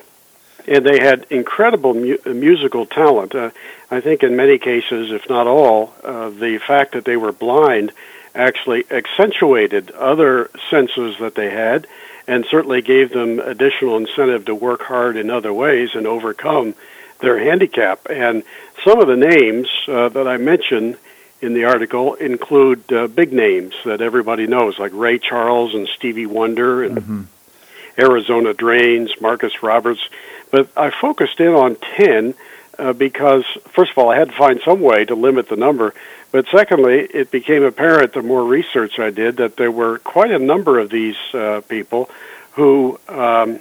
and 0.70 0.86
they 0.86 1.00
had 1.00 1.26
incredible 1.32 1.96
mu- 1.96 2.18
musical 2.26 2.86
talent. 2.86 3.34
Uh, 3.34 3.50
I 3.90 4.00
think 4.02 4.24
in 4.24 4.36
many 4.36 4.60
cases, 4.60 5.12
if 5.12 5.28
not 5.28 5.48
all, 5.48 5.94
uh, 6.04 6.30
the 6.30 6.60
fact 6.60 6.94
that 6.94 7.06
they 7.06 7.18
were 7.18 7.32
blind 7.32 7.92
actually 8.36 8.86
accentuated 8.92 9.90
other 9.92 10.52
senses 10.70 11.18
that 11.20 11.34
they 11.36 11.50
had 11.50 11.88
and 12.28 12.46
certainly 12.46 12.84
gave 12.84 13.10
them 13.12 13.40
additional 13.40 13.98
incentive 13.98 14.46
to 14.46 14.54
work 14.54 14.84
hard 14.84 15.18
in 15.18 15.32
other 15.32 15.52
ways 15.52 15.90
and 15.96 16.06
overcome 16.06 16.76
their 17.20 17.40
handicap. 17.40 18.08
And 18.08 18.44
some 18.86 19.00
of 19.00 19.08
the 19.08 19.16
names 19.16 19.68
uh, 19.88 20.10
that 20.10 20.28
I 20.28 20.38
mentioned 20.38 20.98
in 21.42 21.56
the 21.56 21.66
article 21.66 22.14
include 22.14 22.94
uh, 22.94 23.08
big 23.08 23.34
names 23.34 23.74
that 23.86 24.02
everybody 24.02 24.46
knows, 24.46 24.78
like 24.78 24.92
Ray 24.94 25.18
Charles 25.18 25.74
and 25.74 25.88
Stevie 25.88 26.28
Wonder 26.28 26.84
and 26.84 26.98
mm-hmm. 26.98 27.22
Arizona 27.98 28.54
Dranes, 28.54 29.20
Marcus 29.20 29.64
Roberts. 29.64 30.08
But 30.52 30.70
I 30.76 30.90
focused 30.90 31.40
in 31.40 31.54
on 31.54 31.76
10 31.76 32.34
uh, 32.78 32.94
because, 32.94 33.46
first 33.68 33.92
of 33.92 33.98
all, 33.98 34.10
I 34.10 34.18
had 34.18 34.30
to 34.30 34.38
find 34.38 34.62
some 34.64 34.82
way 34.82 35.06
to 35.06 35.16
limit 35.16 35.50
the 35.50 35.56
number. 35.56 35.94
But 36.32 36.46
secondly, 36.52 37.08
it 37.12 37.32
became 37.32 37.64
apparent 37.64 38.14
the 38.14 38.22
more 38.22 38.44
research 38.44 39.00
I 39.00 39.10
did 39.10 39.38
that 39.38 39.58
there 39.58 39.72
were 39.72 40.00
quite 40.00 40.32
a 40.32 40.40
number 40.40 40.80
of 40.80 40.90
these 40.90 41.18
uh, 41.34 41.62
people 41.68 42.10
who 42.54 43.00
um, 43.08 43.60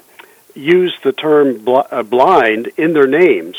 used 0.54 1.02
the 1.02 1.12
term 1.12 1.64
bl- 1.64 1.80
uh, 1.90 2.02
blind 2.02 2.68
in 2.76 2.92
their 2.92 3.06
names. 3.06 3.56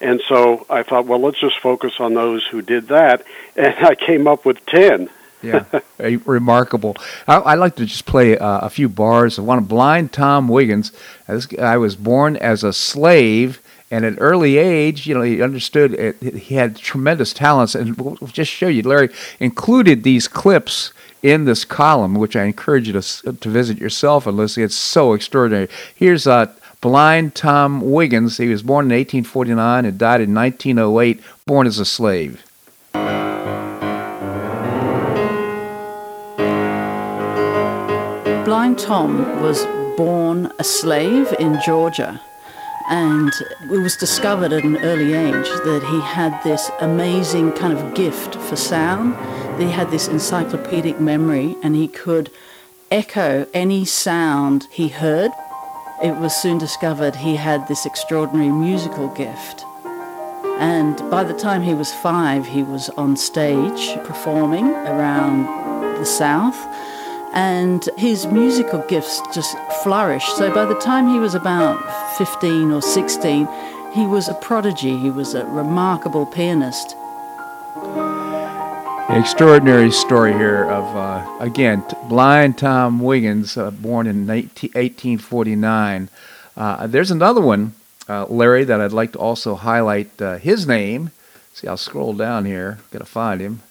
And 0.00 0.20
so 0.28 0.66
I 0.70 0.82
thought, 0.82 1.06
well, 1.06 1.20
let's 1.20 1.40
just 1.40 1.58
focus 1.58 1.94
on 1.98 2.14
those 2.14 2.46
who 2.46 2.62
did 2.62 2.88
that. 2.88 3.24
And 3.56 3.74
I 3.84 3.96
came 3.96 4.28
up 4.28 4.44
with 4.44 4.64
10. 4.66 5.10
Yeah, 5.42 5.64
remarkable. 5.98 6.96
I, 7.26 7.36
I 7.36 7.54
like 7.54 7.76
to 7.76 7.86
just 7.86 8.06
play 8.06 8.36
uh, 8.38 8.60
a 8.60 8.70
few 8.70 8.88
bars 8.88 9.38
of 9.38 9.44
one 9.44 9.58
of 9.58 9.68
Blind 9.68 10.12
Tom 10.12 10.48
Wiggins. 10.48 10.92
This 11.26 11.48
was 11.50 11.96
born 11.96 12.36
as 12.36 12.64
a 12.64 12.72
slave, 12.72 13.60
and 13.90 14.04
at 14.04 14.14
an 14.14 14.18
early 14.18 14.58
age, 14.58 15.06
you 15.06 15.14
know, 15.14 15.22
he 15.22 15.42
understood 15.42 15.94
it, 15.94 16.22
he 16.22 16.56
had 16.56 16.76
tremendous 16.76 17.32
talents. 17.32 17.74
And 17.74 17.96
we'll 17.96 18.16
just 18.28 18.50
show 18.50 18.68
you, 18.68 18.82
Larry 18.82 19.10
included 19.40 20.02
these 20.02 20.28
clips 20.28 20.92
in 21.22 21.44
this 21.44 21.64
column, 21.64 22.14
which 22.14 22.36
I 22.36 22.44
encourage 22.44 22.86
you 22.86 23.00
to, 23.00 23.32
to 23.32 23.48
visit 23.48 23.78
yourself 23.78 24.26
and 24.26 24.36
listen. 24.36 24.62
It's 24.62 24.76
so 24.76 25.14
extraordinary. 25.14 25.68
Here's 25.94 26.26
uh, 26.26 26.52
blind 26.80 27.34
Tom 27.34 27.80
Wiggins. 27.80 28.36
He 28.36 28.48
was 28.48 28.62
born 28.62 28.86
in 28.86 28.96
1849 28.96 29.84
and 29.84 29.98
died 29.98 30.20
in 30.20 30.34
1908, 30.34 31.20
born 31.46 31.66
as 31.66 31.78
a 31.78 31.84
slave. 31.84 32.44
Blind 38.68 38.86
Tom 38.86 39.42
was 39.42 39.64
born 39.96 40.52
a 40.58 40.64
slave 40.64 41.34
in 41.38 41.58
Georgia. 41.64 42.20
And 42.90 43.32
it 43.62 43.80
was 43.80 43.96
discovered 43.96 44.52
at 44.52 44.62
an 44.62 44.76
early 44.76 45.14
age 45.14 45.48
that 45.64 45.82
he 45.90 46.00
had 46.02 46.38
this 46.42 46.70
amazing 46.80 47.52
kind 47.52 47.72
of 47.72 47.94
gift 47.94 48.34
for 48.34 48.56
sound. 48.56 49.16
He 49.58 49.70
had 49.70 49.90
this 49.90 50.06
encyclopedic 50.06 51.00
memory 51.00 51.56
and 51.62 51.76
he 51.76 51.88
could 51.88 52.30
echo 52.90 53.46
any 53.54 53.86
sound 53.86 54.68
he 54.70 54.88
heard. 54.88 55.30
It 56.04 56.16
was 56.16 56.36
soon 56.36 56.58
discovered 56.58 57.16
he 57.16 57.36
had 57.36 57.68
this 57.68 57.86
extraordinary 57.86 58.50
musical 58.50 59.08
gift. 59.08 59.64
And 60.60 60.98
by 61.10 61.24
the 61.24 61.32
time 61.32 61.62
he 61.62 61.72
was 61.72 61.90
five, 61.90 62.46
he 62.46 62.62
was 62.62 62.90
on 62.90 63.16
stage 63.16 63.96
performing 64.04 64.66
around 64.66 65.46
the 65.96 66.04
South 66.04 66.58
and 67.32 67.88
his 67.96 68.26
musical 68.26 68.80
gifts 68.88 69.20
just 69.32 69.56
flourished. 69.82 70.36
So 70.36 70.52
by 70.52 70.64
the 70.64 70.74
time 70.74 71.08
he 71.08 71.18
was 71.18 71.34
about 71.34 71.78
15 72.16 72.72
or 72.72 72.82
16, 72.82 73.48
he 73.94 74.06
was 74.06 74.28
a 74.28 74.34
prodigy. 74.34 74.96
He 74.96 75.10
was 75.10 75.34
a 75.34 75.44
remarkable 75.46 76.26
pianist. 76.26 76.94
An 79.08 79.20
extraordinary 79.20 79.90
story 79.90 80.32
here 80.32 80.64
of, 80.64 80.84
uh, 80.96 81.38
again, 81.40 81.82
blind 82.08 82.58
Tom 82.58 83.00
Wiggins, 83.00 83.56
uh, 83.56 83.70
born 83.70 84.06
in 84.06 84.26
19, 84.26 84.70
1849. 84.74 86.10
Uh, 86.56 86.86
there's 86.86 87.10
another 87.10 87.40
one, 87.40 87.72
uh, 88.08 88.26
Larry, 88.26 88.64
that 88.64 88.80
I'd 88.80 88.92
like 88.92 89.12
to 89.12 89.18
also 89.18 89.54
highlight 89.54 90.20
uh, 90.20 90.36
his 90.36 90.66
name. 90.66 91.10
See, 91.54 91.66
I'll 91.66 91.78
scroll 91.78 92.12
down 92.12 92.44
here. 92.44 92.78
Got 92.90 92.98
to 92.98 93.04
find 93.06 93.40
him 93.40 93.62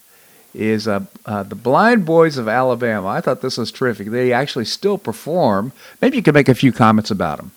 is 0.54 0.88
uh, 0.88 1.04
uh, 1.26 1.42
the 1.42 1.54
Blind 1.54 2.04
Boys 2.04 2.38
of 2.38 2.48
Alabama. 2.48 3.08
I 3.08 3.20
thought 3.20 3.40
this 3.42 3.58
was 3.58 3.70
terrific. 3.70 4.08
They 4.08 4.32
actually 4.32 4.64
still 4.64 4.98
perform. 4.98 5.72
Maybe 6.00 6.16
you 6.16 6.22
could 6.22 6.34
make 6.34 6.48
a 6.48 6.54
few 6.54 6.72
comments 6.72 7.10
about 7.10 7.38
them. 7.38 7.52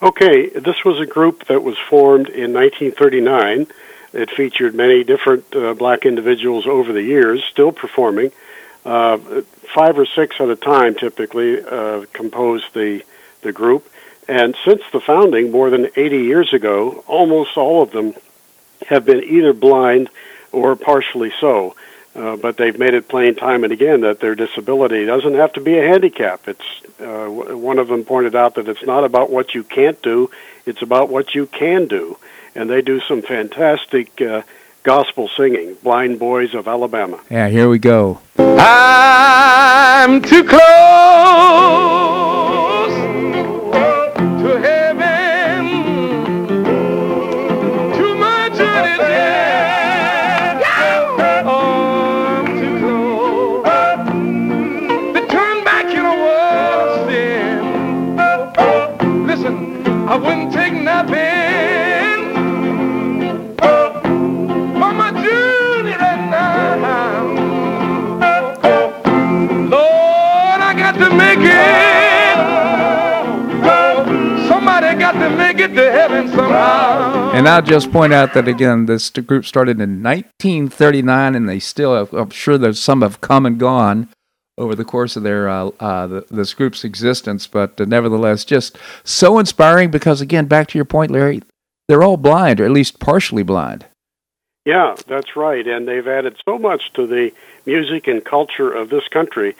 Okay, 0.00 0.48
this 0.48 0.84
was 0.84 1.00
a 1.00 1.06
group 1.06 1.46
that 1.46 1.62
was 1.62 1.76
formed 1.76 2.28
in 2.28 2.52
1939. 2.52 3.66
It 4.12 4.30
featured 4.30 4.74
many 4.74 5.02
different 5.02 5.54
uh, 5.54 5.74
black 5.74 6.06
individuals 6.06 6.66
over 6.66 6.92
the 6.92 7.02
years, 7.02 7.42
still 7.44 7.72
performing. 7.72 8.30
Uh, 8.84 9.18
five 9.74 9.98
or 9.98 10.06
six 10.06 10.36
at 10.40 10.48
a 10.48 10.56
time 10.56 10.94
typically 10.94 11.62
uh, 11.62 12.04
composed 12.12 12.72
the, 12.74 13.02
the 13.42 13.52
group. 13.52 13.90
And 14.28 14.56
since 14.64 14.82
the 14.92 15.00
founding, 15.00 15.50
more 15.50 15.68
than 15.70 15.88
80 15.96 16.18
years 16.22 16.52
ago, 16.52 17.02
almost 17.06 17.56
all 17.56 17.82
of 17.82 17.90
them 17.90 18.14
have 18.86 19.04
been 19.04 19.24
either 19.24 19.52
blind 19.52 20.10
or 20.52 20.76
partially 20.76 21.32
so. 21.40 21.74
Uh, 22.14 22.36
but 22.36 22.56
they've 22.56 22.78
made 22.78 22.94
it 22.94 23.06
plain 23.06 23.34
time 23.34 23.62
and 23.64 23.72
again 23.72 24.00
that 24.00 24.18
their 24.18 24.34
disability 24.34 25.04
doesn't 25.06 25.34
have 25.34 25.52
to 25.52 25.60
be 25.60 25.78
a 25.78 25.86
handicap. 25.86 26.48
It's 26.48 27.00
uh, 27.00 27.26
one 27.28 27.78
of 27.78 27.88
them 27.88 28.04
pointed 28.04 28.34
out 28.34 28.54
that 28.56 28.68
it's 28.68 28.84
not 28.84 29.04
about 29.04 29.30
what 29.30 29.54
you 29.54 29.62
can't 29.62 30.00
do; 30.02 30.30
it's 30.66 30.82
about 30.82 31.08
what 31.08 31.34
you 31.34 31.46
can 31.46 31.86
do. 31.86 32.18
And 32.54 32.68
they 32.68 32.82
do 32.82 33.00
some 33.00 33.22
fantastic 33.22 34.20
uh, 34.20 34.42
gospel 34.82 35.28
singing. 35.28 35.74
Blind 35.82 36.18
Boys 36.18 36.54
of 36.54 36.66
Alabama. 36.66 37.20
Yeah, 37.30 37.48
here 37.48 37.68
we 37.68 37.78
go. 37.78 38.20
I'm 38.38 40.22
too 40.22 40.44
close. 40.44 40.58
And 76.50 77.48
I'll 77.48 77.62
just 77.62 77.92
point 77.92 78.12
out 78.12 78.34
that 78.34 78.48
again, 78.48 78.86
this 78.86 79.10
group 79.10 79.46
started 79.46 79.80
in 79.80 80.02
1939, 80.02 81.34
and 81.34 81.48
they 81.48 81.58
still, 81.58 81.94
have, 81.94 82.12
I'm 82.12 82.30
sure 82.30 82.58
there's 82.58 82.80
some 82.80 83.02
have 83.02 83.20
come 83.20 83.46
and 83.46 83.58
gone 83.58 84.08
over 84.58 84.74
the 84.74 84.84
course 84.84 85.16
of 85.16 85.22
their 85.22 85.48
uh, 85.48 85.70
uh, 85.80 86.22
this 86.30 86.52
group's 86.52 86.84
existence, 86.84 87.46
but 87.46 87.80
uh, 87.80 87.84
nevertheless, 87.84 88.44
just 88.44 88.76
so 89.04 89.38
inspiring 89.38 89.90
because 89.90 90.20
again, 90.20 90.46
back 90.46 90.68
to 90.68 90.78
your 90.78 90.84
point, 90.84 91.12
Larry, 91.12 91.42
they're 91.86 92.02
all 92.02 92.16
blind, 92.16 92.60
or 92.60 92.64
at 92.64 92.72
least 92.72 92.98
partially 92.98 93.44
blind. 93.44 93.86
Yeah, 94.64 94.96
that's 95.06 95.36
right, 95.36 95.66
and 95.66 95.88
they've 95.88 96.06
added 96.06 96.36
so 96.44 96.58
much 96.58 96.92
to 96.94 97.06
the 97.06 97.32
music 97.64 98.06
and 98.06 98.22
culture 98.24 98.70
of 98.70 98.90
this 98.90 99.06
country. 99.08 99.56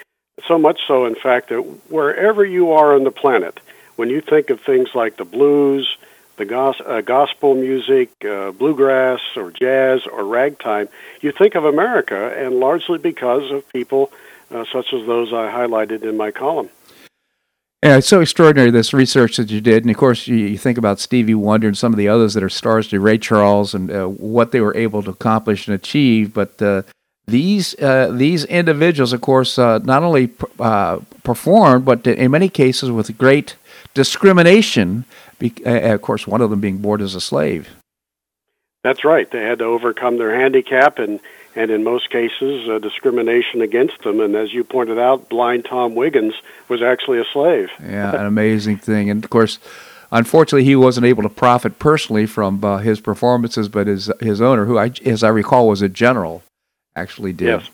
So 0.47 0.57
much 0.57 0.81
so, 0.87 1.05
in 1.05 1.15
fact, 1.15 1.49
that 1.49 1.61
wherever 1.89 2.45
you 2.45 2.73
are 2.73 2.93
on 2.93 3.05
the 3.05 3.11
planet, 3.11 3.59
when 3.95 4.09
you 4.09 4.21
think 4.21 4.49
of 4.49 4.61
things 4.61 4.89
like 4.93 5.17
the 5.17 5.25
blues, 5.25 5.97
the 6.39 6.55
uh, 6.55 7.01
gospel 7.01 7.53
music, 7.53 8.09
uh, 8.25 8.51
bluegrass, 8.51 9.19
or 9.35 9.51
jazz, 9.51 10.07
or 10.07 10.23
ragtime, 10.23 10.89
you 11.21 11.31
think 11.31 11.53
of 11.55 11.65
America, 11.65 12.33
and 12.35 12.59
largely 12.59 12.97
because 12.97 13.51
of 13.51 13.67
people 13.69 14.11
uh, 14.49 14.65
such 14.71 14.93
as 14.93 15.05
those 15.05 15.31
I 15.31 15.51
highlighted 15.51 16.01
in 16.03 16.17
my 16.17 16.31
column. 16.31 16.69
Yeah, 17.83 17.97
it's 17.97 18.07
so 18.07 18.19
extraordinary 18.21 18.71
this 18.71 18.93
research 18.93 19.37
that 19.37 19.51
you 19.51 19.61
did, 19.61 19.83
and 19.83 19.91
of 19.91 19.97
course 19.97 20.27
you, 20.27 20.35
you 20.35 20.57
think 20.57 20.77
about 20.77 20.99
Stevie 20.99 21.35
Wonder 21.35 21.67
and 21.67 21.77
some 21.77 21.93
of 21.93 21.97
the 21.97 22.07
others 22.07 22.33
that 22.33 22.43
are 22.43 22.49
stars, 22.49 22.87
to 22.89 22.99
Ray 22.99 23.17
Charles, 23.17 23.73
and 23.73 23.91
uh, 23.91 24.05
what 24.07 24.51
they 24.51 24.59
were 24.59 24.75
able 24.75 25.03
to 25.03 25.11
accomplish 25.11 25.67
and 25.67 25.75
achieve. 25.75 26.33
But 26.33 26.61
uh, 26.61 26.81
these 27.27 27.73
these 27.73 28.45
individuals, 28.45 29.13
of 29.13 29.21
course, 29.21 29.57
not 29.57 30.03
only 30.03 30.27
performed, 31.23 31.85
but 31.85 32.07
in 32.07 32.31
many 32.31 32.49
cases 32.49 32.91
with 32.91 33.17
great 33.17 33.55
discrimination, 33.93 35.05
uh, 35.41 35.93
of 35.93 36.01
course, 36.01 36.27
one 36.27 36.41
of 36.41 36.49
them 36.49 36.59
being 36.59 36.77
born 36.77 37.01
as 37.01 37.15
a 37.15 37.21
slave. 37.21 37.69
That's 38.83 39.03
right. 39.03 39.29
They 39.29 39.41
had 39.41 39.59
to 39.59 39.65
overcome 39.65 40.17
their 40.17 40.33
handicap 40.33 40.99
and, 40.99 41.19
and 41.55 41.69
in 41.69 41.83
most 41.83 42.09
cases, 42.09 42.69
uh, 42.69 42.79
discrimination 42.79 43.61
against 43.61 44.01
them. 44.03 44.21
And 44.21 44.35
as 44.35 44.53
you 44.53 44.63
pointed 44.63 44.97
out, 44.97 45.27
blind 45.29 45.65
Tom 45.65 45.95
Wiggins 45.95 46.33
was 46.69 46.81
actually 46.81 47.19
a 47.19 47.25
slave. 47.25 47.69
yeah, 47.81 48.15
an 48.15 48.25
amazing 48.25 48.77
thing. 48.77 49.09
And 49.09 49.23
of 49.23 49.29
course, 49.29 49.59
unfortunately, 50.11 50.63
he 50.63 50.77
wasn't 50.77 51.05
able 51.05 51.23
to 51.23 51.29
profit 51.29 51.77
personally 51.77 52.25
from 52.25 52.63
uh, 52.63 52.77
his 52.77 53.01
performances, 53.01 53.67
but 53.67 53.87
his 53.87 54.11
his 54.21 54.39
owner, 54.39 54.65
who 54.65 54.77
I, 54.77 54.91
as 55.05 55.23
I 55.23 55.29
recall, 55.29 55.67
was 55.67 55.81
a 55.81 55.89
general, 55.89 56.43
actually 56.95 57.33
did. 57.33 57.61
Yes. 57.61 57.69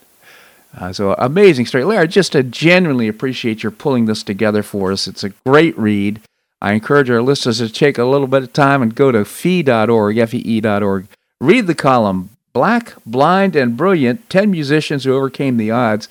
Uh, 0.78 0.92
so 0.92 1.14
amazing 1.18 1.66
story, 1.66 1.84
Larry. 1.84 2.08
Just 2.08 2.36
uh, 2.36 2.42
genuinely 2.42 3.08
appreciate 3.08 3.64
your 3.64 3.72
pulling 3.72 4.08
this 4.08 4.24
together 4.24 4.64
for 4.64 4.92
us. 4.92 5.08
It's 5.08 5.24
a 5.24 5.30
great 5.46 5.78
read. 5.78 6.20
I 6.62 6.74
encourage 6.74 7.10
our 7.10 7.22
listeners 7.22 7.58
to 7.58 7.70
take 7.70 7.98
a 7.98 8.06
little 8.06 8.28
bit 8.28 8.44
of 8.44 8.54
time 8.54 8.82
and 8.82 8.96
go 8.96 9.12
to 9.12 9.26
fee.org, 9.26 10.18
F-E-E.org. 10.18 11.08
Read 11.42 11.68
the 11.68 11.76
column, 11.76 12.30
Black, 12.54 12.94
Blind, 13.06 13.56
and 13.56 13.76
Brilliant 13.76 14.30
10 14.30 14.50
Musicians 14.50 15.04
Who 15.04 15.14
Overcame 15.14 15.58
the 15.58 15.72
Odds. 15.72 16.08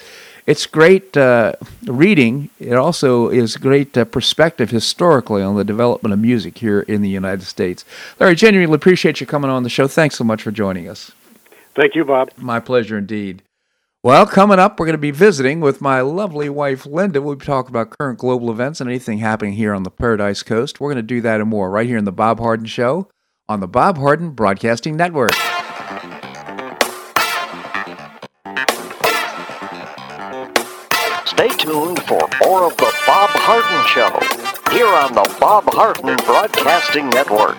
It's 0.47 0.66
great 0.66 1.16
uh, 1.16 1.55
reading. 1.84 2.51
It 2.61 2.74
also 2.74 3.30
is 3.30 3.57
great 3.57 3.97
uh, 3.97 4.05
perspective 4.05 4.70
historically 4.70 5.42
on 5.42 5.57
the 5.57 5.64
development 5.64 6.12
of 6.12 6.18
music 6.18 6.59
here 6.59 6.80
in 6.80 7.01
the 7.01 7.09
United 7.09 7.45
States. 7.45 7.84
Larry, 8.20 8.34
genuinely 8.34 8.74
appreciate 8.74 9.20
you 9.20 9.26
coming 9.26 9.51
on 9.51 9.62
the 9.62 9.70
show. 9.70 9.88
Thanks 9.88 10.16
so 10.16 10.24
much 10.24 10.42
for 10.42 10.51
joining 10.51 10.86
us. 10.86 11.12
Thank 11.74 11.95
you, 11.95 12.05
Bob. 12.05 12.30
My 12.36 12.61
pleasure 12.61 12.99
indeed. 12.99 13.42
Well, 14.05 14.27
coming 14.27 14.59
up, 14.59 14.79
we're 14.79 14.85
going 14.85 14.93
to 14.93 14.99
be 14.99 15.13
visiting 15.13 15.61
with 15.61 15.81
my 15.81 16.03
lovely 16.03 16.51
wife, 16.51 16.85
Linda. 16.85 17.23
We'll 17.23 17.37
be 17.37 17.47
talking 17.47 17.71
about 17.71 17.89
current 17.89 18.19
global 18.19 18.51
events 18.51 18.83
and 18.83 18.91
anything 18.91 19.17
happening 19.17 19.55
here 19.55 19.73
on 19.73 19.83
the 19.83 19.91
Paradise 19.91 20.43
Coast. 20.43 20.79
We're 20.79 20.93
going 20.93 20.97
to 20.97 21.03
do 21.03 21.23
that 21.23 21.41
and 21.41 21.49
more 21.49 21.71
right 21.71 21.87
here 21.87 21.97
in 21.97 22.05
the 22.05 22.13
Bob 22.13 22.39
Harden 22.39 22.67
Show 22.67 23.09
on 23.49 23.61
the 23.61 23.67
Bob 23.67 23.97
Harden 23.97 24.33
Broadcasting 24.33 24.95
Network. 24.95 25.33
Stay 31.25 31.49
tuned 31.57 32.03
for 32.03 32.29
more 32.45 32.65
of 32.65 32.77
the 32.77 32.93
Bob 33.07 33.31
Harden 33.31 33.87
Show 33.87 34.11
here 34.71 34.87
on 34.87 35.15
the 35.15 35.37
Bob 35.41 35.65
Harden 35.69 36.15
Broadcasting 36.27 37.09
Network. 37.09 37.59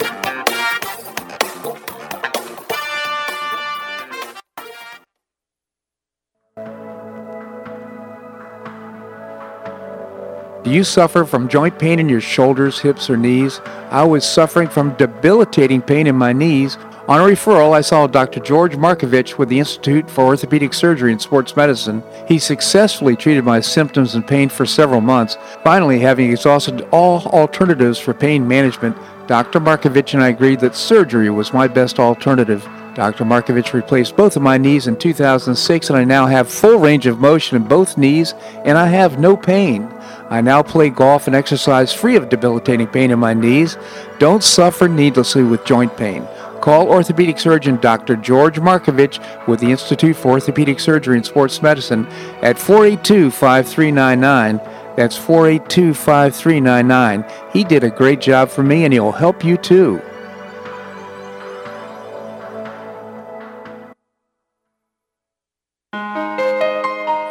Do 10.65 10.71
you 10.71 10.83
suffer 10.83 11.25
from 11.25 11.47
joint 11.47 11.77
pain 11.77 11.99
in 11.99 12.09
your 12.09 12.19
shoulders, 12.19 12.79
hips, 12.79 13.07
or 13.07 13.17
knees? 13.17 13.61
I 13.91 14.03
was 14.03 14.27
suffering 14.27 14.67
from 14.67 14.95
debilitating 14.95 15.83
pain 15.83 16.07
in 16.07 16.15
my 16.15 16.33
knees. 16.33 16.79
On 17.07 17.21
a 17.21 17.23
referral, 17.23 17.71
I 17.71 17.81
saw 17.81 18.07
Dr. 18.07 18.39
George 18.39 18.75
Markovich 18.75 19.37
with 19.37 19.49
the 19.49 19.59
Institute 19.59 20.09
for 20.09 20.25
Orthopedic 20.25 20.73
Surgery 20.73 21.11
and 21.11 21.21
Sports 21.21 21.55
Medicine. 21.55 22.01
He 22.27 22.39
successfully 22.39 23.15
treated 23.15 23.43
my 23.43 23.59
symptoms 23.59 24.15
and 24.15 24.27
pain 24.27 24.49
for 24.49 24.65
several 24.65 25.01
months. 25.01 25.37
Finally, 25.63 25.99
having 25.99 26.31
exhausted 26.31 26.81
all 26.89 27.21
alternatives 27.27 27.99
for 27.99 28.15
pain 28.15 28.47
management, 28.47 28.97
Dr. 29.27 29.59
Markovich 29.59 30.15
and 30.15 30.23
I 30.23 30.29
agreed 30.29 30.61
that 30.61 30.75
surgery 30.75 31.29
was 31.29 31.53
my 31.53 31.67
best 31.67 31.99
alternative. 31.99 32.67
Dr. 32.95 33.25
Markovich 33.25 33.73
replaced 33.73 34.15
both 34.15 34.37
of 34.37 34.41
my 34.41 34.57
knees 34.57 34.87
in 34.87 34.95
2006, 34.95 35.89
and 35.89 35.97
I 35.97 36.05
now 36.05 36.27
have 36.27 36.49
full 36.49 36.79
range 36.79 37.05
of 37.07 37.19
motion 37.19 37.57
in 37.57 37.67
both 37.67 37.97
knees, 37.97 38.33
and 38.63 38.77
I 38.77 38.87
have 38.87 39.19
no 39.19 39.35
pain. 39.35 39.91
I 40.29 40.39
now 40.39 40.63
play 40.63 40.89
golf 40.89 41.27
and 41.27 41.35
exercise 41.35 41.91
free 41.91 42.15
of 42.15 42.29
debilitating 42.29 42.87
pain 42.87 43.11
in 43.11 43.19
my 43.19 43.33
knees. 43.33 43.77
Don't 44.17 44.41
suffer 44.41 44.87
needlessly 44.87 45.43
with 45.43 45.65
joint 45.65 45.95
pain. 45.97 46.25
Call 46.61 46.87
orthopedic 46.87 47.37
surgeon 47.37 47.75
Dr. 47.81 48.15
George 48.15 48.59
Markovich 48.59 49.19
with 49.45 49.59
the 49.59 49.69
Institute 49.69 50.15
for 50.15 50.31
Orthopedic 50.31 50.79
Surgery 50.79 51.17
and 51.17 51.25
Sports 51.25 51.61
Medicine 51.61 52.07
at 52.41 52.57
482 52.57 53.29
5399. 53.29 54.57
That's 54.95 55.17
482 55.17 55.93
5399. 55.93 57.25
He 57.51 57.65
did 57.65 57.83
a 57.83 57.89
great 57.89 58.21
job 58.21 58.49
for 58.49 58.63
me 58.63 58.85
and 58.85 58.93
he'll 58.93 59.11
help 59.11 59.43
you 59.43 59.57
too. 59.57 60.01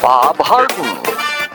Bob 0.00 0.36
Harden. 0.38 1.04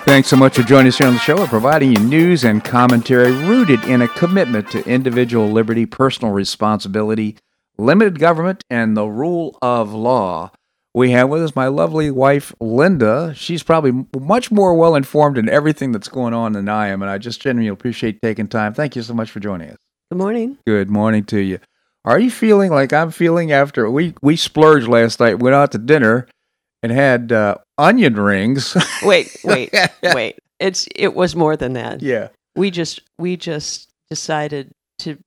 Thanks 0.03 0.27
so 0.27 0.35
much 0.35 0.55
for 0.55 0.61
joining 0.61 0.89
us 0.89 0.99
here 0.99 1.07
on 1.07 1.13
the 1.13 1.19
show 1.19 1.39
and 1.39 1.49
providing 1.49 1.93
you 1.93 1.99
news 1.99 2.43
and 2.43 2.63
commentary 2.63 3.31
rooted 3.31 3.83
in 3.85 4.03
a 4.03 4.07
commitment 4.07 4.69
to 4.69 4.87
individual 4.87 5.49
liberty, 5.49 5.87
personal 5.87 6.31
responsibility, 6.31 7.37
limited 7.77 8.19
government, 8.19 8.63
and 8.69 8.95
the 8.95 9.07
rule 9.07 9.57
of 9.63 9.93
law. 9.93 10.51
We 10.93 11.11
have 11.11 11.29
with 11.29 11.43
us 11.43 11.55
my 11.55 11.67
lovely 11.67 12.11
wife, 12.11 12.53
Linda. 12.61 13.33
She's 13.35 13.63
probably 13.63 14.05
much 14.17 14.51
more 14.51 14.75
well 14.75 14.95
informed 14.95 15.39
in 15.39 15.49
everything 15.49 15.91
that's 15.91 16.07
going 16.07 16.35
on 16.35 16.53
than 16.53 16.69
I 16.69 16.89
am, 16.89 17.01
and 17.01 17.09
I 17.09 17.17
just 17.17 17.41
genuinely 17.41 17.69
appreciate 17.69 18.21
taking 18.21 18.47
time. 18.47 18.75
Thank 18.75 18.95
you 18.95 19.01
so 19.01 19.15
much 19.15 19.31
for 19.31 19.39
joining 19.39 19.71
us. 19.71 19.77
Good 20.11 20.19
morning. 20.19 20.59
Good 20.67 20.89
morning 20.89 21.25
to 21.25 21.39
you. 21.39 21.59
Are 22.05 22.19
you 22.19 22.29
feeling 22.29 22.71
like 22.71 22.93
I'm 22.93 23.09
feeling 23.09 23.51
after 23.51 23.89
we 23.89 24.13
we 24.21 24.35
splurged 24.35 24.87
last 24.87 25.19
night, 25.19 25.39
went 25.39 25.55
out 25.55 25.71
to 25.71 25.79
dinner, 25.79 26.27
and 26.83 26.91
had 26.91 27.31
uh, 27.31 27.57
onion 27.77 28.15
rings? 28.15 28.75
Wait, 29.03 29.35
wait, 29.43 29.73
wait. 30.03 30.39
It's 30.59 30.87
it 30.95 31.13
was 31.15 31.35
more 31.35 31.57
than 31.57 31.73
that. 31.73 32.01
yeah, 32.01 32.29
We 32.55 32.71
just 32.71 33.01
we 33.17 33.35
just 33.37 33.89
decided 34.09 34.71
to 34.99 35.17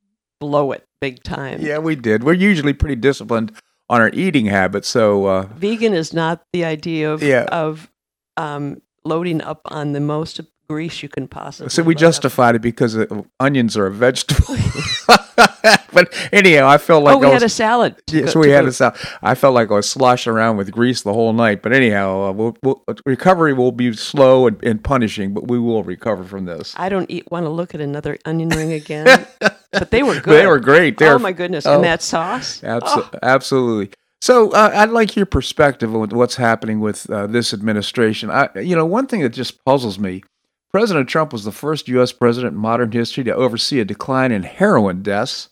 blow 0.40 0.72
it 0.72 0.84
big 1.00 1.22
time. 1.22 1.60
yeah, 1.60 1.78
we 1.78 1.94
did. 1.96 2.24
We're 2.24 2.32
usually 2.32 2.72
pretty 2.72 2.96
disciplined 2.96 3.52
on 3.90 4.00
our 4.00 4.10
eating 4.12 4.46
habits, 4.46 4.88
so 4.88 5.26
uh, 5.26 5.42
Vegan 5.56 5.92
is 5.94 6.12
not 6.12 6.42
the 6.52 6.64
idea 6.64 7.12
of 7.12 7.22
Yeah. 7.22 7.44
of 7.44 7.90
um, 8.36 8.80
loading 9.04 9.42
up 9.42 9.60
on 9.66 9.92
the 9.92 10.00
most 10.00 10.40
grease 10.68 11.02
you 11.02 11.08
can 11.08 11.26
possibly. 11.28 11.70
so 11.70 11.82
we 11.82 11.94
load 11.94 11.96
up. 11.96 12.00
justified 12.00 12.54
it 12.54 12.62
because 12.62 12.96
uh, 12.96 13.06
onions 13.40 13.76
are 13.76 13.86
a 13.86 13.90
vegetable. 13.92 14.54
but 15.92 16.28
anyhow, 16.32 16.68
I 16.68 16.76
felt 16.78 17.02
like 17.02 17.16
oh, 17.16 17.18
we 17.18 17.26
I 17.26 17.30
had 17.30 17.42
a 17.42 17.48
salad. 17.48 17.96
so 18.08 18.38
we 18.38 18.50
had 18.50 18.66
a 18.66 18.72
sal- 18.72 18.94
I 19.22 19.34
felt 19.34 19.54
like 19.54 19.70
I 19.70 19.74
was 19.74 19.88
sloshing 19.88 20.32
around 20.32 20.58
with 20.58 20.70
grease 20.70 21.02
the 21.02 21.12
whole 21.12 21.32
night. 21.32 21.62
But 21.62 21.72
anyhow, 21.72 22.28
uh, 22.28 22.32
we'll, 22.32 22.56
we'll, 22.62 22.84
recovery 23.06 23.54
will 23.54 23.72
be 23.72 23.92
slow 23.94 24.46
and, 24.46 24.62
and 24.62 24.84
punishing, 24.84 25.32
but 25.32 25.48
we 25.48 25.58
will 25.58 25.82
recover 25.82 26.24
from 26.24 26.44
this. 26.44 26.74
I 26.76 26.88
don't 26.88 27.10
eat, 27.10 27.30
want 27.30 27.46
to 27.46 27.50
look 27.50 27.74
at 27.74 27.80
another 27.80 28.18
onion 28.24 28.50
ring 28.50 28.72
again. 28.72 29.26
but 29.40 29.90
they 29.90 30.02
were 30.02 30.20
good. 30.20 30.34
They 30.40 30.46
were 30.46 30.60
great. 30.60 30.98
They 30.98 31.08
oh 31.08 31.14
were- 31.14 31.18
my 31.18 31.32
goodness! 31.32 31.64
oh. 31.66 31.76
And 31.76 31.84
that 31.84 32.02
sauce. 32.02 32.60
Abso- 32.60 33.08
Oh, 33.12 33.18
Absolutely. 33.22 33.90
So 34.20 34.50
uh, 34.50 34.72
I'd 34.74 34.90
like 34.90 35.14
your 35.14 35.26
perspective 35.26 35.94
on 35.94 36.08
what's 36.10 36.36
happening 36.36 36.80
with 36.80 37.08
uh, 37.08 37.26
this 37.28 37.54
administration. 37.54 38.30
I, 38.30 38.48
you 38.58 38.74
know, 38.74 38.84
one 38.84 39.06
thing 39.06 39.22
that 39.22 39.30
just 39.30 39.64
puzzles 39.64 39.98
me: 39.98 40.22
President 40.70 41.08
Trump 41.08 41.32
was 41.32 41.44
the 41.44 41.52
first 41.52 41.88
U.S. 41.88 42.12
president 42.12 42.54
in 42.54 42.60
modern 42.60 42.92
history 42.92 43.24
to 43.24 43.34
oversee 43.34 43.80
a 43.80 43.84
decline 43.84 44.32
in 44.32 44.42
heroin 44.42 45.02
deaths. 45.02 45.48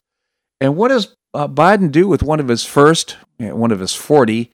And 0.60 0.76
what 0.76 0.88
does 0.88 1.16
uh, 1.32 1.48
Biden 1.48 1.90
do 1.90 2.06
with 2.06 2.22
one 2.22 2.40
of 2.40 2.48
his 2.48 2.64
first, 2.64 3.16
eh, 3.40 3.50
one 3.50 3.72
of 3.72 3.80
his 3.80 3.94
forty 3.94 4.50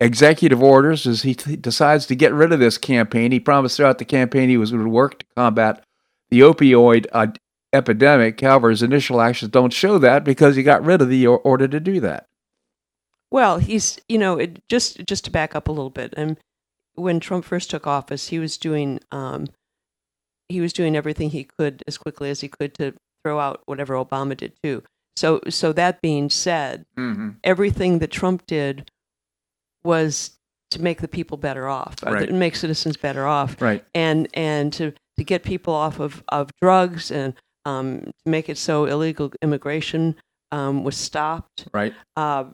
executive 0.00 0.62
orders? 0.62 1.06
As 1.06 1.22
he 1.22 1.34
t- 1.34 1.56
decides 1.56 2.06
to 2.06 2.14
get 2.14 2.32
rid 2.32 2.52
of 2.52 2.60
this 2.60 2.78
campaign, 2.78 3.32
he 3.32 3.40
promised 3.40 3.76
throughout 3.76 3.98
the 3.98 4.04
campaign 4.04 4.48
he 4.48 4.56
was 4.56 4.70
going 4.70 4.84
to 4.84 4.90
work 4.90 5.20
to 5.20 5.26
combat 5.36 5.82
the 6.30 6.40
opioid 6.40 7.06
uh, 7.12 7.28
epidemic. 7.72 8.40
However, 8.40 8.70
his 8.70 8.82
initial 8.82 9.20
actions 9.20 9.50
don't 9.50 9.72
show 9.72 9.98
that 9.98 10.24
because 10.24 10.56
he 10.56 10.62
got 10.62 10.84
rid 10.84 11.00
of 11.00 11.08
the 11.08 11.26
or- 11.26 11.40
order 11.40 11.68
to 11.68 11.80
do 11.80 12.00
that. 12.00 12.28
Well, 13.30 13.58
he's 13.58 13.98
you 14.10 14.18
know 14.18 14.36
it, 14.36 14.62
just 14.68 15.06
just 15.06 15.24
to 15.24 15.30
back 15.30 15.54
up 15.54 15.68
a 15.68 15.72
little 15.72 15.90
bit. 15.90 16.12
And 16.18 16.36
when 16.94 17.18
Trump 17.18 17.46
first 17.46 17.70
took 17.70 17.86
office, 17.86 18.28
he 18.28 18.38
was 18.38 18.58
doing 18.58 19.00
um, 19.10 19.46
he 20.52 20.60
was 20.60 20.72
doing 20.72 20.94
everything 20.96 21.30
he 21.30 21.44
could 21.58 21.82
as 21.86 21.98
quickly 21.98 22.30
as 22.30 22.40
he 22.40 22.48
could 22.48 22.74
to 22.74 22.92
throw 23.24 23.38
out 23.40 23.62
whatever 23.66 23.94
Obama 23.94 24.36
did 24.36 24.52
too. 24.62 24.82
So 25.16 25.40
so 25.48 25.72
that 25.72 26.00
being 26.00 26.30
said, 26.30 26.84
Mm-hmm. 26.98 27.30
everything 27.44 27.98
that 28.00 28.10
Trump 28.10 28.46
did 28.46 28.90
was 29.84 30.38
to 30.70 30.80
make 30.80 31.00
the 31.00 31.08
people 31.08 31.36
better 31.36 31.68
off, 31.68 31.96
uh, 32.06 32.12
Right. 32.12 32.26
to 32.28 32.32
make 32.32 32.56
citizens 32.56 32.96
better 32.96 33.26
off, 33.26 33.60
Right. 33.60 33.84
and 33.94 34.28
and 34.34 34.72
to 34.74 34.92
to 35.18 35.24
get 35.24 35.42
people 35.42 35.74
off 35.74 36.00
of 36.00 36.22
of 36.28 36.50
drugs 36.60 37.10
and 37.10 37.34
um, 37.64 38.00
to 38.24 38.30
make 38.30 38.48
it 38.48 38.58
so 38.58 38.86
illegal 38.86 39.30
immigration 39.42 40.16
um, 40.50 40.82
was 40.84 40.96
stopped 40.96 41.66
Right. 41.72 41.94
uh, 42.16 42.44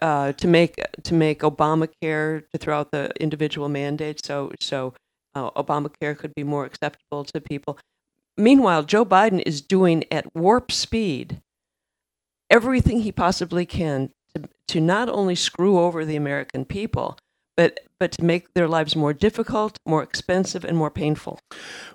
uh, 0.00 0.32
to 0.32 0.46
make 0.48 0.74
to 1.02 1.14
make 1.14 1.40
Obamacare 1.40 2.44
to 2.52 2.58
throw 2.58 2.78
out 2.80 2.90
the 2.92 3.10
individual 3.20 3.68
mandate, 3.68 4.24
so 4.24 4.52
so 4.60 4.94
uh, 5.34 5.50
Obamacare 5.50 6.16
could 6.16 6.34
be 6.34 6.44
more 6.44 6.64
acceptable 6.64 7.24
to 7.24 7.40
people. 7.40 7.78
Meanwhile, 8.36 8.84
Joe 8.84 9.04
Biden 9.04 9.42
is 9.46 9.60
doing 9.60 10.04
at 10.10 10.34
warp 10.34 10.72
speed 10.72 11.40
everything 12.50 13.00
he 13.00 13.12
possibly 13.12 13.64
can 13.64 14.10
to, 14.34 14.48
to 14.68 14.80
not 14.80 15.08
only 15.08 15.34
screw 15.34 15.78
over 15.78 16.04
the 16.04 16.16
American 16.16 16.64
people, 16.64 17.16
but 17.56 17.80
but 18.00 18.10
to 18.12 18.24
make 18.24 18.52
their 18.54 18.68
lives 18.68 18.96
more 18.96 19.12
difficult, 19.12 19.78
more 19.86 20.02
expensive, 20.02 20.64
and 20.64 20.76
more 20.76 20.90
painful. 20.90 21.38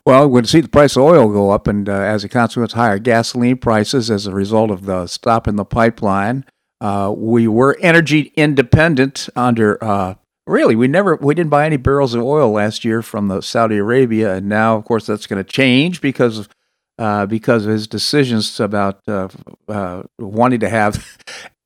Well, 0.06 0.28
we're 0.28 0.36
going 0.36 0.44
to 0.44 0.50
see 0.50 0.62
the 0.62 0.70
price 0.70 0.96
of 0.96 1.04
oil 1.04 1.30
go 1.30 1.52
up, 1.52 1.68
and 1.68 1.88
uh, 1.90 1.94
as 1.94 2.24
a 2.24 2.30
consequence, 2.30 2.74
higher 2.74 3.00
gasoline 3.00 3.58
prices 3.58 4.10
as 4.10 4.26
a 4.26 4.34
result 4.34 4.72
of 4.72 4.86
the 4.86 5.08
stop 5.08 5.48
in 5.48 5.58
the 5.58 5.66
pipeline. 5.66 6.46
Uh, 6.80 7.14
we 7.16 7.48
were 7.48 7.78
energy 7.82 8.32
independent 8.36 9.28
under. 9.36 9.84
Uh, 9.84 10.16
really, 10.50 10.76
we 10.76 10.88
never 10.88 11.16
we 11.16 11.36
didn't 11.36 11.50
buy 11.50 11.66
any 11.66 11.78
barrels 11.78 12.14
of 12.14 12.24
oil 12.24 12.52
last 12.52 12.84
year 12.84 13.02
from 13.02 13.28
the 13.28 13.42
Saudi 13.42 13.78
Arabia, 13.78 14.36
and 14.36 14.50
now, 14.50 14.76
of 14.76 14.86
course, 14.86 15.06
that's 15.06 15.28
going 15.28 15.44
to 15.44 15.50
change 15.50 16.02
because 16.02 16.40
of 16.40 16.50
uh, 16.98 17.26
because 17.26 17.66
of 17.66 17.72
his 17.72 17.88
decisions 17.88 18.60
about 18.60 19.00
uh, 19.08 19.30
uh, 19.68 20.04
wanting 20.18 20.60
to 20.60 20.70
have 20.70 21.18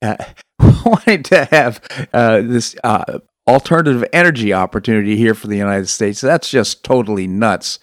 wanting 0.86 1.24
to 1.24 1.46
have 1.46 1.82
this 2.12 2.76
alternative 3.48 4.06
energy 4.14 4.54
opportunity 4.54 5.16
here 5.16 5.34
for 5.34 5.48
the 5.48 5.58
United 5.58 5.88
States. 5.88 6.22
That's 6.22 6.50
just 6.50 6.84
totally 6.84 7.28
nuts. 7.28 7.80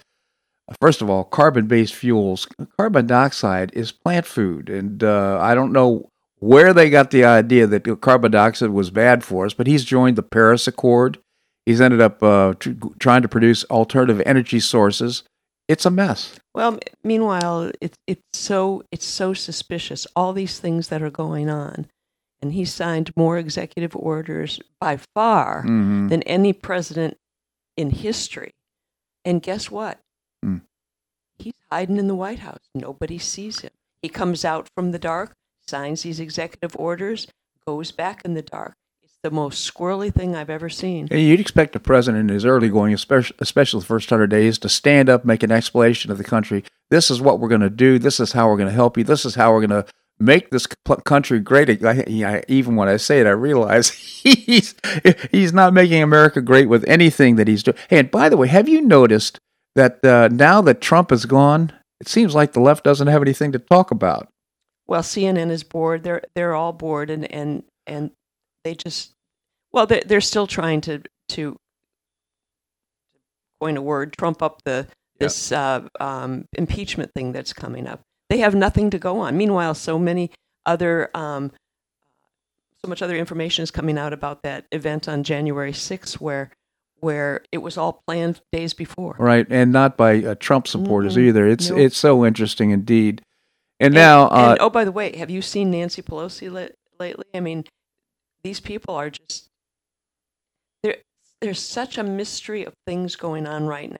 First 0.79 1.01
of 1.01 1.09
all, 1.09 1.23
carbon 1.23 1.67
based 1.67 1.93
fuels, 1.93 2.47
carbon 2.77 3.07
dioxide 3.07 3.71
is 3.73 3.91
plant 3.91 4.25
food. 4.25 4.69
And 4.69 5.03
uh, 5.03 5.37
I 5.41 5.53
don't 5.53 5.73
know 5.73 6.10
where 6.41 6.73
they 6.73 6.89
got 6.89 7.11
the 7.11 7.23
idea 7.23 7.67
that 7.67 8.01
carbon 8.01 8.31
dioxide 8.31 8.71
was 8.71 8.89
bad 8.89 9.23
for 9.23 9.45
us, 9.45 9.53
but 9.53 9.67
he's 9.67 9.85
joined 9.85 10.17
the 10.17 10.23
Paris 10.23 10.67
Accord. 10.67 11.19
He's 11.67 11.79
ended 11.79 12.01
up 12.01 12.21
uh, 12.21 12.55
tr- 12.59 12.71
trying 12.99 13.21
to 13.21 13.27
produce 13.27 13.63
alternative 13.65 14.21
energy 14.25 14.59
sources. 14.59 15.23
It's 15.67 15.85
a 15.85 15.91
mess. 15.91 16.35
Well, 16.55 16.79
meanwhile, 17.03 17.71
it's 17.79 17.97
it's 18.07 18.21
so 18.33 18.83
it's 18.91 19.05
so 19.05 19.33
suspicious. 19.33 20.07
All 20.15 20.33
these 20.33 20.59
things 20.59 20.89
that 20.89 21.03
are 21.03 21.11
going 21.11 21.49
on, 21.49 21.85
and 22.41 22.53
he 22.53 22.65
signed 22.65 23.13
more 23.15 23.37
executive 23.37 23.95
orders 23.95 24.59
by 24.79 24.97
far 25.13 25.61
mm-hmm. 25.61 26.07
than 26.07 26.23
any 26.23 26.53
president 26.53 27.17
in 27.77 27.91
history. 27.91 28.51
And 29.23 29.43
guess 29.43 29.69
what? 29.69 29.99
Mm. 30.43 30.61
He's 31.37 31.53
hiding 31.71 31.97
in 31.97 32.07
the 32.07 32.15
White 32.15 32.39
House. 32.39 32.67
Nobody 32.73 33.19
sees 33.19 33.59
him. 33.59 33.71
He 34.01 34.09
comes 34.09 34.43
out 34.43 34.67
from 34.75 34.91
the 34.91 34.99
dark, 34.99 35.35
signs 35.71 36.03
these 36.03 36.19
executive 36.19 36.75
orders, 36.77 37.27
goes 37.65 37.91
back 37.91 38.23
in 38.25 38.33
the 38.35 38.41
dark. 38.41 38.73
It's 39.01 39.17
the 39.23 39.31
most 39.31 39.73
squirrely 39.73 40.13
thing 40.13 40.35
I've 40.35 40.49
ever 40.49 40.69
seen. 40.69 41.07
You'd 41.09 41.39
expect 41.39 41.75
a 41.75 41.79
president 41.79 42.29
in 42.29 42.33
his 42.33 42.45
early 42.45 42.69
going, 42.69 42.93
especially, 42.93 43.37
especially 43.39 43.79
the 43.79 43.85
first 43.85 44.11
100 44.11 44.27
days, 44.27 44.59
to 44.59 44.69
stand 44.69 45.09
up, 45.09 45.25
make 45.25 45.43
an 45.43 45.51
explanation 45.51 46.11
of 46.11 46.17
the 46.17 46.23
country. 46.23 46.63
This 46.89 47.09
is 47.09 47.21
what 47.21 47.39
we're 47.39 47.49
going 47.49 47.61
to 47.61 47.69
do. 47.69 47.97
This 47.97 48.19
is 48.19 48.33
how 48.33 48.49
we're 48.49 48.57
going 48.57 48.69
to 48.69 48.75
help 48.75 48.97
you. 48.97 49.03
This 49.03 49.25
is 49.25 49.35
how 49.35 49.53
we're 49.53 49.65
going 49.65 49.83
to 49.83 49.91
make 50.19 50.51
this 50.51 50.67
country 51.05 51.39
great. 51.39 51.83
I, 51.83 52.03
I, 52.07 52.43
even 52.47 52.75
when 52.75 52.89
I 52.89 52.97
say 52.97 53.21
it, 53.21 53.27
I 53.27 53.31
realize 53.31 53.89
he's 54.23 54.75
he's 55.31 55.53
not 55.53 55.73
making 55.73 56.03
America 56.03 56.41
great 56.41 56.69
with 56.69 56.87
anything 56.87 57.37
that 57.37 57.47
he's 57.47 57.63
doing. 57.63 57.77
Hey, 57.89 57.99
and 57.99 58.11
by 58.11 58.29
the 58.29 58.37
way, 58.37 58.47
have 58.47 58.69
you 58.69 58.81
noticed 58.81 59.39
that 59.75 60.03
uh, 60.05 60.27
now 60.31 60.61
that 60.61 60.81
Trump 60.81 61.11
is 61.11 61.25
gone, 61.25 61.71
it 61.99 62.07
seems 62.07 62.35
like 62.35 62.53
the 62.53 62.59
left 62.59 62.83
doesn't 62.83 63.07
have 63.07 63.21
anything 63.21 63.51
to 63.53 63.59
talk 63.59 63.91
about? 63.91 64.30
Well, 64.91 65.01
CNN 65.01 65.49
is 65.49 65.63
bored. 65.63 66.03
They're 66.03 66.21
they're 66.35 66.53
all 66.53 66.73
bored, 66.73 67.09
and 67.09 67.31
and 67.31 67.63
and 67.87 68.11
they 68.63 68.75
just 68.75 69.13
well, 69.71 69.87
they're, 69.87 70.03
they're 70.05 70.21
still 70.21 70.47
trying 70.47 70.81
to 70.81 71.01
to 71.29 71.57
coin 73.59 73.77
a 73.77 73.81
word, 73.81 74.13
trump 74.13 74.43
up 74.43 74.61
the 74.65 74.87
this 75.19 75.51
uh, 75.51 75.87
um, 75.99 76.45
impeachment 76.53 77.11
thing 77.13 77.31
that's 77.31 77.53
coming 77.53 77.87
up 77.87 78.01
they 78.31 78.37
have 78.37 78.55
nothing 78.55 78.89
to 78.89 78.97
go 78.97 79.19
on. 79.19 79.35
Meanwhile, 79.35 79.73
so 79.73 79.99
many 79.99 80.31
other, 80.65 81.11
um, 81.13 81.51
so 82.81 82.87
much 82.87 83.01
other 83.01 83.17
information 83.17 83.61
is 83.61 83.71
coming 83.71 83.97
out 83.97 84.13
about 84.13 84.43
that 84.43 84.65
event 84.71 85.09
on 85.09 85.23
January 85.23 85.73
6th, 85.73 86.13
where 86.13 86.49
where 87.01 87.43
it 87.51 87.57
was 87.57 87.77
all 87.77 88.03
planned 88.07 88.39
days 88.53 88.73
before. 88.73 89.15
Right, 89.19 89.45
and 89.49 89.73
not 89.73 89.97
by 89.97 90.23
uh, 90.23 90.35
Trump 90.35 90.67
supporters 90.67 91.15
mm-hmm. 91.15 91.27
either. 91.27 91.47
It's 91.47 91.69
nope. 91.69 91.79
it's 91.79 91.97
so 91.97 92.23
interesting 92.25 92.71
indeed. 92.71 93.21
And, 93.81 93.87
and 93.87 93.95
now, 93.95 94.27
uh, 94.27 94.51
and, 94.51 94.59
oh, 94.61 94.69
by 94.69 94.85
the 94.85 94.91
way, 94.91 95.17
have 95.17 95.31
you 95.31 95.41
seen 95.41 95.71
Nancy 95.71 96.03
Pelosi 96.03 96.51
lately? 96.99 97.25
I 97.33 97.39
mean, 97.39 97.65
these 98.43 98.59
people 98.59 98.93
are 98.93 99.09
just 99.09 99.49
there. 100.83 100.97
There's 101.41 101.59
such 101.59 101.97
a 101.97 102.03
mystery 102.03 102.63
of 102.63 102.75
things 102.85 103.15
going 103.15 103.47
on 103.47 103.65
right 103.65 103.89
now. 103.89 103.97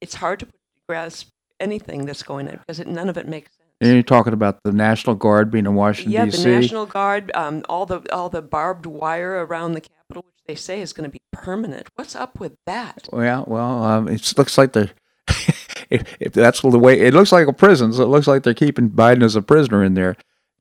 It's 0.00 0.14
hard 0.14 0.38
to 0.40 0.46
grasp 0.88 1.28
anything 1.58 2.06
that's 2.06 2.22
going 2.22 2.48
on 2.48 2.58
because 2.58 2.78
it, 2.78 2.86
none 2.86 3.08
of 3.08 3.16
it 3.16 3.26
makes 3.26 3.50
sense. 3.50 3.68
And 3.80 3.94
you're 3.94 4.04
talking 4.04 4.32
about 4.32 4.62
the 4.62 4.70
National 4.70 5.16
Guard 5.16 5.50
being 5.50 5.66
in 5.66 5.74
Washington 5.74 6.12
yeah, 6.12 6.26
D.C. 6.26 6.44
the 6.44 6.60
National 6.60 6.86
Guard, 6.86 7.32
um, 7.34 7.64
all 7.68 7.86
the 7.86 8.02
all 8.14 8.28
the 8.28 8.42
barbed 8.42 8.86
wire 8.86 9.44
around 9.44 9.72
the 9.72 9.80
Capitol, 9.80 10.24
which 10.24 10.44
they 10.46 10.54
say 10.54 10.80
is 10.80 10.92
going 10.92 11.10
to 11.10 11.12
be 11.12 11.20
permanent. 11.32 11.88
What's 11.96 12.14
up 12.14 12.38
with 12.38 12.54
that? 12.66 13.08
Well, 13.12 13.44
well, 13.48 13.82
um, 13.82 14.06
it 14.06 14.38
looks 14.38 14.56
like 14.56 14.72
they're. 14.72 14.90
if, 15.90 16.04
if 16.20 16.32
that's 16.32 16.60
the 16.60 16.78
way 16.78 17.00
it 17.00 17.14
looks 17.14 17.32
like 17.32 17.48
a 17.48 17.52
prison, 17.52 17.92
so 17.92 18.02
it 18.02 18.06
looks 18.06 18.26
like 18.26 18.42
they're 18.42 18.54
keeping 18.54 18.90
Biden 18.90 19.22
as 19.22 19.36
a 19.36 19.42
prisoner 19.42 19.84
in 19.84 19.94
there. 19.94 20.16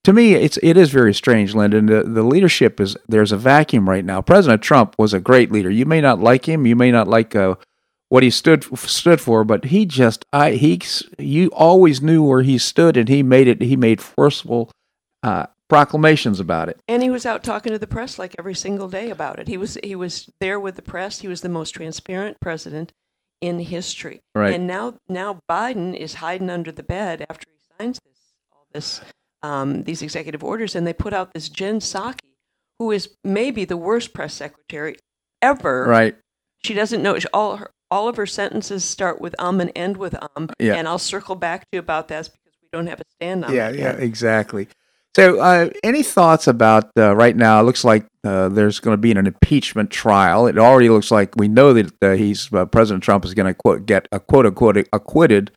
To 0.05 0.13
me, 0.13 0.33
it's 0.33 0.57
it 0.63 0.77
is 0.77 0.89
very 0.91 1.13
strange, 1.13 1.53
Linda. 1.53 1.81
The, 1.81 2.03
the 2.03 2.23
leadership 2.23 2.79
is 2.79 2.95
there's 3.07 3.31
a 3.31 3.37
vacuum 3.37 3.89
right 3.89 4.05
now. 4.05 4.21
President 4.21 4.61
Trump 4.61 4.95
was 4.97 5.13
a 5.13 5.19
great 5.19 5.51
leader. 5.51 5.69
You 5.69 5.85
may 5.85 6.01
not 6.01 6.19
like 6.19 6.47
him, 6.47 6.65
you 6.65 6.75
may 6.75 6.91
not 6.91 7.07
like 7.07 7.35
uh, 7.35 7.55
what 8.07 8.23
he 8.23 8.29
stood 8.29 8.63
stood 8.79 9.19
for, 9.19 9.43
but 9.43 9.65
he 9.65 9.85
just 9.85 10.25
I 10.31 10.51
he 10.51 10.81
you 11.17 11.49
always 11.49 12.01
knew 12.01 12.23
where 12.23 12.41
he 12.41 12.57
stood, 12.57 12.97
and 12.97 13.09
he 13.09 13.23
made 13.23 13.47
it. 13.47 13.61
He 13.61 13.75
made 13.75 14.01
forceful 14.01 14.71
uh, 15.21 15.47
proclamations 15.67 16.39
about 16.39 16.69
it. 16.69 16.81
And 16.87 17.03
he 17.03 17.09
was 17.09 17.25
out 17.25 17.43
talking 17.43 17.71
to 17.71 17.79
the 17.79 17.87
press 17.87 18.17
like 18.17 18.35
every 18.39 18.55
single 18.55 18.89
day 18.89 19.09
about 19.09 19.39
it. 19.39 19.47
He 19.47 19.57
was 19.57 19.77
he 19.83 19.95
was 19.95 20.29
there 20.39 20.59
with 20.59 20.75
the 20.75 20.81
press. 20.81 21.19
He 21.19 21.27
was 21.27 21.41
the 21.41 21.49
most 21.49 21.71
transparent 21.71 22.39
president 22.39 22.93
in 23.41 23.59
history. 23.59 24.21
Right. 24.35 24.53
And 24.53 24.67
now 24.67 24.95
now 25.07 25.39
Biden 25.49 25.95
is 25.95 26.15
hiding 26.15 26.49
under 26.49 26.71
the 26.71 26.83
bed 26.83 27.25
after 27.29 27.45
he 27.49 27.57
signs 27.77 27.99
this 28.05 28.33
all 28.51 28.65
this 28.73 29.01
um, 29.41 29.83
these 29.83 30.01
executive 30.01 30.43
orders, 30.43 30.75
and 30.75 30.85
they 30.85 30.93
put 30.93 31.13
out 31.13 31.33
this 31.33 31.49
Jen 31.49 31.79
Psaki, 31.79 32.19
who 32.77 32.91
is 32.91 33.15
maybe 33.23 33.65
the 33.65 33.77
worst 33.77 34.13
press 34.13 34.33
secretary 34.33 34.97
ever. 35.41 35.85
Right. 35.85 36.15
She 36.63 36.73
doesn't 36.73 37.01
know 37.01 37.17
all 37.33 37.57
her 37.57 37.71
all 37.91 38.07
of 38.07 38.17
her 38.17 38.25
sentences 38.27 38.83
start 38.83 39.19
with 39.19 39.33
um 39.39 39.61
and 39.61 39.71
end 39.75 39.97
with 39.97 40.15
um. 40.35 40.49
Yeah. 40.59 40.75
And 40.75 40.87
I'll 40.87 40.99
circle 40.99 41.35
back 41.35 41.61
to 41.61 41.67
you 41.73 41.79
about 41.79 42.07
that 42.09 42.25
because 42.25 42.57
we 42.61 42.67
don't 42.71 42.87
have 42.87 42.99
a 42.99 43.05
stand 43.15 43.45
on 43.45 43.51
it. 43.51 43.55
yeah, 43.55 43.69
Yeah, 43.69 43.91
exactly. 43.93 44.67
So, 45.15 45.39
uh, 45.39 45.69
any 45.83 46.03
thoughts 46.03 46.47
about 46.47 46.91
uh, 46.97 47.15
right 47.15 47.35
now? 47.35 47.59
It 47.59 47.63
looks 47.63 47.83
like 47.83 48.05
uh, 48.23 48.49
there's 48.49 48.79
going 48.79 48.93
to 48.93 49.01
be 49.01 49.11
an 49.11 49.25
impeachment 49.25 49.89
trial. 49.89 50.47
It 50.47 50.57
already 50.57 50.89
looks 50.89 51.11
like 51.11 51.35
we 51.35 51.47
know 51.47 51.73
that 51.73 51.91
uh, 52.01 52.11
he's 52.11 52.51
uh, 52.53 52.65
President 52.65 53.03
Trump 53.03 53.25
is 53.25 53.33
going 53.33 53.47
to 53.47 53.53
quote 53.53 53.85
get 53.85 54.07
a 54.11 54.19
quote 54.19 54.45
unquote 54.45 54.87
acquitted. 54.93 55.51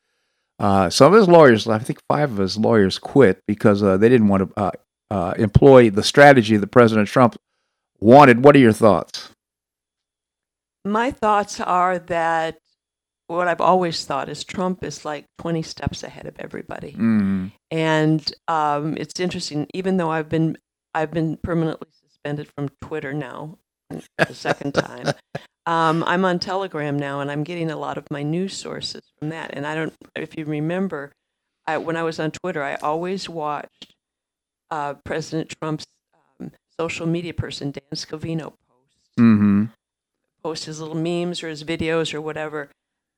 Uh, 0.58 0.88
some 0.88 1.12
of 1.12 1.18
his 1.18 1.28
lawyers, 1.28 1.66
I 1.66 1.78
think 1.78 2.00
five 2.08 2.30
of 2.32 2.38
his 2.38 2.56
lawyers, 2.56 2.98
quit 2.98 3.40
because 3.46 3.80
they 3.80 4.08
didn't 4.08 4.28
want 4.28 4.54
to 4.56 4.72
employ 5.38 5.90
the 5.90 6.02
strategy 6.02 6.56
that 6.56 6.66
President 6.68 7.08
Trump 7.08 7.36
wanted. 8.00 8.44
What 8.44 8.54
are 8.54 8.60
your 8.60 8.72
thoughts? 8.72 9.32
my 10.84 11.10
thoughts 11.10 11.60
are 11.60 11.98
that 11.98 12.58
what 13.26 13.48
I've 13.48 13.60
always 13.60 14.04
thought 14.04 14.28
is 14.28 14.44
Trump 14.44 14.84
is 14.84 15.04
like 15.04 15.26
20 15.38 15.62
steps 15.62 16.02
ahead 16.02 16.26
of 16.26 16.34
everybody. 16.38 16.92
Mm-hmm. 16.92 17.46
And 17.70 18.34
um, 18.48 18.96
it's 18.96 19.20
interesting, 19.20 19.66
even 19.74 19.96
though 19.96 20.10
I've 20.10 20.28
been 20.28 20.56
I've 20.94 21.10
been 21.10 21.38
permanently 21.38 21.88
suspended 21.90 22.48
from 22.54 22.68
Twitter 22.82 23.14
now, 23.14 23.58
the 24.18 24.34
second 24.34 24.72
time. 24.74 25.14
Um, 25.64 26.04
I'm 26.06 26.24
on 26.24 26.38
Telegram 26.38 26.98
now, 26.98 27.20
and 27.20 27.30
I'm 27.30 27.44
getting 27.44 27.70
a 27.70 27.76
lot 27.76 27.96
of 27.96 28.04
my 28.10 28.22
news 28.22 28.54
sources 28.54 29.02
from 29.18 29.30
that. 29.30 29.52
And 29.54 29.66
I 29.66 29.74
don't, 29.74 29.94
if 30.14 30.36
you 30.36 30.44
remember, 30.44 31.12
I, 31.66 31.78
when 31.78 31.96
I 31.96 32.02
was 32.02 32.20
on 32.20 32.30
Twitter, 32.30 32.62
I 32.62 32.74
always 32.74 33.28
watched 33.28 33.94
uh, 34.70 34.94
President 35.04 35.54
Trump's 35.60 35.86
um, 36.40 36.50
social 36.78 37.06
media 37.06 37.32
person, 37.32 37.70
Dan 37.70 37.84
Scavino, 37.94 38.52
post. 38.68 39.18
Mm-hmm 39.18 39.64
post 40.42 40.64
his 40.64 40.80
little 40.80 40.96
memes 40.96 41.42
or 41.42 41.48
his 41.48 41.64
videos 41.64 42.12
or 42.12 42.20
whatever. 42.20 42.68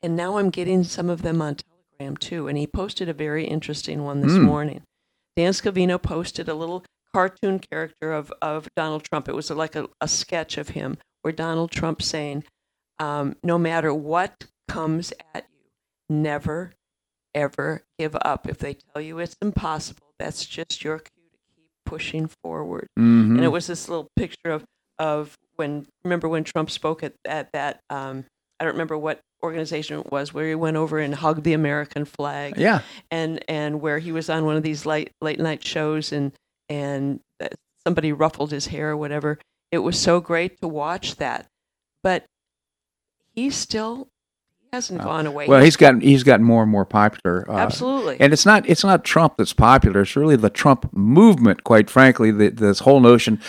And 0.04 0.16
now 0.16 0.36
I'm 0.36 0.50
getting 0.50 0.84
some 0.84 1.08
of 1.08 1.22
them 1.22 1.40
on 1.40 1.56
Telegram 1.56 2.18
too. 2.18 2.46
And 2.46 2.58
he 2.58 2.66
posted 2.66 3.08
a 3.08 3.14
very 3.14 3.46
interesting 3.46 4.04
one 4.04 4.20
this 4.20 4.32
mm. 4.32 4.42
morning. 4.42 4.82
Dan 5.34 5.52
Scavino 5.52 6.00
posted 6.00 6.46
a 6.46 6.54
little 6.54 6.84
cartoon 7.14 7.58
character 7.58 8.12
of, 8.12 8.30
of 8.42 8.68
Donald 8.76 9.04
Trump. 9.04 9.30
It 9.30 9.34
was 9.34 9.50
like 9.50 9.74
a, 9.74 9.88
a 10.02 10.06
sketch 10.06 10.58
of 10.58 10.70
him 10.70 10.98
where 11.22 11.32
Donald 11.32 11.70
Trump 11.70 12.02
saying, 12.02 12.44
um, 12.98 13.36
no 13.42 13.56
matter 13.56 13.94
what 13.94 14.44
comes 14.68 15.14
at 15.32 15.46
you, 15.50 16.14
never, 16.14 16.74
ever 17.34 17.82
give 17.98 18.14
up. 18.20 18.46
If 18.46 18.58
they 18.58 18.74
tell 18.74 19.00
you 19.00 19.18
it's 19.20 19.36
impossible, 19.40 20.12
that's 20.18 20.44
just 20.44 20.84
your 20.84 20.98
cue 20.98 21.30
to 21.32 21.38
keep 21.56 21.70
pushing 21.86 22.28
forward. 22.42 22.88
Mhm. 22.98 23.36
And 23.36 23.44
it 23.44 23.48
was 23.48 23.68
this 23.68 23.88
little 23.88 24.08
picture 24.16 24.50
of 24.50 24.64
of 24.98 25.34
when 25.56 25.86
remember 26.04 26.28
when 26.28 26.44
Trump 26.44 26.70
spoke 26.70 27.02
at 27.02 27.14
at 27.24 27.50
that 27.52 27.80
um, 27.90 28.26
I 28.60 28.64
don't 28.64 28.74
remember 28.74 28.96
what 28.96 29.20
organization 29.44 30.00
it 30.00 30.10
was 30.10 30.34
where 30.34 30.48
he 30.48 30.54
went 30.54 30.76
over 30.76 30.98
and 30.98 31.14
hugged 31.14 31.44
the 31.44 31.52
American 31.52 32.04
flag 32.04 32.54
yeah. 32.56 32.80
and 33.10 33.44
and 33.48 33.80
where 33.80 33.98
he 33.98 34.10
was 34.10 34.28
on 34.28 34.44
one 34.44 34.56
of 34.56 34.62
these 34.62 34.84
late 34.84 35.10
late 35.20 35.38
night 35.38 35.64
shows 35.64 36.12
and 36.12 36.32
and 36.68 37.20
somebody 37.86 38.12
ruffled 38.12 38.50
his 38.50 38.66
hair 38.66 38.90
or 38.90 38.96
whatever. 38.96 39.38
It 39.70 39.78
was 39.78 39.98
so 39.98 40.20
great 40.20 40.60
to 40.60 40.68
watch 40.68 41.16
that, 41.16 41.46
but 42.02 42.24
he 43.34 43.50
still 43.50 44.08
hasn't 44.74 45.00
gone 45.02 45.26
away. 45.26 45.46
Uh, 45.46 45.50
Well, 45.50 45.62
he's 45.62 45.76
gotten 45.76 46.00
he's 46.00 46.22
gotten 46.22 46.44
more 46.44 46.62
and 46.62 46.70
more 46.70 46.84
popular. 46.84 47.48
Uh, 47.48 47.56
absolutely. 47.56 48.16
And 48.20 48.32
it's 48.32 48.44
not 48.44 48.68
it's 48.68 48.84
not 48.84 49.04
Trump 49.04 49.36
that's 49.38 49.52
popular. 49.52 50.02
It's 50.02 50.16
really 50.16 50.36
the 50.36 50.50
Trump 50.50 50.92
movement, 50.92 51.64
quite 51.64 51.88
frankly. 51.88 52.30
The, 52.30 52.50
this 52.50 52.80
whole 52.80 53.00
notion, 53.00 53.40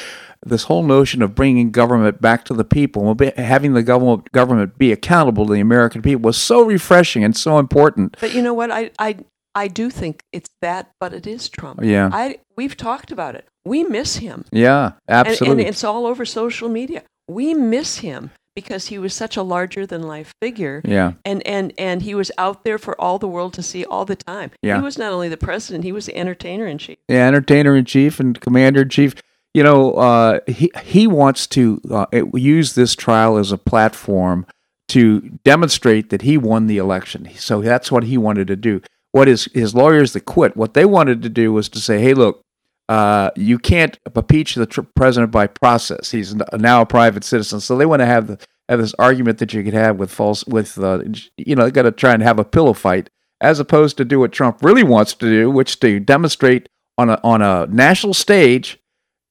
this 0.46 0.64
whole 0.64 0.84
notion 0.84 1.22
of 1.22 1.36
bringing 1.36 1.72
government 1.72 2.22
back 2.22 2.46
to 2.46 2.54
the 2.54 2.64
people, 2.64 3.16
having 3.38 3.74
the 3.74 3.84
government 3.84 4.32
government 4.32 4.78
be 4.78 4.92
accountable 4.92 5.46
to 5.48 5.54
the 5.54 5.60
American 5.60 6.02
people, 6.02 6.22
was 6.22 6.38
so 6.38 6.64
refreshing 6.64 7.24
and 7.24 7.36
so 7.36 7.58
important. 7.60 8.16
But 8.22 8.34
you 8.34 8.42
know 8.42 8.54
what? 8.54 8.72
I 8.72 8.92
I 9.00 9.18
I 9.56 9.68
do 9.68 9.90
think 9.90 10.22
it's 10.32 10.50
that, 10.62 10.92
but 11.00 11.14
it 11.14 11.26
is 11.26 11.50
Trump. 11.50 11.80
Yeah. 11.84 12.10
I 12.14 12.38
we've 12.56 12.78
talked 12.78 13.12
about 13.12 13.36
it. 13.36 13.46
We 13.66 13.84
miss 13.84 14.18
him. 14.18 14.46
Yeah, 14.52 14.92
And- 15.08 15.28
absolutely. 15.28 15.64
And, 15.64 15.70
it's 15.70 15.84
all 15.84 16.06
over 16.06 16.24
social 16.26 16.70
media. 16.70 17.02
We 17.28 17.54
miss 17.56 17.98
him 17.98 18.30
because 18.56 18.88
he 18.88 18.98
was 18.98 19.14
such 19.14 19.36
a 19.38 19.44
larger 19.44 19.86
than 19.86 20.04
life 20.04 20.34
figure. 20.42 20.82
yeah, 20.86 21.14
And, 21.26 21.46
and 21.46 21.74
and 21.78 22.02
he 22.02 22.16
was 22.16 22.32
out 22.38 22.64
there 22.64 22.78
for 22.78 23.00
all 23.00 23.20
the 23.20 23.28
world 23.28 23.54
to 23.54 23.64
see 23.64 23.84
all 23.86 24.06
the 24.06 24.16
time. 24.16 24.52
Yeah. 24.62 24.78
He 24.78 24.82
was 24.82 24.98
not 24.98 25.12
only 25.12 25.30
the 25.30 25.38
president, 25.38 25.84
he 25.84 25.92
was 25.92 26.06
the 26.06 26.16
entertainer 26.16 26.66
in 26.66 26.78
chief. 26.78 26.98
yeah, 27.10 27.28
entertainer 27.28 27.76
in 27.76 27.86
chief 27.86 28.20
and 28.20 28.40
commander 28.40 28.82
in 28.84 28.90
chief. 28.90 29.16
You 29.54 29.64
know, 29.64 29.94
uh, 29.94 30.40
he 30.48 30.72
he 30.84 31.08
wants 31.08 31.48
to 31.48 31.80
uh, 31.90 32.06
use 32.34 32.76
this 32.76 32.96
trial 32.96 33.38
as 33.38 33.52
a 33.52 33.58
platform 33.58 34.46
to 34.90 35.22
demonstrate 35.44 36.10
that 36.10 36.22
he 36.24 36.38
won 36.38 36.68
the 36.68 36.78
election. 36.78 37.30
So 37.36 37.62
that's 37.62 37.92
what 37.92 38.04
he 38.04 38.18
wanted 38.18 38.48
to 38.48 38.56
do. 38.56 38.82
What 39.12 39.28
his 39.30 39.46
his 39.54 39.74
lawyers 39.74 40.14
that 40.14 40.26
quit, 40.26 40.58
what 40.58 40.74
they 40.74 40.84
wanted 40.86 41.22
to 41.24 41.30
do 41.30 41.54
was 41.54 41.70
to 41.70 41.80
say, 41.80 42.00
"Hey, 42.02 42.14
look, 42.14 42.42
uh, 42.90 43.32
you 43.36 43.58
can't 43.58 43.98
impeach 44.16 44.56
the 44.56 44.66
tr- 44.66 44.82
president 44.96 45.32
by 45.32 45.48
process. 45.48 46.12
He's 46.12 46.34
n- 46.34 46.44
now 46.54 46.82
a 46.82 46.86
private 46.86 47.24
citizen." 47.24 47.60
So 47.60 47.78
they 47.78 47.86
want 47.86 48.02
to 48.02 48.06
have 48.06 48.28
the, 48.28 48.40
have 48.70 48.80
this 48.80 48.94
argument 49.00 49.40
that 49.40 49.54
you 49.54 49.64
could 49.64 49.74
have 49.74 49.98
with 49.98 50.12
false 50.12 50.46
with 50.46 50.78
uh, 50.78 51.04
you 51.38 51.56
know 51.56 51.66
they 51.66 51.72
got 51.72 51.84
to 51.84 51.92
try 51.92 52.14
and 52.14 52.24
have 52.24 52.40
a 52.40 52.46
pillow 52.46 52.74
fight 52.74 53.10
as 53.42 53.60
opposed 53.60 53.98
to 53.98 54.06
do 54.06 54.20
what 54.20 54.32
Trump 54.32 54.60
really 54.62 54.84
wants 54.84 55.14
to 55.14 55.26
do, 55.30 55.50
which 55.50 55.80
to 55.80 56.00
demonstrate 56.00 56.70
on 56.98 57.10
a 57.10 57.20
on 57.24 57.42
a 57.42 57.68
national 57.68 58.14
stage 58.14 58.80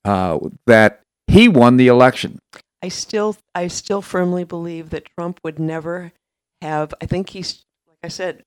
uh, 0.04 0.38
that 0.66 1.00
he 1.26 1.48
won 1.48 1.76
the 1.76 1.88
election. 1.88 2.38
I 2.82 2.88
still 2.88 3.36
I 3.54 3.68
still 3.68 4.02
firmly 4.02 4.44
believe 4.44 4.90
that 4.90 5.06
Trump 5.16 5.40
would 5.42 5.58
never 5.58 6.12
have 6.60 6.94
I 7.00 7.06
think 7.06 7.30
he's 7.30 7.64
like 7.88 7.98
I 8.04 8.08
said 8.08 8.42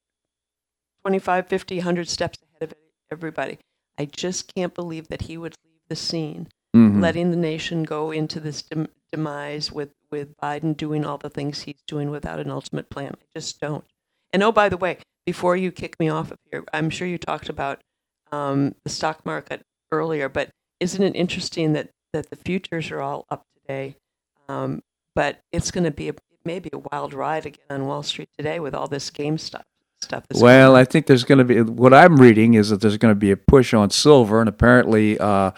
25 1.04 1.48
50 1.48 1.78
100 1.78 2.08
steps 2.10 2.40
ahead 2.56 2.72
of 2.72 2.78
everybody. 3.12 3.58
I 3.98 4.06
just 4.06 4.54
can't 4.56 4.74
believe 4.74 5.08
that 5.10 5.24
he 5.24 5.38
would 5.38 5.56
leave 5.64 5.82
the 5.90 5.96
scene 5.96 6.48
Mhm. 6.76 7.02
letting 7.02 7.32
the 7.32 7.38
nation 7.38 7.84
go 7.84 8.12
into 8.12 8.40
this 8.40 8.62
dem- 8.62 8.90
demise 9.12 9.72
with 9.72 9.94
with 10.12 10.38
Biden 10.38 10.76
doing 10.78 11.06
all 11.06 11.18
the 11.18 11.30
things 11.30 11.62
he's 11.64 11.82
doing 11.88 12.10
without 12.10 12.40
an 12.40 12.50
ultimate 12.50 12.90
plan. 12.90 13.14
I 13.20 13.26
just 13.40 13.60
don't. 13.60 13.84
And 14.32 14.42
oh 14.44 14.52
by 14.52 14.70
the 14.70 14.78
way, 14.78 15.00
before 15.26 15.58
you 15.58 15.72
kick 15.72 16.00
me 16.00 16.08
off 16.10 16.32
of 16.32 16.38
here, 16.52 16.64
I'm 16.74 16.90
sure 16.90 17.08
you 17.08 17.18
talked 17.18 17.50
about 17.50 17.82
um, 18.32 18.76
the 18.84 18.90
stock 18.90 19.26
market 19.26 19.64
earlier, 19.92 20.28
but 20.30 20.50
isn't 20.80 21.02
it 21.02 21.16
interesting 21.16 21.74
that 21.74 21.90
that 22.14 22.30
the 22.30 22.36
futures 22.36 22.92
are 22.92 23.02
all 23.02 23.26
up 23.30 23.46
today? 23.62 23.96
Um, 24.50 24.82
but 25.16 25.40
it's 25.52 25.72
going 25.72 25.84
to 25.86 25.92
be 25.92 26.08
a, 26.10 26.12
it 26.14 26.46
may 26.46 26.60
be 26.60 26.70
a 26.74 26.78
wild 26.78 27.14
ride 27.14 27.46
again 27.46 27.66
on 27.70 27.86
Wall 27.86 28.04
Street 28.04 28.30
today 28.38 28.60
with 28.60 28.74
all 28.76 28.88
this 28.88 29.10
GameStop 29.10 29.40
stuff. 29.42 29.66
Going 30.06 30.24
Well. 30.34 30.76
I 30.76 30.86
think 30.86 31.08
there's 31.08 31.24
going 31.24 31.40
to 31.40 31.44
be 31.44 31.62
what 31.62 31.94
I'm 31.94 32.18
reading 32.18 32.54
is 32.54 32.70
that 32.70 32.82
there's 32.82 32.98
going 32.98 33.12
to 33.12 33.20
be 33.20 33.32
a 33.32 33.38
push 33.38 33.74
on 33.74 33.90
silver, 33.90 34.40
and 34.40 34.48
apparently 34.48 35.18
uh, 35.18 35.52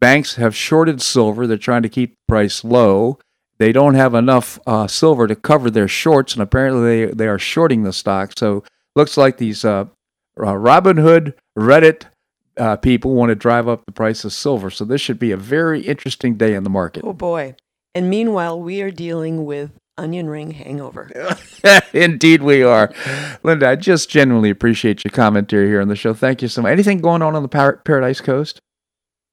banks 0.00 0.36
have 0.36 0.54
shorted 0.54 1.00
silver. 1.00 1.46
They're 1.46 1.56
trying 1.56 1.82
to 1.82 1.88
keep 1.88 2.12
the 2.12 2.24
price 2.28 2.64
low. 2.64 3.18
They 3.58 3.72
don't 3.72 3.94
have 3.94 4.14
enough 4.14 4.58
uh, 4.66 4.86
silver 4.86 5.26
to 5.26 5.34
cover 5.34 5.70
their 5.70 5.88
shorts, 5.88 6.34
and 6.34 6.42
apparently 6.42 7.06
they, 7.06 7.12
they 7.12 7.28
are 7.28 7.38
shorting 7.38 7.84
the 7.84 7.92
stock. 7.92 8.32
So 8.36 8.64
looks 8.94 9.16
like 9.16 9.38
these 9.38 9.64
uh, 9.64 9.86
uh, 10.38 10.52
Robinhood, 10.52 11.34
Reddit 11.58 12.04
uh, 12.58 12.76
people 12.76 13.14
want 13.14 13.30
to 13.30 13.34
drive 13.34 13.68
up 13.68 13.86
the 13.86 13.92
price 13.92 14.24
of 14.24 14.32
silver. 14.32 14.70
So 14.70 14.84
this 14.84 15.00
should 15.00 15.18
be 15.18 15.32
a 15.32 15.36
very 15.36 15.80
interesting 15.82 16.36
day 16.36 16.54
in 16.54 16.64
the 16.64 16.70
market. 16.70 17.02
oh 17.04 17.12
boy! 17.12 17.54
And 17.94 18.10
meanwhile, 18.10 18.60
we 18.60 18.82
are 18.82 18.90
dealing 18.90 19.46
with 19.46 19.72
onion 19.98 20.28
ring 20.28 20.50
hangover. 20.52 21.10
Indeed, 21.92 22.42
we 22.42 22.62
are. 22.62 22.92
Linda, 23.42 23.70
I 23.70 23.76
just 23.76 24.10
genuinely 24.10 24.50
appreciate 24.50 25.04
your 25.04 25.12
commentary 25.12 25.68
here 25.68 25.80
on 25.80 25.88
the 25.88 25.96
show. 25.96 26.14
Thank 26.14 26.42
you 26.42 26.48
so 26.48 26.62
much. 26.62 26.72
Anything 26.72 26.98
going 26.98 27.22
on 27.22 27.34
on 27.34 27.42
the 27.42 27.48
Par- 27.48 27.80
Paradise 27.84 28.20
Coast? 28.20 28.60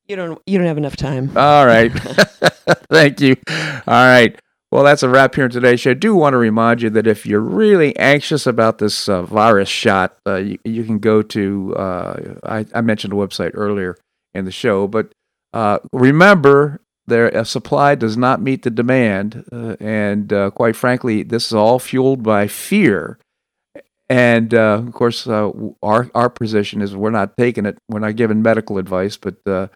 You 0.07 0.17
don't 0.17 0.41
you 0.45 0.57
don't 0.57 0.67
have 0.67 0.77
enough 0.77 0.97
time. 0.97 1.35
All 1.37 1.65
right. 1.65 1.91
Thank 2.89 3.21
you. 3.21 3.35
All 3.49 3.83
right. 3.87 4.37
Well, 4.71 4.83
that's 4.83 5.03
a 5.03 5.09
wrap 5.09 5.35
here 5.35 5.43
on 5.43 5.51
today's 5.51 5.81
show. 5.81 5.91
I 5.91 5.93
do 5.93 6.15
want 6.15 6.33
to 6.33 6.37
remind 6.37 6.81
you 6.81 6.89
that 6.91 7.05
if 7.05 7.27
you're 7.27 7.39
really 7.39 7.95
anxious 7.97 8.47
about 8.47 8.79
this 8.79 9.07
uh, 9.07 9.21
virus 9.21 9.69
shot, 9.69 10.17
uh, 10.25 10.37
you, 10.37 10.57
you 10.63 10.83
can 10.83 10.97
go 10.97 11.21
to, 11.21 11.75
uh, 11.75 12.35
I, 12.43 12.65
I 12.73 12.81
mentioned 12.81 13.13
the 13.13 13.17
website 13.17 13.51
earlier 13.53 13.97
in 14.33 14.45
the 14.45 14.51
show, 14.51 14.87
but 14.87 15.11
uh, 15.53 15.77
remember, 15.91 16.81
their 17.07 17.35
uh, 17.35 17.43
supply 17.43 17.95
does 17.95 18.17
not 18.17 18.41
meet 18.41 18.63
the 18.63 18.69
demand. 18.69 19.45
Uh, 19.51 19.75
and 19.79 20.31
uh, 20.31 20.49
quite 20.51 20.75
frankly, 20.75 21.23
this 21.23 21.47
is 21.47 21.53
all 21.53 21.79
fueled 21.79 22.23
by 22.23 22.47
fear. 22.47 23.19
And 24.09 24.53
uh, 24.53 24.81
of 24.85 24.93
course, 24.93 25.27
uh, 25.27 25.51
our, 25.81 26.09
our 26.13 26.29
position 26.29 26.81
is 26.81 26.95
we're 26.95 27.09
not 27.09 27.35
taking 27.37 27.65
it, 27.65 27.77
we're 27.89 27.99
not 27.99 28.15
giving 28.15 28.41
medical 28.41 28.77
advice, 28.77 29.17
but 29.17 29.35
uh, 29.45 29.67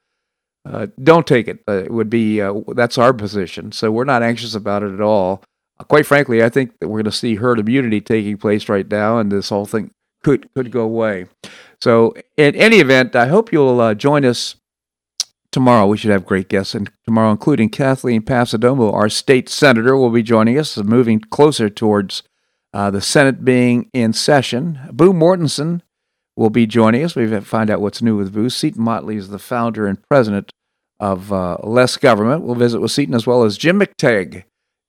don't 1.02 1.26
take 1.26 1.48
it. 1.48 1.64
It 1.68 1.92
would 1.92 2.10
be 2.10 2.40
that's 2.76 2.98
our 2.98 3.14
position. 3.14 3.72
So 3.72 3.90
we're 3.90 4.04
not 4.04 4.22
anxious 4.22 4.54
about 4.54 4.84
it 4.84 4.94
at 4.94 5.02
all. 5.02 5.44
Quite 5.88 6.06
frankly, 6.06 6.44
I 6.44 6.50
think 6.50 6.78
that 6.80 6.88
we're 6.88 6.98
going 6.98 7.06
to 7.06 7.12
see 7.12 7.36
herd 7.36 7.60
immunity 7.60 8.02
taking 8.02 8.38
place 8.38 8.68
right 8.68 8.90
now, 8.90 9.18
and 9.18 9.32
this 9.32 9.50
whole 9.50 9.66
thing 9.66 9.92
could 10.24 10.50
could 10.56 10.72
go 10.72 10.82
away. 10.82 11.28
So 11.80 12.16
in 12.36 12.56
any 12.56 12.78
event, 12.78 13.16
I 13.16 13.28
hope 13.28 13.54
you'll 13.54 13.96
join 13.96 14.26
us 14.26 14.56
tomorrow. 15.58 15.88
We 15.88 15.98
should 15.98 16.12
have 16.12 16.24
great 16.24 16.50
guests, 16.50 16.76
and 16.76 16.88
tomorrow, 17.04 17.32
including 17.32 17.70
Kathleen 17.70 18.22
Passidomo, 18.22 18.94
our 18.94 19.10
state 19.10 19.50
senator, 19.50 19.98
will 19.98 20.12
be 20.12 20.22
joining 20.22 20.56
us, 20.60 20.78
moving 20.78 21.20
closer 21.20 21.68
towards 21.68 22.22
uh, 22.76 22.92
the 22.92 23.02
Senate 23.02 23.44
being 23.44 23.90
in 23.92 24.14
session. 24.14 24.80
Boo 24.92 25.14
Mortenson 25.14 25.82
will 26.36 26.52
be 26.52 26.68
joining 26.68 27.04
us. 27.04 27.16
We 27.16 27.28
find 27.42 27.72
out 27.72 27.82
what's 27.82 28.04
new 28.04 28.16
with 28.16 28.36
Boo. 28.36 28.52
Seton 28.52 28.84
Motley 28.84 29.16
is 29.16 29.30
the 29.30 29.40
founder 29.40 29.88
and 29.88 29.98
president 30.08 30.52
of 31.00 31.34
uh, 31.34 31.58
Less 31.64 31.98
Government. 31.98 32.44
We'll 32.44 32.54
visit 32.54 32.80
with 32.80 32.92
Seton 32.92 33.16
as 33.16 33.26
well 33.26 33.44
as 33.44 33.58
Jim 33.58 33.80
McTague. 33.80 34.44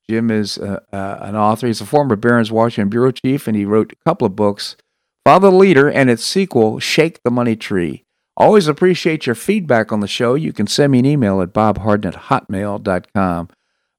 Jim 0.07 0.31
is 0.31 0.59
uh, 0.59 0.81
uh, 0.93 1.19
an 1.23 1.35
author. 1.35 1.67
He's 1.67 1.81
a 1.81 1.87
former 1.87 2.15
Barron's 2.15 2.53
Washington 2.53 2.91
bureau 2.91 3.11
chief, 3.11 3.49
and 3.49 3.57
he 3.57 3.65
wrote 3.65 3.93
a 3.93 4.05
couple 4.07 4.27
of 4.27 4.37
books, 4.37 4.77
Father 5.25 5.51
the 5.51 5.57
Leader 5.57 5.91
and 5.91 6.11
its 6.11 6.25
sequel, 6.25 6.79
Shake 6.79 7.23
the 7.23 7.31
Money 7.31 7.57
Tree. 7.57 8.05
Always 8.39 8.69
appreciate 8.69 9.27
your 9.27 9.35
feedback 9.35 9.91
on 9.91 9.99
the 9.99 10.07
show. 10.07 10.35
You 10.37 10.53
can 10.53 10.69
send 10.69 10.93
me 10.93 11.01
an 11.01 11.07
email 11.07 11.43
at 11.43 11.53
bobharden 11.53 12.07
at 12.07 12.15
hotmail.com. 12.15 13.49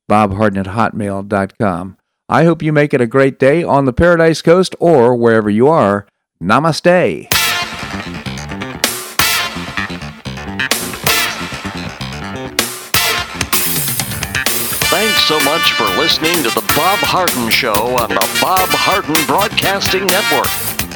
bobharden 0.09 0.57
at 0.57 0.65
hotmail.com. 0.67 1.97
I 2.29 2.45
hope 2.45 2.61
you 2.63 2.71
make 2.71 2.93
it 2.93 3.01
a 3.01 3.07
great 3.07 3.37
day 3.37 3.63
on 3.63 3.83
the 3.83 3.91
Paradise 3.91 4.41
Coast 4.41 4.75
or 4.79 5.13
wherever 5.13 5.49
you 5.49 5.67
are. 5.67 6.07
Namaste. 6.41 7.27
Thanks 14.89 15.23
so 15.25 15.37
much 15.41 15.73
for 15.73 15.83
listening 15.99 16.35
to 16.43 16.49
The 16.49 16.63
Bob 16.77 16.99
Harden 16.99 17.49
Show 17.49 17.73
on 17.73 18.09
the 18.09 18.39
Bob 18.41 18.69
Harden 18.69 19.15
Broadcasting 19.27 20.05
Network. 20.05 20.68